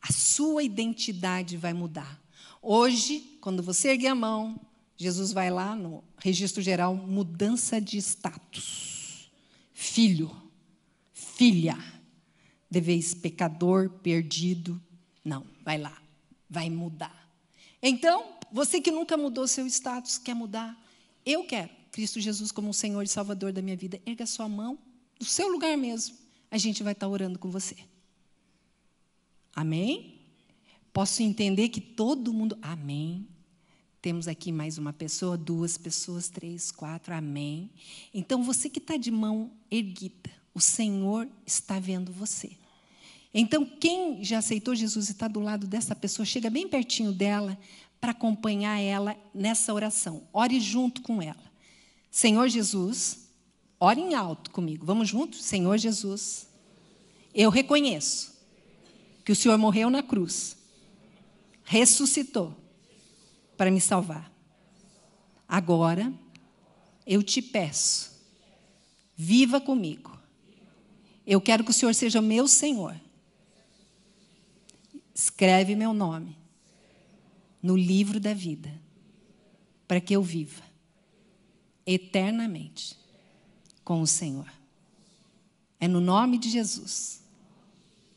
A 0.00 0.12
sua 0.12 0.62
identidade 0.62 1.56
vai 1.56 1.72
mudar. 1.72 2.20
Hoje, 2.68 3.38
quando 3.40 3.62
você 3.62 3.90
erguer 3.90 4.08
a 4.08 4.14
mão, 4.16 4.60
Jesus 4.96 5.30
vai 5.30 5.50
lá 5.50 5.76
no 5.76 6.02
registro 6.18 6.60
geral, 6.60 6.96
mudança 6.96 7.80
de 7.80 7.96
status. 7.96 9.30
Filho, 9.72 10.34
filha, 11.12 11.78
deveis 12.68 13.14
pecador, 13.14 13.88
perdido. 14.02 14.82
Não, 15.24 15.46
vai 15.64 15.78
lá, 15.78 15.96
vai 16.50 16.68
mudar. 16.68 17.30
Então, 17.80 18.32
você 18.50 18.80
que 18.80 18.90
nunca 18.90 19.16
mudou 19.16 19.46
seu 19.46 19.64
status, 19.68 20.18
quer 20.18 20.34
mudar? 20.34 20.76
Eu 21.24 21.44
quero 21.44 21.70
Cristo 21.92 22.18
Jesus 22.18 22.50
como 22.50 22.70
o 22.70 22.74
Senhor 22.74 23.04
e 23.04 23.06
Salvador 23.06 23.52
da 23.52 23.62
minha 23.62 23.76
vida. 23.76 24.02
Erga 24.04 24.26
sua 24.26 24.48
mão, 24.48 24.76
no 25.20 25.24
seu 25.24 25.46
lugar 25.46 25.76
mesmo. 25.78 26.16
A 26.50 26.58
gente 26.58 26.82
vai 26.82 26.94
estar 26.94 27.06
orando 27.06 27.38
com 27.38 27.48
você. 27.48 27.76
Amém? 29.54 30.15
Posso 30.96 31.22
entender 31.22 31.68
que 31.68 31.78
todo 31.78 32.32
mundo. 32.32 32.56
Amém. 32.62 33.28
Temos 34.00 34.26
aqui 34.26 34.50
mais 34.50 34.78
uma 34.78 34.94
pessoa, 34.94 35.36
duas 35.36 35.76
pessoas, 35.76 36.30
três, 36.30 36.70
quatro. 36.70 37.12
Amém. 37.12 37.68
Então, 38.14 38.42
você 38.42 38.70
que 38.70 38.78
está 38.78 38.96
de 38.96 39.10
mão 39.10 39.50
erguida, 39.70 40.30
o 40.54 40.58
Senhor 40.58 41.28
está 41.44 41.78
vendo 41.78 42.10
você. 42.10 42.52
Então, 43.34 43.66
quem 43.66 44.24
já 44.24 44.38
aceitou 44.38 44.74
Jesus 44.74 45.10
e 45.10 45.12
está 45.12 45.28
do 45.28 45.38
lado 45.38 45.66
dessa 45.66 45.94
pessoa, 45.94 46.24
chega 46.24 46.48
bem 46.48 46.66
pertinho 46.66 47.12
dela 47.12 47.58
para 48.00 48.12
acompanhar 48.12 48.80
ela 48.80 49.14
nessa 49.34 49.74
oração. 49.74 50.22
Ore 50.32 50.58
junto 50.58 51.02
com 51.02 51.20
ela. 51.20 51.52
Senhor 52.10 52.48
Jesus, 52.48 53.28
ore 53.78 54.00
em 54.00 54.14
alto 54.14 54.50
comigo. 54.50 54.86
Vamos 54.86 55.10
juntos? 55.10 55.44
Senhor 55.44 55.76
Jesus, 55.76 56.48
eu 57.34 57.50
reconheço 57.50 58.34
que 59.26 59.32
o 59.32 59.36
Senhor 59.36 59.58
morreu 59.58 59.90
na 59.90 60.02
cruz, 60.02 60.55
ressuscitou 61.66 62.56
para 63.56 63.70
me 63.70 63.80
salvar. 63.80 64.32
Agora, 65.46 66.12
eu 67.06 67.22
te 67.22 67.42
peço, 67.42 68.12
viva 69.14 69.60
comigo. 69.60 70.16
Eu 71.26 71.40
quero 71.40 71.64
que 71.64 71.70
o 71.70 71.74
Senhor 71.74 71.94
seja 71.94 72.22
meu 72.22 72.46
Senhor. 72.46 72.98
Escreve 75.14 75.74
meu 75.74 75.92
nome 75.92 76.36
no 77.62 77.76
livro 77.76 78.20
da 78.20 78.32
vida, 78.32 78.72
para 79.88 80.00
que 80.00 80.14
eu 80.14 80.22
viva 80.22 80.62
eternamente 81.84 82.96
com 83.82 84.00
o 84.00 84.06
Senhor. 84.06 84.50
É 85.80 85.88
no 85.88 86.00
nome 86.00 86.38
de 86.38 86.48
Jesus 86.48 87.22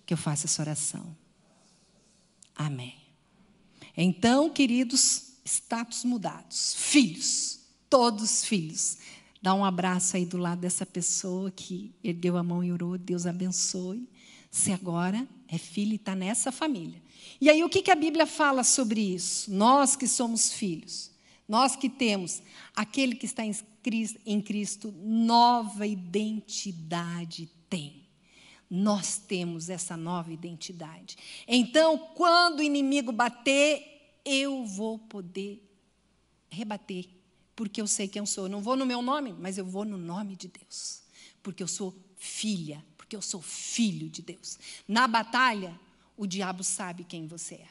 que 0.05 0.13
eu 0.13 0.17
faço 0.17 0.45
essa 0.45 0.61
oração. 0.61 1.15
Amém. 2.55 2.98
Então, 4.01 4.49
queridos, 4.49 5.33
status 5.43 6.05
mudados, 6.05 6.73
filhos, 6.73 7.59
todos 7.89 8.45
filhos. 8.45 8.97
Dá 9.41 9.53
um 9.53 9.65
abraço 9.65 10.15
aí 10.15 10.25
do 10.25 10.37
lado 10.37 10.61
dessa 10.61 10.85
pessoa 10.85 11.51
que 11.51 11.93
ergueu 12.01 12.37
a 12.37 12.43
mão 12.43 12.63
e 12.63 12.71
orou, 12.71 12.97
Deus 12.97 13.25
abençoe. 13.25 14.07
Você 14.49 14.71
agora 14.71 15.27
é 15.49 15.57
filho 15.57 15.91
e 15.91 15.95
está 15.95 16.15
nessa 16.15 16.49
família. 16.49 17.01
E 17.41 17.49
aí, 17.49 17.61
o 17.61 17.67
que, 17.67 17.81
que 17.81 17.91
a 17.91 17.95
Bíblia 17.95 18.25
fala 18.25 18.63
sobre 18.63 19.01
isso? 19.01 19.51
Nós 19.51 19.97
que 19.97 20.07
somos 20.07 20.53
filhos, 20.53 21.11
nós 21.45 21.75
que 21.75 21.89
temos 21.89 22.41
aquele 22.73 23.15
que 23.15 23.25
está 23.25 23.43
em 23.43 24.41
Cristo, 24.41 24.93
nova 24.97 25.85
identidade 25.85 27.49
tem. 27.69 28.07
Nós 28.69 29.17
temos 29.17 29.67
essa 29.67 29.97
nova 29.97 30.31
identidade. 30.31 31.17
Então, 31.47 31.97
quando 32.13 32.59
o 32.59 32.63
inimigo 32.63 33.11
bater, 33.11 33.88
eu 34.25 34.65
vou 34.65 34.99
poder 34.99 35.63
rebater, 36.49 37.07
porque 37.55 37.81
eu 37.81 37.87
sei 37.87 38.07
quem 38.07 38.19
eu 38.19 38.25
sou. 38.25 38.45
Eu 38.45 38.49
não 38.49 38.61
vou 38.61 38.75
no 38.75 38.85
meu 38.85 39.01
nome, 39.01 39.33
mas 39.33 39.57
eu 39.57 39.65
vou 39.65 39.85
no 39.85 39.97
nome 39.97 40.35
de 40.35 40.47
Deus, 40.47 41.01
porque 41.41 41.61
eu 41.61 41.67
sou 41.67 41.95
filha, 42.17 42.83
porque 42.97 43.15
eu 43.15 43.21
sou 43.21 43.41
filho 43.41 44.09
de 44.09 44.21
Deus. 44.21 44.57
Na 44.87 45.07
batalha, 45.07 45.79
o 46.17 46.27
diabo 46.27 46.63
sabe 46.63 47.03
quem 47.03 47.27
você 47.27 47.55
é. 47.55 47.67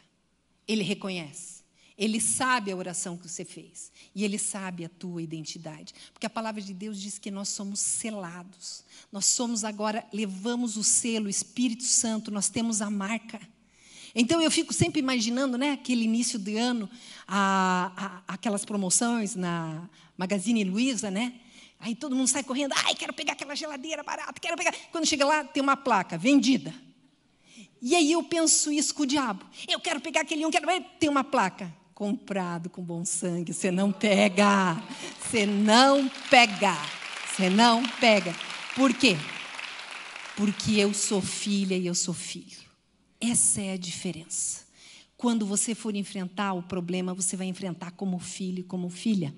Ele 0.67 0.83
reconhece. 0.83 1.59
Ele 1.99 2.21
sabe 2.21 2.71
a 2.71 2.77
oração 2.77 3.17
que 3.17 3.29
você 3.29 3.45
fez. 3.45 3.91
E 4.15 4.25
ele 4.25 4.39
sabe 4.39 4.85
a 4.85 4.89
tua 4.89 5.21
identidade. 5.21 5.93
Porque 6.13 6.27
a 6.27 6.31
palavra 6.31 6.63
de 6.63 6.73
Deus 6.73 7.01
diz 7.01 7.19
que 7.19 7.31
nós 7.31 7.49
somos 7.49 7.81
selados. 7.81 8.85
Nós 9.11 9.27
somos 9.27 9.65
agora, 9.65 10.07
levamos 10.13 10.77
o 10.77 10.85
selo, 10.85 11.27
o 11.27 11.31
Espírito 11.31 11.83
Santo, 11.83 12.31
nós 12.31 12.49
temos 12.49 12.81
a 12.81 12.89
marca. 12.89 13.41
Então 14.21 14.43
eu 14.43 14.51
fico 14.51 14.73
sempre 14.73 14.99
imaginando, 14.99 15.57
né, 15.57 15.71
aquele 15.71 16.03
início 16.03 16.41
de 16.41 16.57
ano, 16.57 16.91
a, 17.27 17.93
a, 18.27 18.35
aquelas 18.35 18.65
promoções 18.65 19.37
na 19.37 19.89
Magazine 20.17 20.65
Luiza, 20.65 21.09
né? 21.09 21.35
Aí 21.79 21.95
todo 21.95 22.17
mundo 22.17 22.27
sai 22.27 22.43
correndo, 22.43 22.75
ai, 22.85 22.97
quero 22.97 23.13
pegar 23.13 23.35
aquela 23.35 23.55
geladeira 23.55 24.03
barata, 24.03 24.41
quero 24.41 24.57
pegar. 24.57 24.75
Quando 24.91 25.07
chega 25.07 25.25
lá, 25.25 25.45
tem 25.45 25.63
uma 25.63 25.77
placa, 25.77 26.19
vendida. 26.19 26.75
E 27.81 27.95
aí 27.95 28.11
eu 28.11 28.25
penso 28.25 28.73
isso 28.73 28.93
com 28.93 29.05
o 29.05 29.07
diabo. 29.07 29.47
Eu 29.69 29.79
quero 29.79 30.01
pegar 30.01 30.23
aquele 30.23 30.45
um, 30.45 30.51
quero 30.51 30.67
tem 30.99 31.09
uma 31.09 31.23
placa. 31.23 31.73
Comprado 31.95 32.69
com 32.69 32.83
bom 32.83 33.05
sangue. 33.05 33.53
Você 33.53 33.71
não 33.71 33.93
pega. 33.93 34.83
Você 35.21 35.47
não 35.47 36.09
pega. 36.29 36.77
Você 37.31 37.49
não 37.49 37.85
pega. 38.01 38.35
Por 38.75 38.93
quê? 38.93 39.17
Porque 40.37 40.73
eu 40.73 40.93
sou 40.93 41.23
filha 41.23 41.77
e 41.77 41.87
eu 41.87 41.95
sou 41.95 42.15
filho. 42.15 42.68
Essa 43.21 43.61
é 43.61 43.73
a 43.73 43.77
diferença. 43.77 44.67
Quando 45.17 45.45
você 45.45 45.75
for 45.75 45.97
enfrentar 45.97 46.53
o 46.53 46.63
problema, 46.63 47.15
você 47.15 47.37
vai 47.37 47.47
enfrentar 47.47 47.91
como 47.93 48.19
filho 48.19 48.61
e 48.61 48.65
como 48.65 48.89
filha. 48.89 49.35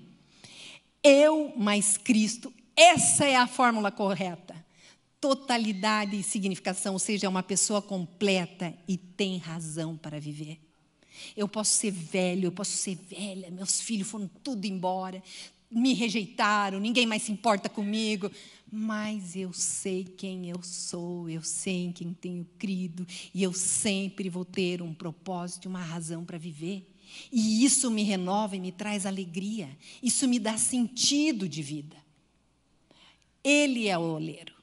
Eu 1.02 1.54
mais 1.56 1.96
Cristo, 1.96 2.52
essa 2.76 3.24
é 3.24 3.36
a 3.36 3.46
fórmula 3.46 3.90
correta 3.90 4.60
totalidade 5.20 6.18
e 6.18 6.22
significação, 6.22 6.94
ou 6.94 6.98
seja, 6.98 7.26
é 7.26 7.28
uma 7.28 7.42
pessoa 7.42 7.82
completa 7.82 8.72
e 8.88 8.96
tem 8.96 9.36
razão 9.36 9.96
para 9.96 10.18
viver. 10.18 10.58
Eu 11.36 11.46
posso 11.46 11.72
ser 11.76 11.90
velho, 11.90 12.46
eu 12.46 12.52
posso 12.52 12.72
ser 12.72 12.96
velha, 12.96 13.50
meus 13.50 13.80
filhos 13.80 14.08
foram 14.08 14.26
tudo 14.42 14.64
embora, 14.64 15.22
me 15.70 15.94
rejeitaram, 15.94 16.80
ninguém 16.80 17.06
mais 17.06 17.22
se 17.22 17.32
importa 17.32 17.68
comigo, 17.68 18.30
mas 18.70 19.36
eu 19.36 19.52
sei 19.52 20.04
quem 20.04 20.48
eu 20.48 20.62
sou, 20.62 21.28
eu 21.28 21.42
sei 21.42 21.84
em 21.84 21.92
quem 21.92 22.12
tenho 22.12 22.46
crido, 22.58 23.06
e 23.34 23.42
eu 23.42 23.52
sempre 23.52 24.28
vou 24.28 24.44
ter 24.44 24.82
um 24.82 24.92
propósito, 24.92 25.68
uma 25.68 25.82
razão 25.82 26.24
para 26.24 26.38
viver. 26.38 26.86
E 27.32 27.64
isso 27.64 27.90
me 27.90 28.02
renova 28.02 28.56
e 28.56 28.60
me 28.60 28.70
traz 28.70 29.04
alegria, 29.06 29.68
isso 30.02 30.28
me 30.28 30.38
dá 30.38 30.56
sentido 30.56 31.48
de 31.48 31.62
vida. 31.62 31.96
Ele 33.42 33.88
é 33.88 33.98
o 33.98 34.02
oleiro. 34.02 34.54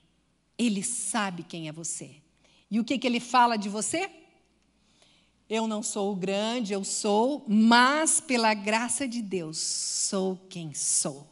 Ele 0.58 0.84
sabe 0.84 1.44
quem 1.44 1.68
é 1.68 1.72
você. 1.72 2.16
E 2.70 2.80
o 2.80 2.84
que, 2.84 2.98
que 2.98 3.08
ele 3.08 3.20
fala 3.20 3.58
de 3.58 3.70
você? 3.70 4.10
Eu 5.50 5.68
não 5.68 5.82
sou 5.82 6.12
o 6.12 6.16
grande, 6.16 6.74
eu 6.74 6.84
sou, 6.84 7.46
mas 7.48 8.20
pela 8.20 8.54
graça 8.54 9.08
de 9.08 9.22
Deus 9.22 9.58
sou 9.58 10.38
quem 10.50 10.74
sou. 10.74 11.26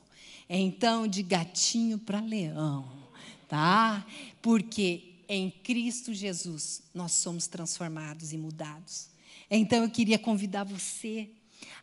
Então, 0.49 1.07
de 1.07 1.22
gatinho 1.22 1.97
para 1.97 2.20
leão, 2.20 2.88
tá? 3.47 4.05
Porque 4.41 5.16
em 5.28 5.49
Cristo 5.49 6.13
Jesus 6.13 6.82
nós 6.93 7.11
somos 7.11 7.47
transformados 7.47 8.32
e 8.32 8.38
mudados. 8.38 9.07
Então, 9.49 9.84
eu 9.84 9.89
queria 9.89 10.20
convidar 10.20 10.63
você 10.63 11.30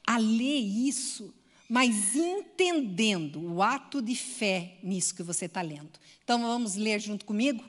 a 0.07 0.17
ler 0.17 0.59
isso 0.59 1.35
mas 1.73 2.15
entendendo 2.15 3.41
o 3.41 3.63
ato 3.63 4.03
de 4.03 4.15
fé 4.15 4.77
nisso 4.83 5.15
que 5.15 5.23
você 5.23 5.47
está 5.47 5.63
lendo. 5.63 5.89
Então 6.23 6.39
vamos 6.43 6.75
ler 6.75 7.01
junto 7.01 7.25
comigo? 7.25 7.65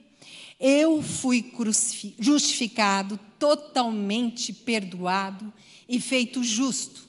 Eu 0.65 1.01
fui 1.01 1.53
justificado, 2.17 3.19
totalmente 3.37 4.53
perdoado 4.53 5.51
e 5.89 5.99
feito 5.99 6.41
justo. 6.41 7.03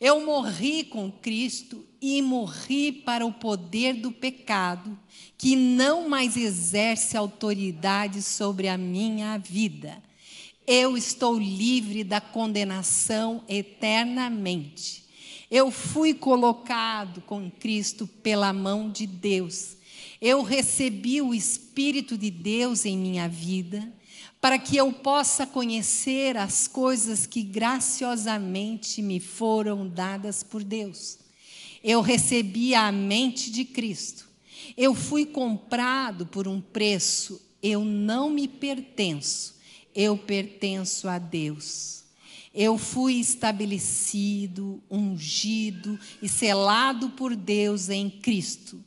Eu 0.00 0.24
morri 0.24 0.84
com 0.84 1.10
Cristo 1.10 1.84
e 2.00 2.22
morri 2.22 2.92
para 2.92 3.26
o 3.26 3.32
poder 3.32 3.94
do 3.94 4.12
pecado, 4.12 4.96
que 5.36 5.56
não 5.56 6.08
mais 6.08 6.36
exerce 6.36 7.16
autoridade 7.16 8.22
sobre 8.22 8.68
a 8.68 8.78
minha 8.78 9.36
vida. 9.36 10.00
Eu 10.64 10.96
estou 10.96 11.36
livre 11.36 12.04
da 12.04 12.20
condenação 12.20 13.42
eternamente 13.48 15.02
eu 15.52 15.70
fui 15.70 16.14
colocado 16.14 17.20
com 17.20 17.50
Cristo 17.50 18.06
pela 18.06 18.54
mão 18.54 18.88
de 18.88 19.06
Deus. 19.06 19.76
Eu 20.22 20.44
recebi 20.44 21.20
o 21.20 21.34
Espírito 21.34 22.16
de 22.16 22.30
Deus 22.30 22.86
em 22.86 22.96
minha 22.96 23.28
vida 23.28 23.92
para 24.40 24.56
que 24.56 24.76
eu 24.76 24.92
possa 24.92 25.44
conhecer 25.44 26.36
as 26.36 26.68
coisas 26.68 27.26
que 27.26 27.42
graciosamente 27.42 29.02
me 29.02 29.18
foram 29.18 29.88
dadas 29.88 30.44
por 30.44 30.62
Deus. 30.62 31.18
Eu 31.82 32.00
recebi 32.00 32.72
a 32.72 32.92
mente 32.92 33.50
de 33.50 33.64
Cristo. 33.64 34.28
Eu 34.76 34.94
fui 34.94 35.26
comprado 35.26 36.24
por 36.24 36.46
um 36.46 36.60
preço. 36.60 37.42
Eu 37.60 37.84
não 37.84 38.30
me 38.30 38.46
pertenço. 38.46 39.56
Eu 39.92 40.16
pertenço 40.16 41.08
a 41.08 41.18
Deus. 41.18 42.04
Eu 42.54 42.78
fui 42.78 43.14
estabelecido, 43.14 44.80
ungido 44.88 45.98
e 46.22 46.28
selado 46.28 47.10
por 47.10 47.34
Deus 47.34 47.88
em 47.88 48.08
Cristo. 48.08 48.80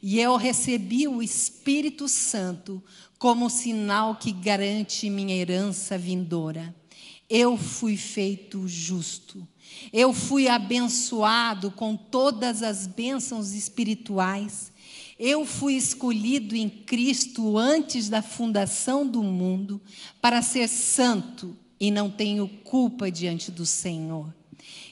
E 0.00 0.18
eu 0.20 0.36
recebi 0.36 1.08
o 1.08 1.22
Espírito 1.22 2.08
Santo 2.08 2.82
como 3.18 3.50
sinal 3.50 4.16
que 4.16 4.32
garante 4.32 5.10
minha 5.10 5.34
herança 5.34 5.98
vindoura. 5.98 6.74
Eu 7.28 7.56
fui 7.56 7.96
feito 7.96 8.68
justo. 8.68 9.46
Eu 9.92 10.12
fui 10.12 10.48
abençoado 10.48 11.70
com 11.70 11.96
todas 11.96 12.62
as 12.62 12.86
bênçãos 12.86 13.52
espirituais. 13.52 14.72
Eu 15.18 15.44
fui 15.44 15.74
escolhido 15.74 16.54
em 16.56 16.68
Cristo 16.68 17.56
antes 17.56 18.08
da 18.08 18.22
fundação 18.22 19.06
do 19.06 19.22
mundo 19.22 19.80
para 20.20 20.42
ser 20.42 20.68
santo 20.68 21.56
e 21.78 21.90
não 21.90 22.10
tenho 22.10 22.48
culpa 22.48 23.10
diante 23.10 23.50
do 23.50 23.64
Senhor. 23.64 24.32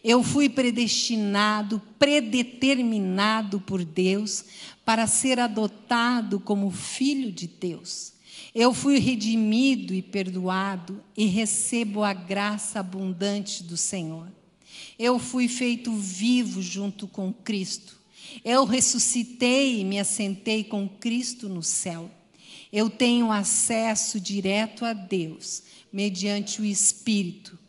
Eu 0.03 0.23
fui 0.23 0.49
predestinado, 0.49 1.81
predeterminado 1.99 3.61
por 3.61 3.85
Deus 3.85 4.45
para 4.85 5.07
ser 5.07 5.39
adotado 5.39 6.41
como 6.41 6.71
filho 6.71 7.31
de 7.31 7.47
Deus. 7.47 8.15
Eu 8.55 8.73
fui 8.73 8.99
redimido 8.99 9.95
e 9.95 10.03
perdoado 10.03 11.03
e 11.17 11.27
recebo 11.27 12.03
a 12.03 12.13
graça 12.13 12.81
abundante 12.81 13.63
do 13.63 13.77
Senhor. 13.77 14.29
Eu 14.99 15.19
fui 15.19 15.47
feito 15.49 15.93
vivo 15.93 16.63
junto 16.63 17.07
com 17.07 17.33
Cristo. 17.33 17.99
Eu 18.45 18.65
ressuscitei 18.65 19.81
e 19.81 19.85
me 19.85 20.01
assentei 20.01 20.65
com 20.65 20.89
Cristo 20.89 21.49
no 21.49 21.63
céu. 21.63 22.11
Eu 22.73 22.89
tenho 22.89 23.31
acesso 23.31 24.19
direto 24.19 24.85
a 24.85 24.93
Deus 24.93 25.63
mediante 25.93 26.63
o 26.63 26.65
Espírito 26.65 27.60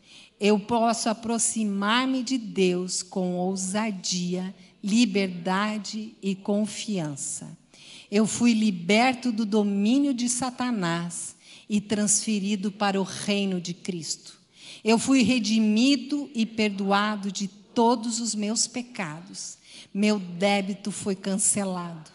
eu 0.42 0.58
posso 0.58 1.08
aproximar-me 1.08 2.20
de 2.20 2.36
Deus 2.36 3.00
com 3.00 3.36
ousadia, 3.36 4.52
liberdade 4.82 6.16
e 6.20 6.34
confiança. 6.34 7.56
Eu 8.10 8.26
fui 8.26 8.52
liberto 8.52 9.30
do 9.30 9.46
domínio 9.46 10.12
de 10.12 10.28
Satanás 10.28 11.36
e 11.70 11.80
transferido 11.80 12.72
para 12.72 13.00
o 13.00 13.04
reino 13.04 13.60
de 13.60 13.72
Cristo. 13.72 14.36
Eu 14.82 14.98
fui 14.98 15.22
redimido 15.22 16.28
e 16.34 16.44
perdoado 16.44 17.30
de 17.30 17.46
todos 17.46 18.18
os 18.18 18.34
meus 18.34 18.66
pecados. 18.66 19.58
Meu 19.94 20.18
débito 20.18 20.90
foi 20.90 21.14
cancelado. 21.14 22.10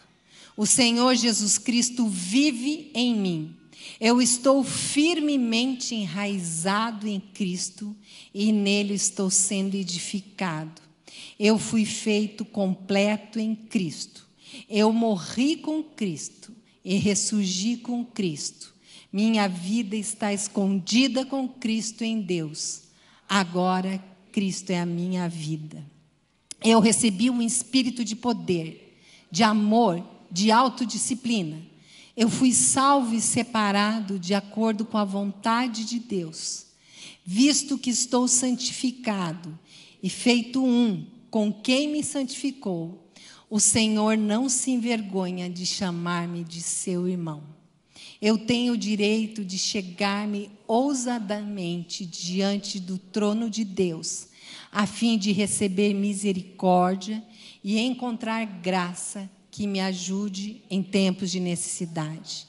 O 0.54 0.66
Senhor 0.66 1.14
Jesus 1.14 1.56
Cristo 1.56 2.06
vive 2.06 2.90
em 2.92 3.16
mim 3.16 3.58
eu 4.00 4.20
estou 4.20 4.62
firmemente 4.62 5.94
enraizado 5.94 7.08
em 7.08 7.20
Cristo 7.20 7.96
e 8.38 8.52
nele 8.52 8.94
estou 8.94 9.28
sendo 9.28 9.74
edificado. 9.74 10.80
Eu 11.36 11.58
fui 11.58 11.84
feito 11.84 12.44
completo 12.44 13.40
em 13.40 13.52
Cristo. 13.52 14.24
Eu 14.70 14.92
morri 14.92 15.56
com 15.56 15.82
Cristo 15.82 16.52
e 16.84 16.94
ressurgi 16.98 17.78
com 17.78 18.04
Cristo. 18.04 18.72
Minha 19.12 19.48
vida 19.48 19.96
está 19.96 20.32
escondida 20.32 21.26
com 21.26 21.48
Cristo 21.48 22.04
em 22.04 22.20
Deus. 22.20 22.82
Agora 23.28 24.00
Cristo 24.30 24.70
é 24.70 24.78
a 24.78 24.86
minha 24.86 25.28
vida. 25.28 25.84
Eu 26.62 26.78
recebi 26.78 27.28
um 27.30 27.42
espírito 27.42 28.04
de 28.04 28.14
poder, 28.14 29.00
de 29.32 29.42
amor, 29.42 30.06
de 30.30 30.52
autodisciplina 30.52 31.68
eu 32.18 32.28
fui 32.28 32.52
salvo 32.52 33.14
e 33.14 33.20
separado 33.20 34.18
de 34.18 34.34
acordo 34.34 34.84
com 34.84 34.98
a 34.98 35.04
vontade 35.04 35.84
de 35.84 36.00
Deus, 36.00 36.66
visto 37.30 37.76
que 37.76 37.90
estou 37.90 38.26
santificado 38.26 39.58
e 40.02 40.08
feito 40.08 40.64
um 40.64 41.04
com 41.30 41.52
quem 41.52 41.86
me 41.86 42.02
santificou. 42.02 43.06
O 43.50 43.60
Senhor 43.60 44.16
não 44.16 44.48
se 44.48 44.70
envergonha 44.70 45.50
de 45.50 45.66
chamar-me 45.66 46.42
de 46.42 46.62
seu 46.62 47.06
irmão. 47.06 47.42
Eu 48.18 48.38
tenho 48.38 48.72
o 48.72 48.78
direito 48.78 49.44
de 49.44 49.58
chegar-me 49.58 50.50
ousadamente 50.66 52.06
diante 52.06 52.80
do 52.80 52.96
trono 52.96 53.50
de 53.50 53.62
Deus, 53.62 54.28
a 54.72 54.86
fim 54.86 55.18
de 55.18 55.30
receber 55.30 55.92
misericórdia 55.92 57.22
e 57.62 57.78
encontrar 57.78 58.46
graça 58.46 59.30
que 59.50 59.66
me 59.66 59.80
ajude 59.80 60.62
em 60.70 60.82
tempos 60.82 61.30
de 61.30 61.40
necessidade. 61.40 62.46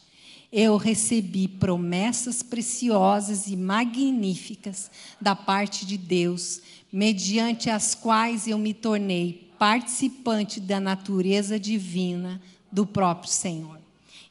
Eu 0.51 0.77
recebi 0.77 1.47
promessas 1.47 2.41
preciosas 2.41 3.47
e 3.47 3.55
magníficas 3.55 4.89
da 5.21 5.35
parte 5.35 5.85
de 5.85 5.97
Deus, 5.97 6.61
mediante 6.91 7.69
as 7.69 7.93
quais 7.93 8.47
eu 8.47 8.57
me 8.57 8.73
tornei 8.73 9.51
participante 9.59 10.59
da 10.59 10.79
natureza 10.79 11.59
divina 11.59 12.41
do 12.71 12.85
próprio 12.85 13.31
Senhor. 13.31 13.79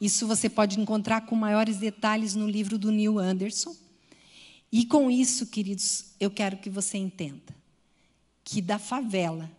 Isso 0.01 0.27
você 0.27 0.49
pode 0.49 0.81
encontrar 0.81 1.23
com 1.23 1.37
maiores 1.37 1.77
detalhes 1.77 2.35
no 2.35 2.49
livro 2.49 2.79
do 2.79 2.91
Neil 2.91 3.19
Anderson. 3.19 3.75
E 4.73 4.85
com 4.85 5.11
isso, 5.11 5.47
queridos, 5.47 6.07
eu 6.19 6.31
quero 6.31 6.57
que 6.57 6.71
você 6.71 6.99
entenda 6.99 7.57
que 8.43 8.61
da 8.61 8.79
favela 8.79 9.51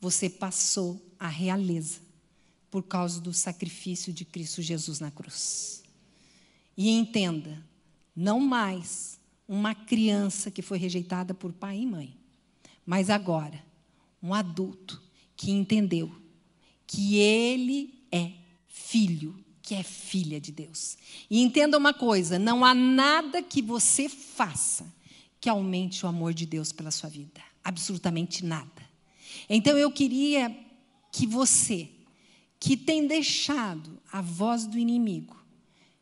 você 0.00 0.28
passou 0.28 1.00
à 1.18 1.28
realeza 1.28 2.07
por 2.70 2.82
causa 2.82 3.20
do 3.20 3.32
sacrifício 3.32 4.12
de 4.12 4.24
Cristo 4.24 4.62
Jesus 4.62 5.00
na 5.00 5.10
cruz. 5.10 5.82
E 6.76 6.90
entenda, 6.90 7.64
não 8.14 8.40
mais 8.40 9.18
uma 9.46 9.74
criança 9.74 10.50
que 10.50 10.62
foi 10.62 10.78
rejeitada 10.78 11.32
por 11.32 11.52
pai 11.52 11.78
e 11.78 11.86
mãe, 11.86 12.16
mas 12.84 13.10
agora 13.10 13.64
um 14.22 14.34
adulto 14.34 15.02
que 15.36 15.50
entendeu 15.50 16.14
que 16.86 17.16
ele 17.16 18.06
é 18.10 18.32
filho, 18.68 19.42
que 19.62 19.74
é 19.74 19.82
filha 19.82 20.40
de 20.40 20.50
Deus. 20.50 20.96
E 21.30 21.40
entenda 21.42 21.76
uma 21.76 21.94
coisa: 21.94 22.38
não 22.38 22.64
há 22.64 22.74
nada 22.74 23.42
que 23.42 23.62
você 23.62 24.08
faça 24.08 24.86
que 25.40 25.48
aumente 25.48 26.04
o 26.04 26.08
amor 26.08 26.34
de 26.34 26.46
Deus 26.46 26.72
pela 26.72 26.90
sua 26.90 27.08
vida. 27.08 27.40
Absolutamente 27.62 28.44
nada. 28.44 28.88
Então 29.48 29.76
eu 29.76 29.90
queria 29.90 30.54
que 31.12 31.26
você 31.26 31.88
que 32.58 32.76
tem 32.76 33.06
deixado 33.06 34.00
a 34.10 34.20
voz 34.20 34.66
do 34.66 34.78
inimigo 34.78 35.36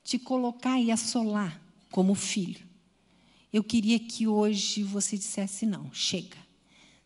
te 0.03 0.19
colocar 0.19 0.81
e 0.81 0.93
assolar 0.93 1.61
como 1.91 2.15
filho. 2.15 2.65
Eu 3.53 3.65
queria 3.65 3.99
que 3.99 4.27
hoje 4.27 4.83
você 4.83 5.19
dissesse: 5.19 5.67
não, 5.67 5.93
chega. 5.93 6.37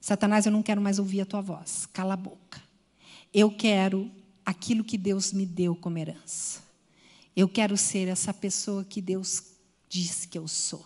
Satanás, 0.01 0.47
eu 0.47 0.53
não 0.53 0.63
quero 0.63 0.81
mais 0.81 0.99
ouvir 0.99 1.23
a 1.23 1.27
tua 1.27 1.41
voz, 1.41 1.87
cala 1.87 2.15
a 2.15 2.17
boca. 2.17 2.63
Eu 3.33 3.51
quero 3.51 4.11
aquilo 4.45 4.85
que 4.85 4.99
Deus 4.99 5.33
me 5.33 5.47
deu 5.47 5.75
como 5.75 5.99
herança. 5.99 6.63
Eu 7.37 7.49
quero 7.49 7.77
ser 7.77 8.09
essa 8.09 8.35
pessoa 8.35 8.85
que 8.85 9.01
Deus 9.01 9.45
diz 9.89 10.27
que 10.27 10.37
eu 10.37 10.49
sou. 10.49 10.85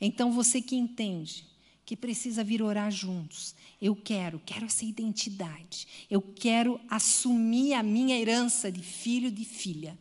Então, 0.00 0.32
você 0.32 0.60
que 0.60 0.76
entende 0.76 1.46
que 1.88 1.96
precisa 1.96 2.44
vir 2.44 2.60
orar 2.60 2.90
juntos. 2.90 3.54
Eu 3.80 3.96
quero, 3.96 4.38
quero 4.44 4.66
essa 4.66 4.84
identidade. 4.84 5.88
Eu 6.10 6.20
quero 6.20 6.78
assumir 6.86 7.72
a 7.72 7.82
minha 7.82 8.20
herança 8.20 8.70
de 8.70 8.82
filho 8.82 9.30
de 9.30 9.42
filha. 9.42 9.98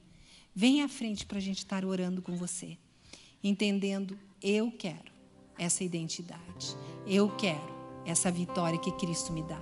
Vem 0.54 0.82
à 0.82 0.90
frente 0.90 1.26
para 1.26 1.38
a 1.38 1.42
gente 1.42 1.60
estar 1.60 1.86
orando 1.86 2.22
com 2.22 2.36
você, 2.36 2.78
entendendo, 3.42 4.20
eu 4.44 4.70
quero 4.70 5.14
essa 5.58 5.82
identidade. 5.82 6.76
Eu 7.06 7.30
quero 7.38 7.74
essa 8.06 8.30
vitória 8.30 8.78
que 8.78 8.92
Cristo 8.92 9.32
me 9.32 9.44
dá. 9.44 9.62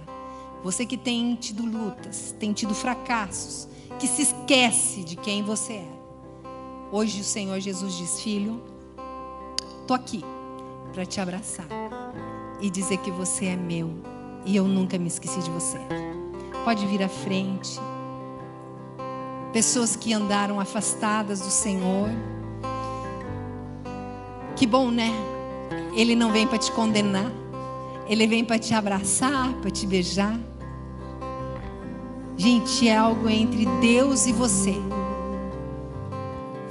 Você 0.63 0.84
que 0.84 0.97
tem 0.97 1.36
tido 1.36 1.63
lutas, 1.63 2.34
tem 2.39 2.53
tido 2.53 2.73
fracassos, 2.73 3.67
que 3.99 4.07
se 4.07 4.23
esquece 4.23 5.03
de 5.03 5.15
quem 5.15 5.43
você 5.43 5.73
é. 5.73 5.99
Hoje 6.91 7.21
o 7.21 7.23
Senhor 7.23 7.59
Jesus 7.59 7.95
diz: 7.95 8.19
Filho, 8.19 8.63
estou 9.84 9.95
aqui 9.95 10.23
para 10.96 11.06
te 11.06 11.20
abraçar 11.20 11.68
e 12.62 12.70
dizer 12.70 12.98
que 13.00 13.12
você 13.12 13.48
é 13.48 13.56
meu 13.58 13.91
e 14.46 14.56
eu 14.56 14.64
nunca 14.64 14.98
me 14.98 15.08
esqueci 15.08 15.41
de 15.41 15.52
você. 15.52 15.78
Pode 16.64 16.88
vir 16.88 17.04
à 17.04 17.10
frente. 17.10 17.78
Pessoas 19.52 19.98
que 19.98 20.14
andaram 20.14 20.58
afastadas 20.58 21.41
do 21.41 21.50
Senhor. 21.50 22.10
Que 24.56 24.66
bom, 24.66 24.89
né? 24.89 25.12
Ele 25.93 26.16
não 26.16 26.32
vem 26.32 26.48
para 26.48 26.58
te 26.58 26.72
condenar. 26.72 27.30
Ele 28.08 28.26
vem 28.26 28.46
para 28.46 28.58
te 28.58 28.74
abraçar, 28.74 29.52
para 29.56 29.70
te 29.70 29.86
beijar. 29.86 30.39
Gente, 32.38 32.88
é 32.88 32.96
algo 32.96 33.30
entre 33.30 33.66
Deus 33.82 34.28
e 34.28 34.32
você. 34.32 34.76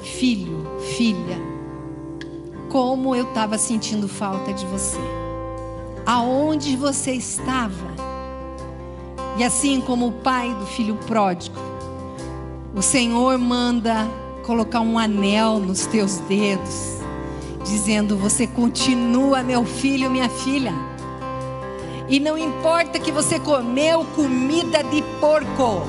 Filho, 0.01 0.64
filha, 0.97 1.53
como 2.75 3.14
eu 3.14 3.22
estava 3.22 3.57
sentindo 3.57 4.09
falta 4.09 4.53
de 4.53 4.66
você 4.66 4.99
aonde 6.05 6.75
você 6.75 7.12
estava, 7.12 7.95
E 9.39 9.45
assim 9.45 9.81
como 9.81 10.09
o 10.09 10.12
pai 10.12 10.53
do 10.55 10.66
filho 10.66 10.97
pródigo, 11.07 11.57
o 12.75 12.83
Senhor 12.83 13.39
manda 13.39 14.09
colocar 14.45 14.81
um 14.81 14.99
anel 14.99 15.61
nos 15.61 15.87
teus 15.87 16.18
dedos, 16.18 16.99
dizendo: 17.64 18.16
Você 18.16 18.45
continua, 18.45 19.45
meu 19.45 19.64
filho, 19.64 20.11
minha 20.11 20.29
filha. 20.29 20.72
E 22.09 22.18
não 22.18 22.37
importa 22.37 22.99
que 22.99 23.12
você 23.12 23.39
comeu 23.39 24.05
comida 24.16 24.83
de 24.83 25.01
porco, 25.20 25.83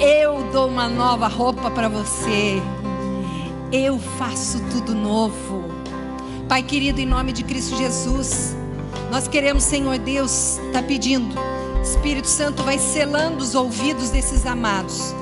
eu 0.00 0.44
dou 0.52 0.68
uma 0.68 0.88
nova 0.88 1.26
roupa 1.26 1.72
para 1.72 1.88
você. 1.88 2.62
Eu 3.72 3.98
faço 3.98 4.60
tudo 4.70 4.94
novo. 4.94 5.71
Pai 6.52 6.62
querido, 6.62 7.00
em 7.00 7.06
nome 7.06 7.32
de 7.32 7.42
Cristo 7.42 7.78
Jesus, 7.78 8.54
nós 9.10 9.26
queremos, 9.26 9.62
Senhor 9.62 9.96
Deus, 9.96 10.58
está 10.66 10.82
pedindo. 10.82 11.34
Espírito 11.82 12.28
Santo 12.28 12.62
vai 12.62 12.78
selando 12.78 13.42
os 13.42 13.54
ouvidos 13.54 14.10
desses 14.10 14.44
amados, 14.44 15.14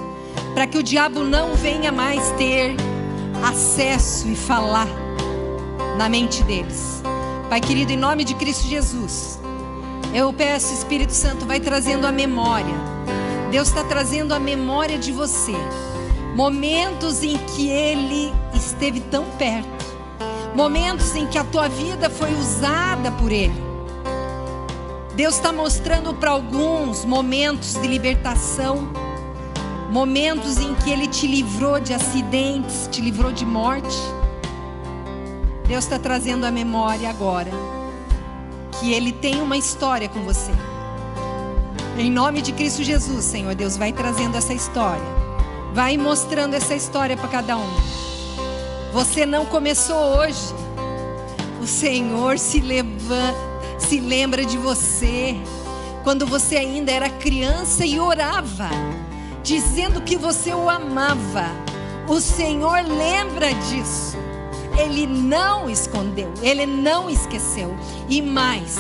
para 0.55 0.67
que 0.67 0.77
o 0.77 0.83
diabo 0.83 1.23
não 1.23 1.55
venha 1.55 1.93
mais 1.93 2.33
ter 2.33 2.75
acesso 3.45 4.27
e 4.27 4.35
falar 4.35 4.89
na 5.97 6.09
mente 6.09 6.43
deles. 6.43 7.01
Pai 7.49 7.61
querido, 7.61 7.93
em 7.93 7.97
nome 7.97 8.25
de 8.25 8.35
Cristo 8.35 8.67
Jesus, 8.67 9.39
eu 10.13 10.33
peço, 10.33 10.75
Espírito 10.75 11.13
Santo, 11.13 11.47
vai 11.47 11.61
trazendo 11.61 12.09
a 12.09 12.11
memória. 12.11 12.75
Deus 13.53 13.69
está 13.69 13.85
trazendo 13.85 14.35
a 14.35 14.41
memória 14.41 14.99
de 14.99 15.13
você. 15.13 15.55
Momentos 16.35 17.23
em 17.23 17.39
que 17.39 17.69
Ele 17.69 18.33
esteve 18.53 18.99
tão 18.99 19.25
perto. 19.39 19.80
Momentos 20.55 21.15
em 21.15 21.27
que 21.27 21.39
a 21.39 21.45
tua 21.45 21.69
vida 21.69 22.11
foi 22.11 22.33
usada 22.35 23.11
por 23.13 23.31
Ele. 23.31 23.55
Deus 25.15 25.35
está 25.35 25.53
mostrando 25.53 26.15
para 26.15 26.31
alguns 26.31 27.05
momentos 27.05 27.75
de 27.75 27.87
libertação. 27.87 28.89
Momentos 29.91 30.59
em 30.59 30.75
que 30.75 30.91
Ele 30.91 31.07
te 31.07 31.27
livrou 31.27 31.81
de 31.81 31.93
acidentes, 31.93 32.89
te 32.91 33.01
livrou 33.01 33.33
de 33.33 33.45
morte. 33.45 33.97
Deus 35.67 35.85
está 35.85 35.99
trazendo 35.99 36.45
a 36.45 36.51
memória 36.51 37.09
agora 37.09 37.51
que 38.81 38.93
Ele 38.93 39.13
tem 39.13 39.43
uma 39.43 39.57
história 39.57 40.09
com 40.09 40.21
você. 40.21 40.53
Em 41.99 42.11
nome 42.11 42.41
de 42.41 42.53
Cristo 42.53 42.83
Jesus, 42.83 43.25
Senhor 43.25 43.55
Deus, 43.55 43.77
vai 43.77 43.93
trazendo 43.93 44.37
essa 44.37 44.55
história. 44.55 45.05
Vai 45.75 45.97
mostrando 45.99 46.55
essa 46.55 46.75
história 46.75 47.17
para 47.17 47.29
cada 47.29 47.57
um. 47.59 48.00
Você 48.93 49.25
não 49.25 49.47
começou 49.47 49.97
hoje. 49.97 50.53
O 51.63 51.67
Senhor 51.67 52.39
se, 52.39 52.61
leva, 52.61 53.35
se 53.79 54.01
lembra 54.01 54.45
de 54.45 54.59
você 54.59 55.37
quando 56.03 56.27
você 56.27 56.57
ainda 56.57 56.91
era 56.91 57.09
criança 57.09 57.85
e 57.85 58.01
orava, 58.01 58.69
dizendo 59.43 60.01
que 60.01 60.17
você 60.17 60.53
o 60.53 60.69
amava. 60.69 61.47
O 62.09 62.21
Senhor 62.21 62.83
lembra 62.85 63.55
disso. 63.55 64.17
Ele 64.77 65.07
não 65.07 65.69
escondeu, 65.71 66.33
ele 66.43 66.67
não 66.67 67.09
esqueceu. 67.09 67.77
E 68.09 68.21
mais, 68.21 68.77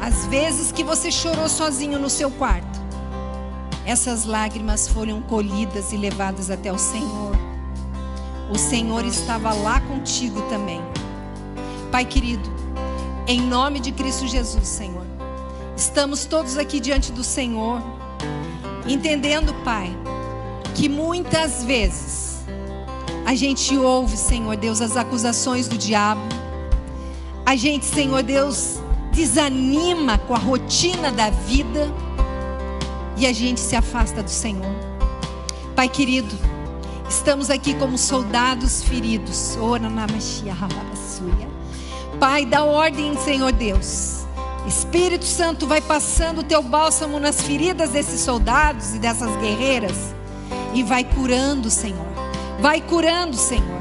as 0.00 0.26
vezes 0.26 0.72
que 0.72 0.82
você 0.82 1.10
chorou 1.10 1.48
sozinho 1.48 1.98
no 1.98 2.10
seu 2.10 2.30
quarto, 2.32 2.80
essas 3.84 4.24
lágrimas 4.24 4.88
foram 4.88 5.20
colhidas 5.22 5.92
e 5.92 5.96
levadas 5.96 6.50
até 6.50 6.72
o 6.72 6.78
Senhor. 6.78 7.55
O 8.50 8.56
Senhor 8.56 9.04
estava 9.04 9.52
lá 9.52 9.80
contigo 9.80 10.42
também. 10.42 10.80
Pai 11.90 12.04
querido, 12.04 12.48
em 13.26 13.40
nome 13.40 13.80
de 13.80 13.90
Cristo 13.90 14.26
Jesus, 14.26 14.68
Senhor, 14.68 15.04
estamos 15.76 16.24
todos 16.26 16.56
aqui 16.56 16.78
diante 16.78 17.10
do 17.10 17.24
Senhor, 17.24 17.82
entendendo, 18.86 19.52
Pai, 19.64 19.90
que 20.74 20.88
muitas 20.88 21.64
vezes 21.64 22.44
a 23.24 23.34
gente 23.34 23.76
ouve, 23.76 24.16
Senhor 24.16 24.56
Deus, 24.56 24.80
as 24.80 24.96
acusações 24.96 25.66
do 25.66 25.76
diabo. 25.76 26.22
A 27.44 27.56
gente, 27.56 27.84
Senhor 27.84 28.22
Deus, 28.22 28.78
desanima 29.10 30.18
com 30.18 30.34
a 30.34 30.38
rotina 30.38 31.10
da 31.10 31.30
vida 31.30 31.92
e 33.16 33.26
a 33.26 33.32
gente 33.32 33.58
se 33.58 33.74
afasta 33.74 34.22
do 34.22 34.30
Senhor. 34.30 34.72
Pai 35.74 35.88
querido, 35.88 36.34
estamos 37.08 37.50
aqui 37.50 37.74
como 37.74 37.96
soldados 37.96 38.82
feridos. 38.82 39.56
Pai, 42.18 42.44
dá 42.44 42.64
ordem, 42.64 43.16
Senhor 43.18 43.52
Deus. 43.52 44.24
Espírito 44.66 45.24
Santo 45.24 45.66
vai 45.66 45.80
passando 45.80 46.40
o 46.40 46.44
teu 46.44 46.62
bálsamo 46.62 47.20
nas 47.20 47.40
feridas 47.40 47.90
desses 47.90 48.20
soldados 48.20 48.94
e 48.94 48.98
dessas 48.98 49.34
guerreiras 49.36 50.14
e 50.74 50.82
vai 50.82 51.04
curando, 51.04 51.70
Senhor. 51.70 52.06
Vai 52.60 52.80
curando, 52.80 53.36
Senhor. 53.36 53.80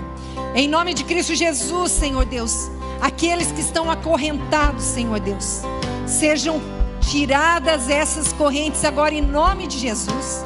Em 0.53 0.67
nome 0.67 0.93
de 0.93 1.03
Cristo 1.03 1.35
Jesus, 1.35 1.91
Senhor 1.91 2.25
Deus. 2.25 2.69
Aqueles 3.01 3.51
que 3.51 3.61
estão 3.61 3.89
acorrentados, 3.91 4.83
Senhor 4.83 5.19
Deus. 5.19 5.61
Sejam 6.07 6.61
tiradas 7.01 7.89
essas 7.89 8.31
correntes 8.33 8.85
agora 8.85 9.13
em 9.13 9.21
nome 9.21 9.67
de 9.67 9.77
Jesus. 9.77 10.45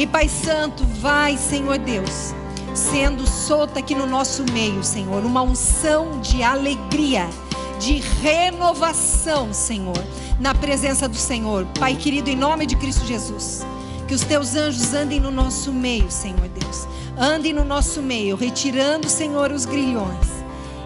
E 0.00 0.06
Pai 0.06 0.30
Santo, 0.30 0.82
vai, 0.98 1.36
Senhor 1.36 1.76
Deus, 1.76 2.34
sendo 2.74 3.26
solta 3.26 3.80
aqui 3.80 3.94
no 3.94 4.06
nosso 4.06 4.42
meio, 4.50 4.82
Senhor, 4.82 5.22
uma 5.26 5.42
unção 5.42 6.22
de 6.22 6.42
alegria, 6.42 7.28
de 7.78 7.98
renovação, 8.22 9.52
Senhor, 9.52 10.02
na 10.40 10.54
presença 10.54 11.06
do 11.06 11.18
Senhor. 11.18 11.66
Pai 11.78 11.96
querido, 11.96 12.30
em 12.30 12.34
nome 12.34 12.64
de 12.64 12.76
Cristo 12.76 13.04
Jesus, 13.04 13.60
que 14.08 14.14
os 14.14 14.22
teus 14.22 14.56
anjos 14.56 14.94
andem 14.94 15.20
no 15.20 15.30
nosso 15.30 15.70
meio, 15.70 16.10
Senhor 16.10 16.48
Deus 16.48 16.88
Ande 17.18 17.52
no 17.52 17.66
nosso 17.66 18.00
meio, 18.00 18.34
retirando, 18.34 19.06
Senhor, 19.06 19.52
os 19.52 19.66
grilhões 19.66 20.26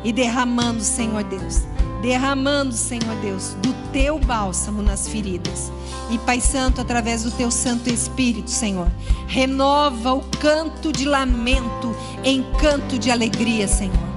e 0.02 0.12
derramando, 0.12 0.82
Senhor 0.82 1.22
Deus, 1.22 1.62
derramando, 2.02 2.74
Senhor 2.74 3.14
Deus, 3.22 3.54
do 3.62 3.72
teu 3.92 4.18
bálsamo 4.18 4.82
nas 4.82 5.06
feridas. 5.06 5.70
E 6.11 6.18
Pai 6.18 6.40
Santo, 6.40 6.80
através 6.80 7.22
do 7.22 7.30
teu 7.30 7.50
Santo 7.50 7.88
Espírito, 7.88 8.50
Senhor, 8.50 8.90
renova 9.26 10.12
o 10.12 10.20
canto 10.38 10.92
de 10.92 11.05
lamento 11.05 11.94
em 12.22 12.42
canto 12.61 12.98
de 12.98 13.11
alegria, 13.11 13.66
Senhor. 13.66 14.14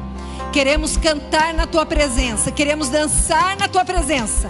Queremos 0.51 0.97
cantar 0.97 1.53
na 1.53 1.65
tua 1.65 1.85
presença, 1.85 2.51
queremos 2.51 2.89
dançar 2.89 3.57
na 3.57 3.67
tua 3.67 3.85
presença, 3.85 4.49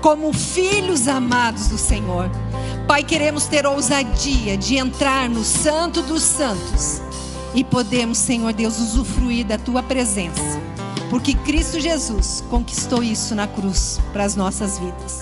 como 0.00 0.32
filhos 0.32 1.08
amados 1.08 1.68
do 1.68 1.78
Senhor. 1.78 2.30
Pai, 2.86 3.02
queremos 3.02 3.46
ter 3.46 3.66
ousadia 3.66 4.56
de 4.56 4.76
entrar 4.76 5.28
no 5.28 5.44
Santo 5.44 6.02
dos 6.02 6.22
Santos 6.22 7.02
e 7.54 7.64
podemos, 7.64 8.18
Senhor 8.18 8.52
Deus, 8.52 8.78
usufruir 8.78 9.44
da 9.44 9.58
tua 9.58 9.82
presença, 9.82 10.60
porque 11.10 11.34
Cristo 11.34 11.80
Jesus 11.80 12.42
conquistou 12.48 13.02
isso 13.02 13.34
na 13.34 13.46
cruz 13.46 14.00
para 14.12 14.24
as 14.24 14.36
nossas 14.36 14.78
vidas. 14.78 15.18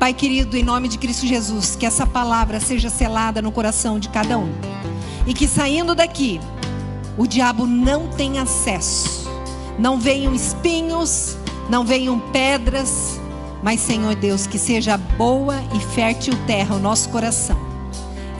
Pai 0.00 0.14
querido, 0.14 0.56
em 0.56 0.62
nome 0.62 0.88
de 0.88 0.96
Cristo 0.96 1.26
Jesus, 1.26 1.76
que 1.76 1.84
essa 1.84 2.06
palavra 2.06 2.58
seja 2.58 2.88
selada 2.88 3.42
no 3.42 3.52
coração 3.52 3.98
de 3.98 4.08
cada 4.08 4.38
um 4.38 4.50
e 5.26 5.34
que 5.34 5.46
saindo 5.46 5.94
daqui, 5.94 6.40
o 7.18 7.26
diabo 7.26 7.66
não 7.66 8.08
tenha 8.08 8.40
acesso, 8.40 9.28
não 9.78 10.00
venham 10.00 10.34
espinhos, 10.34 11.36
não 11.68 11.84
venham 11.84 12.18
pedras, 12.18 13.20
mas, 13.62 13.80
Senhor 13.80 14.14
Deus, 14.14 14.46
que 14.46 14.58
seja 14.58 14.96
boa 14.96 15.62
e 15.76 15.80
fértil 15.94 16.32
terra 16.46 16.76
o 16.76 16.78
nosso 16.78 17.10
coração. 17.10 17.58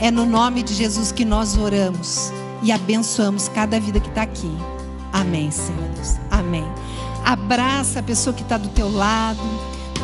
É 0.00 0.10
no 0.10 0.24
nome 0.24 0.62
de 0.62 0.72
Jesus 0.72 1.12
que 1.12 1.26
nós 1.26 1.58
oramos 1.58 2.32
e 2.62 2.72
abençoamos 2.72 3.48
cada 3.48 3.78
vida 3.78 4.00
que 4.00 4.08
está 4.08 4.22
aqui. 4.22 4.50
Amém, 5.12 5.50
Senhor 5.50 5.90
Deus. 5.94 6.16
Amém. 6.30 6.64
Abraça 7.22 8.00
a 8.00 8.02
pessoa 8.02 8.32
que 8.32 8.42
está 8.42 8.56
do 8.56 8.70
teu 8.70 8.90
lado, 8.90 9.42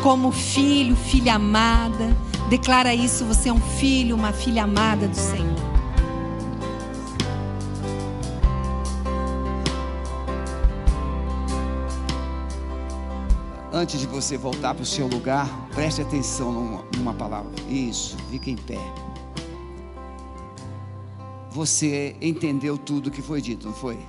como 0.01 0.31
filho, 0.31 0.95
filha 0.95 1.35
amada. 1.35 2.15
Declara 2.49 2.93
isso, 2.93 3.25
você 3.25 3.49
é 3.49 3.53
um 3.53 3.59
filho, 3.59 4.15
uma 4.15 4.31
filha 4.31 4.63
amada 4.63 5.07
do 5.07 5.15
Senhor. 5.15 5.67
Antes 13.71 13.99
de 13.99 14.07
você 14.07 14.37
voltar 14.37 14.73
para 14.73 14.81
o 14.81 14.85
seu 14.85 15.07
lugar, 15.07 15.47
preste 15.75 16.01
atenção 16.01 16.51
numa, 16.51 16.83
numa 16.97 17.13
palavra. 17.13 17.51
Isso, 17.69 18.17
fique 18.31 18.49
em 18.49 18.55
pé. 18.55 18.79
Você 21.51 22.15
entendeu 22.21 22.77
tudo 22.77 23.11
que 23.11 23.21
foi 23.21 23.41
dito, 23.41 23.67
não 23.67 23.73
foi? 23.75 23.99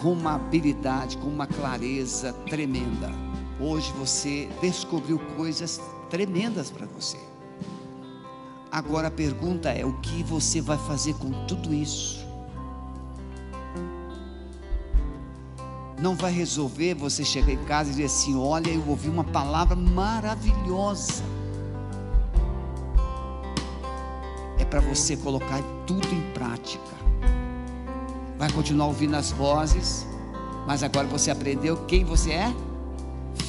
Com 0.00 0.12
uma 0.12 0.34
habilidade, 0.34 1.16
com 1.18 1.28
uma 1.28 1.46
clareza 1.46 2.32
tremenda. 2.48 3.29
Hoje 3.60 3.92
você 3.92 4.48
descobriu 4.60 5.18
coisas 5.36 5.80
tremendas 6.08 6.70
para 6.70 6.86
você. 6.86 7.18
Agora 8.70 9.08
a 9.08 9.10
pergunta 9.10 9.70
é: 9.70 9.84
o 9.84 10.00
que 10.00 10.22
você 10.22 10.60
vai 10.60 10.78
fazer 10.78 11.14
com 11.14 11.30
tudo 11.46 11.74
isso? 11.74 12.20
não 16.00 16.16
vai 16.16 16.32
resolver 16.32 16.94
você 16.94 17.22
chegar 17.22 17.52
em 17.52 17.62
casa 17.64 17.90
e 17.90 17.92
dizer 17.92 18.06
assim: 18.06 18.34
Olha, 18.34 18.70
eu 18.70 18.82
ouvi 18.88 19.08
uma 19.08 19.24
palavra 19.24 19.76
maravilhosa. 19.76 21.22
para 24.70 24.80
você 24.80 25.16
colocar 25.16 25.60
tudo 25.84 26.06
em 26.14 26.32
prática. 26.32 26.94
Vai 28.38 28.50
continuar 28.52 28.86
ouvindo 28.86 29.16
as 29.16 29.32
vozes, 29.32 30.06
mas 30.64 30.84
agora 30.84 31.08
você 31.08 31.30
aprendeu 31.30 31.76
quem 31.86 32.04
você 32.04 32.30
é? 32.30 32.54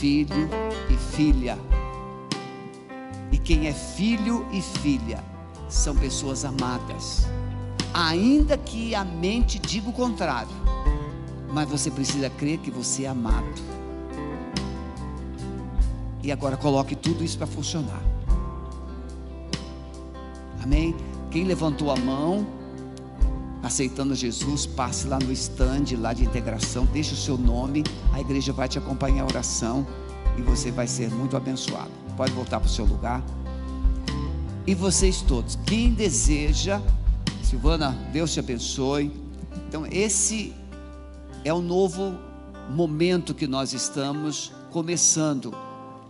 Filho 0.01 0.49
e 0.89 0.97
filha. 1.15 1.59
E 3.31 3.37
quem 3.37 3.67
é 3.67 3.71
filho 3.71 4.47
e 4.51 4.59
filha 4.59 5.23
são 5.69 5.95
pessoas 5.95 6.43
amadas. 6.43 7.27
Ainda 7.93 8.57
que 8.57 8.95
a 8.95 9.05
mente 9.05 9.59
diga 9.59 9.89
o 9.89 9.93
contrário, 9.93 10.49
mas 11.53 11.69
você 11.69 11.91
precisa 11.91 12.31
crer 12.31 12.57
que 12.57 12.71
você 12.71 13.03
é 13.03 13.09
amado. 13.09 13.53
E 16.23 16.31
agora 16.31 16.57
coloque 16.57 16.95
tudo 16.95 17.23
isso 17.23 17.37
para 17.37 17.45
funcionar. 17.45 18.01
Amém? 20.63 20.95
Quem 21.29 21.43
levantou 21.43 21.91
a 21.91 21.95
mão, 21.95 22.47
aceitando 23.63 24.15
Jesus, 24.15 24.65
passe 24.65 25.07
lá 25.07 25.19
no 25.19 25.31
stand 25.31 25.85
lá 25.99 26.13
de 26.13 26.23
integração, 26.23 26.85
deixe 26.85 27.13
o 27.13 27.17
seu 27.17 27.37
nome, 27.37 27.83
a 28.11 28.19
igreja 28.19 28.51
vai 28.51 28.67
te 28.67 28.77
acompanhar 28.77 29.23
a 29.23 29.25
oração 29.25 29.85
e 30.37 30.41
você 30.41 30.71
vai 30.71 30.87
ser 30.87 31.09
muito 31.11 31.37
abençoado. 31.37 31.91
Pode 32.17 32.31
voltar 32.33 32.59
para 32.59 32.67
o 32.67 32.71
seu 32.71 32.85
lugar. 32.85 33.23
E 34.65 34.73
vocês 34.73 35.21
todos, 35.21 35.57
quem 35.65 35.93
deseja, 35.93 36.81
Silvana, 37.43 37.91
Deus 38.11 38.33
te 38.33 38.39
abençoe. 38.39 39.11
Então, 39.67 39.85
esse 39.89 40.53
é 41.43 41.53
o 41.53 41.61
novo 41.61 42.15
momento 42.69 43.33
que 43.33 43.47
nós 43.47 43.73
estamos 43.73 44.51
começando. 44.71 45.53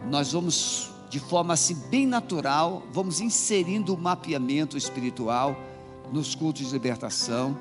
Nós 0.09 0.31
vamos 0.31 0.89
de 1.09 1.19
forma 1.19 1.53
assim 1.53 1.75
bem 1.89 2.05
natural, 2.05 2.83
vamos 2.93 3.19
inserindo 3.19 3.93
o 3.93 3.97
mapeamento 3.97 4.77
espiritual 4.77 5.57
nos 6.11 6.35
cultos 6.35 6.67
de 6.67 6.73
libertação, 6.73 7.57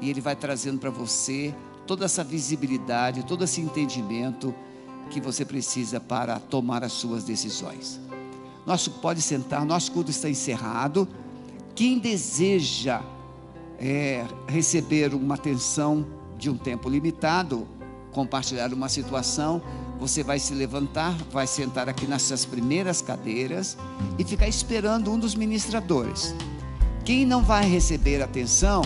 e 0.00 0.10
ele 0.10 0.20
vai 0.20 0.36
trazendo 0.36 0.78
para 0.78 0.90
você 0.90 1.54
toda 1.86 2.04
essa 2.04 2.24
visibilidade, 2.24 3.24
todo 3.24 3.44
esse 3.44 3.60
entendimento 3.60 4.54
que 5.10 5.20
você 5.20 5.44
precisa 5.44 6.00
para 6.00 6.38
tomar 6.38 6.82
as 6.82 6.92
suas 6.92 7.24
decisões. 7.24 8.00
Nosso 8.66 8.90
pode 8.90 9.22
sentar, 9.22 9.64
nosso 9.64 9.92
culto 9.92 10.10
está 10.10 10.28
encerrado. 10.28 11.08
Quem 11.74 11.98
deseja 11.98 13.00
é, 13.78 14.26
receber 14.48 15.14
uma 15.14 15.36
atenção 15.36 16.04
de 16.36 16.50
um 16.50 16.56
tempo 16.56 16.88
limitado, 16.88 17.66
compartilhar 18.12 18.72
uma 18.72 18.88
situação, 18.88 19.62
você 19.98 20.22
vai 20.22 20.38
se 20.38 20.52
levantar, 20.52 21.14
vai 21.30 21.46
sentar 21.46 21.88
aqui 21.88 22.06
nessas 22.06 22.44
primeiras 22.44 23.00
cadeiras 23.00 23.78
e 24.18 24.24
ficar 24.24 24.48
esperando 24.48 25.12
um 25.12 25.18
dos 25.18 25.34
ministradores. 25.34 26.34
Quem 27.06 27.24
não 27.24 27.40
vai 27.40 27.64
receber 27.64 28.20
atenção, 28.20 28.82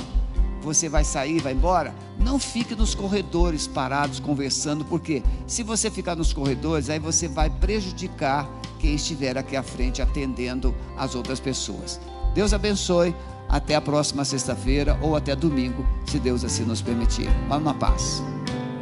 você 0.61 0.91
vai 0.91 1.05
sair, 1.05 1.41
vai 1.41 1.55
embora, 1.55 1.95
não 2.19 2.39
fique 2.39 2.75
nos 2.75 2.95
corredores 2.95 3.67
parados 3.67 4.21
conversando, 4.21 4.85
porque 4.85 5.23
se 5.47 5.63
você 5.63 5.91
ficar 5.91 6.15
nos 6.15 6.31
corredores, 6.31 6.91
aí 6.91 6.99
você 6.99 7.27
vai 7.27 7.49
prejudicar 7.49 8.47
quem 8.79 8.95
estiver 8.95 9.39
aqui 9.39 9.57
à 9.57 9.63
frente 9.63 10.03
atendendo 10.03 10.75
as 10.99 11.15
outras 11.15 11.41
pessoas. 11.41 11.99
Deus 12.35 12.53
abençoe. 12.53 13.17
Até 13.49 13.75
a 13.75 13.81
próxima 13.81 14.25
sexta-feira 14.25 14.97
ou 15.03 15.17
até 15.17 15.35
domingo, 15.35 15.85
se 16.07 16.21
Deus 16.21 16.45
assim 16.45 16.63
nos 16.63 16.81
permitir. 16.81 17.29
Vamos 17.49 17.65
na 17.65 17.75
paz. 17.75 18.23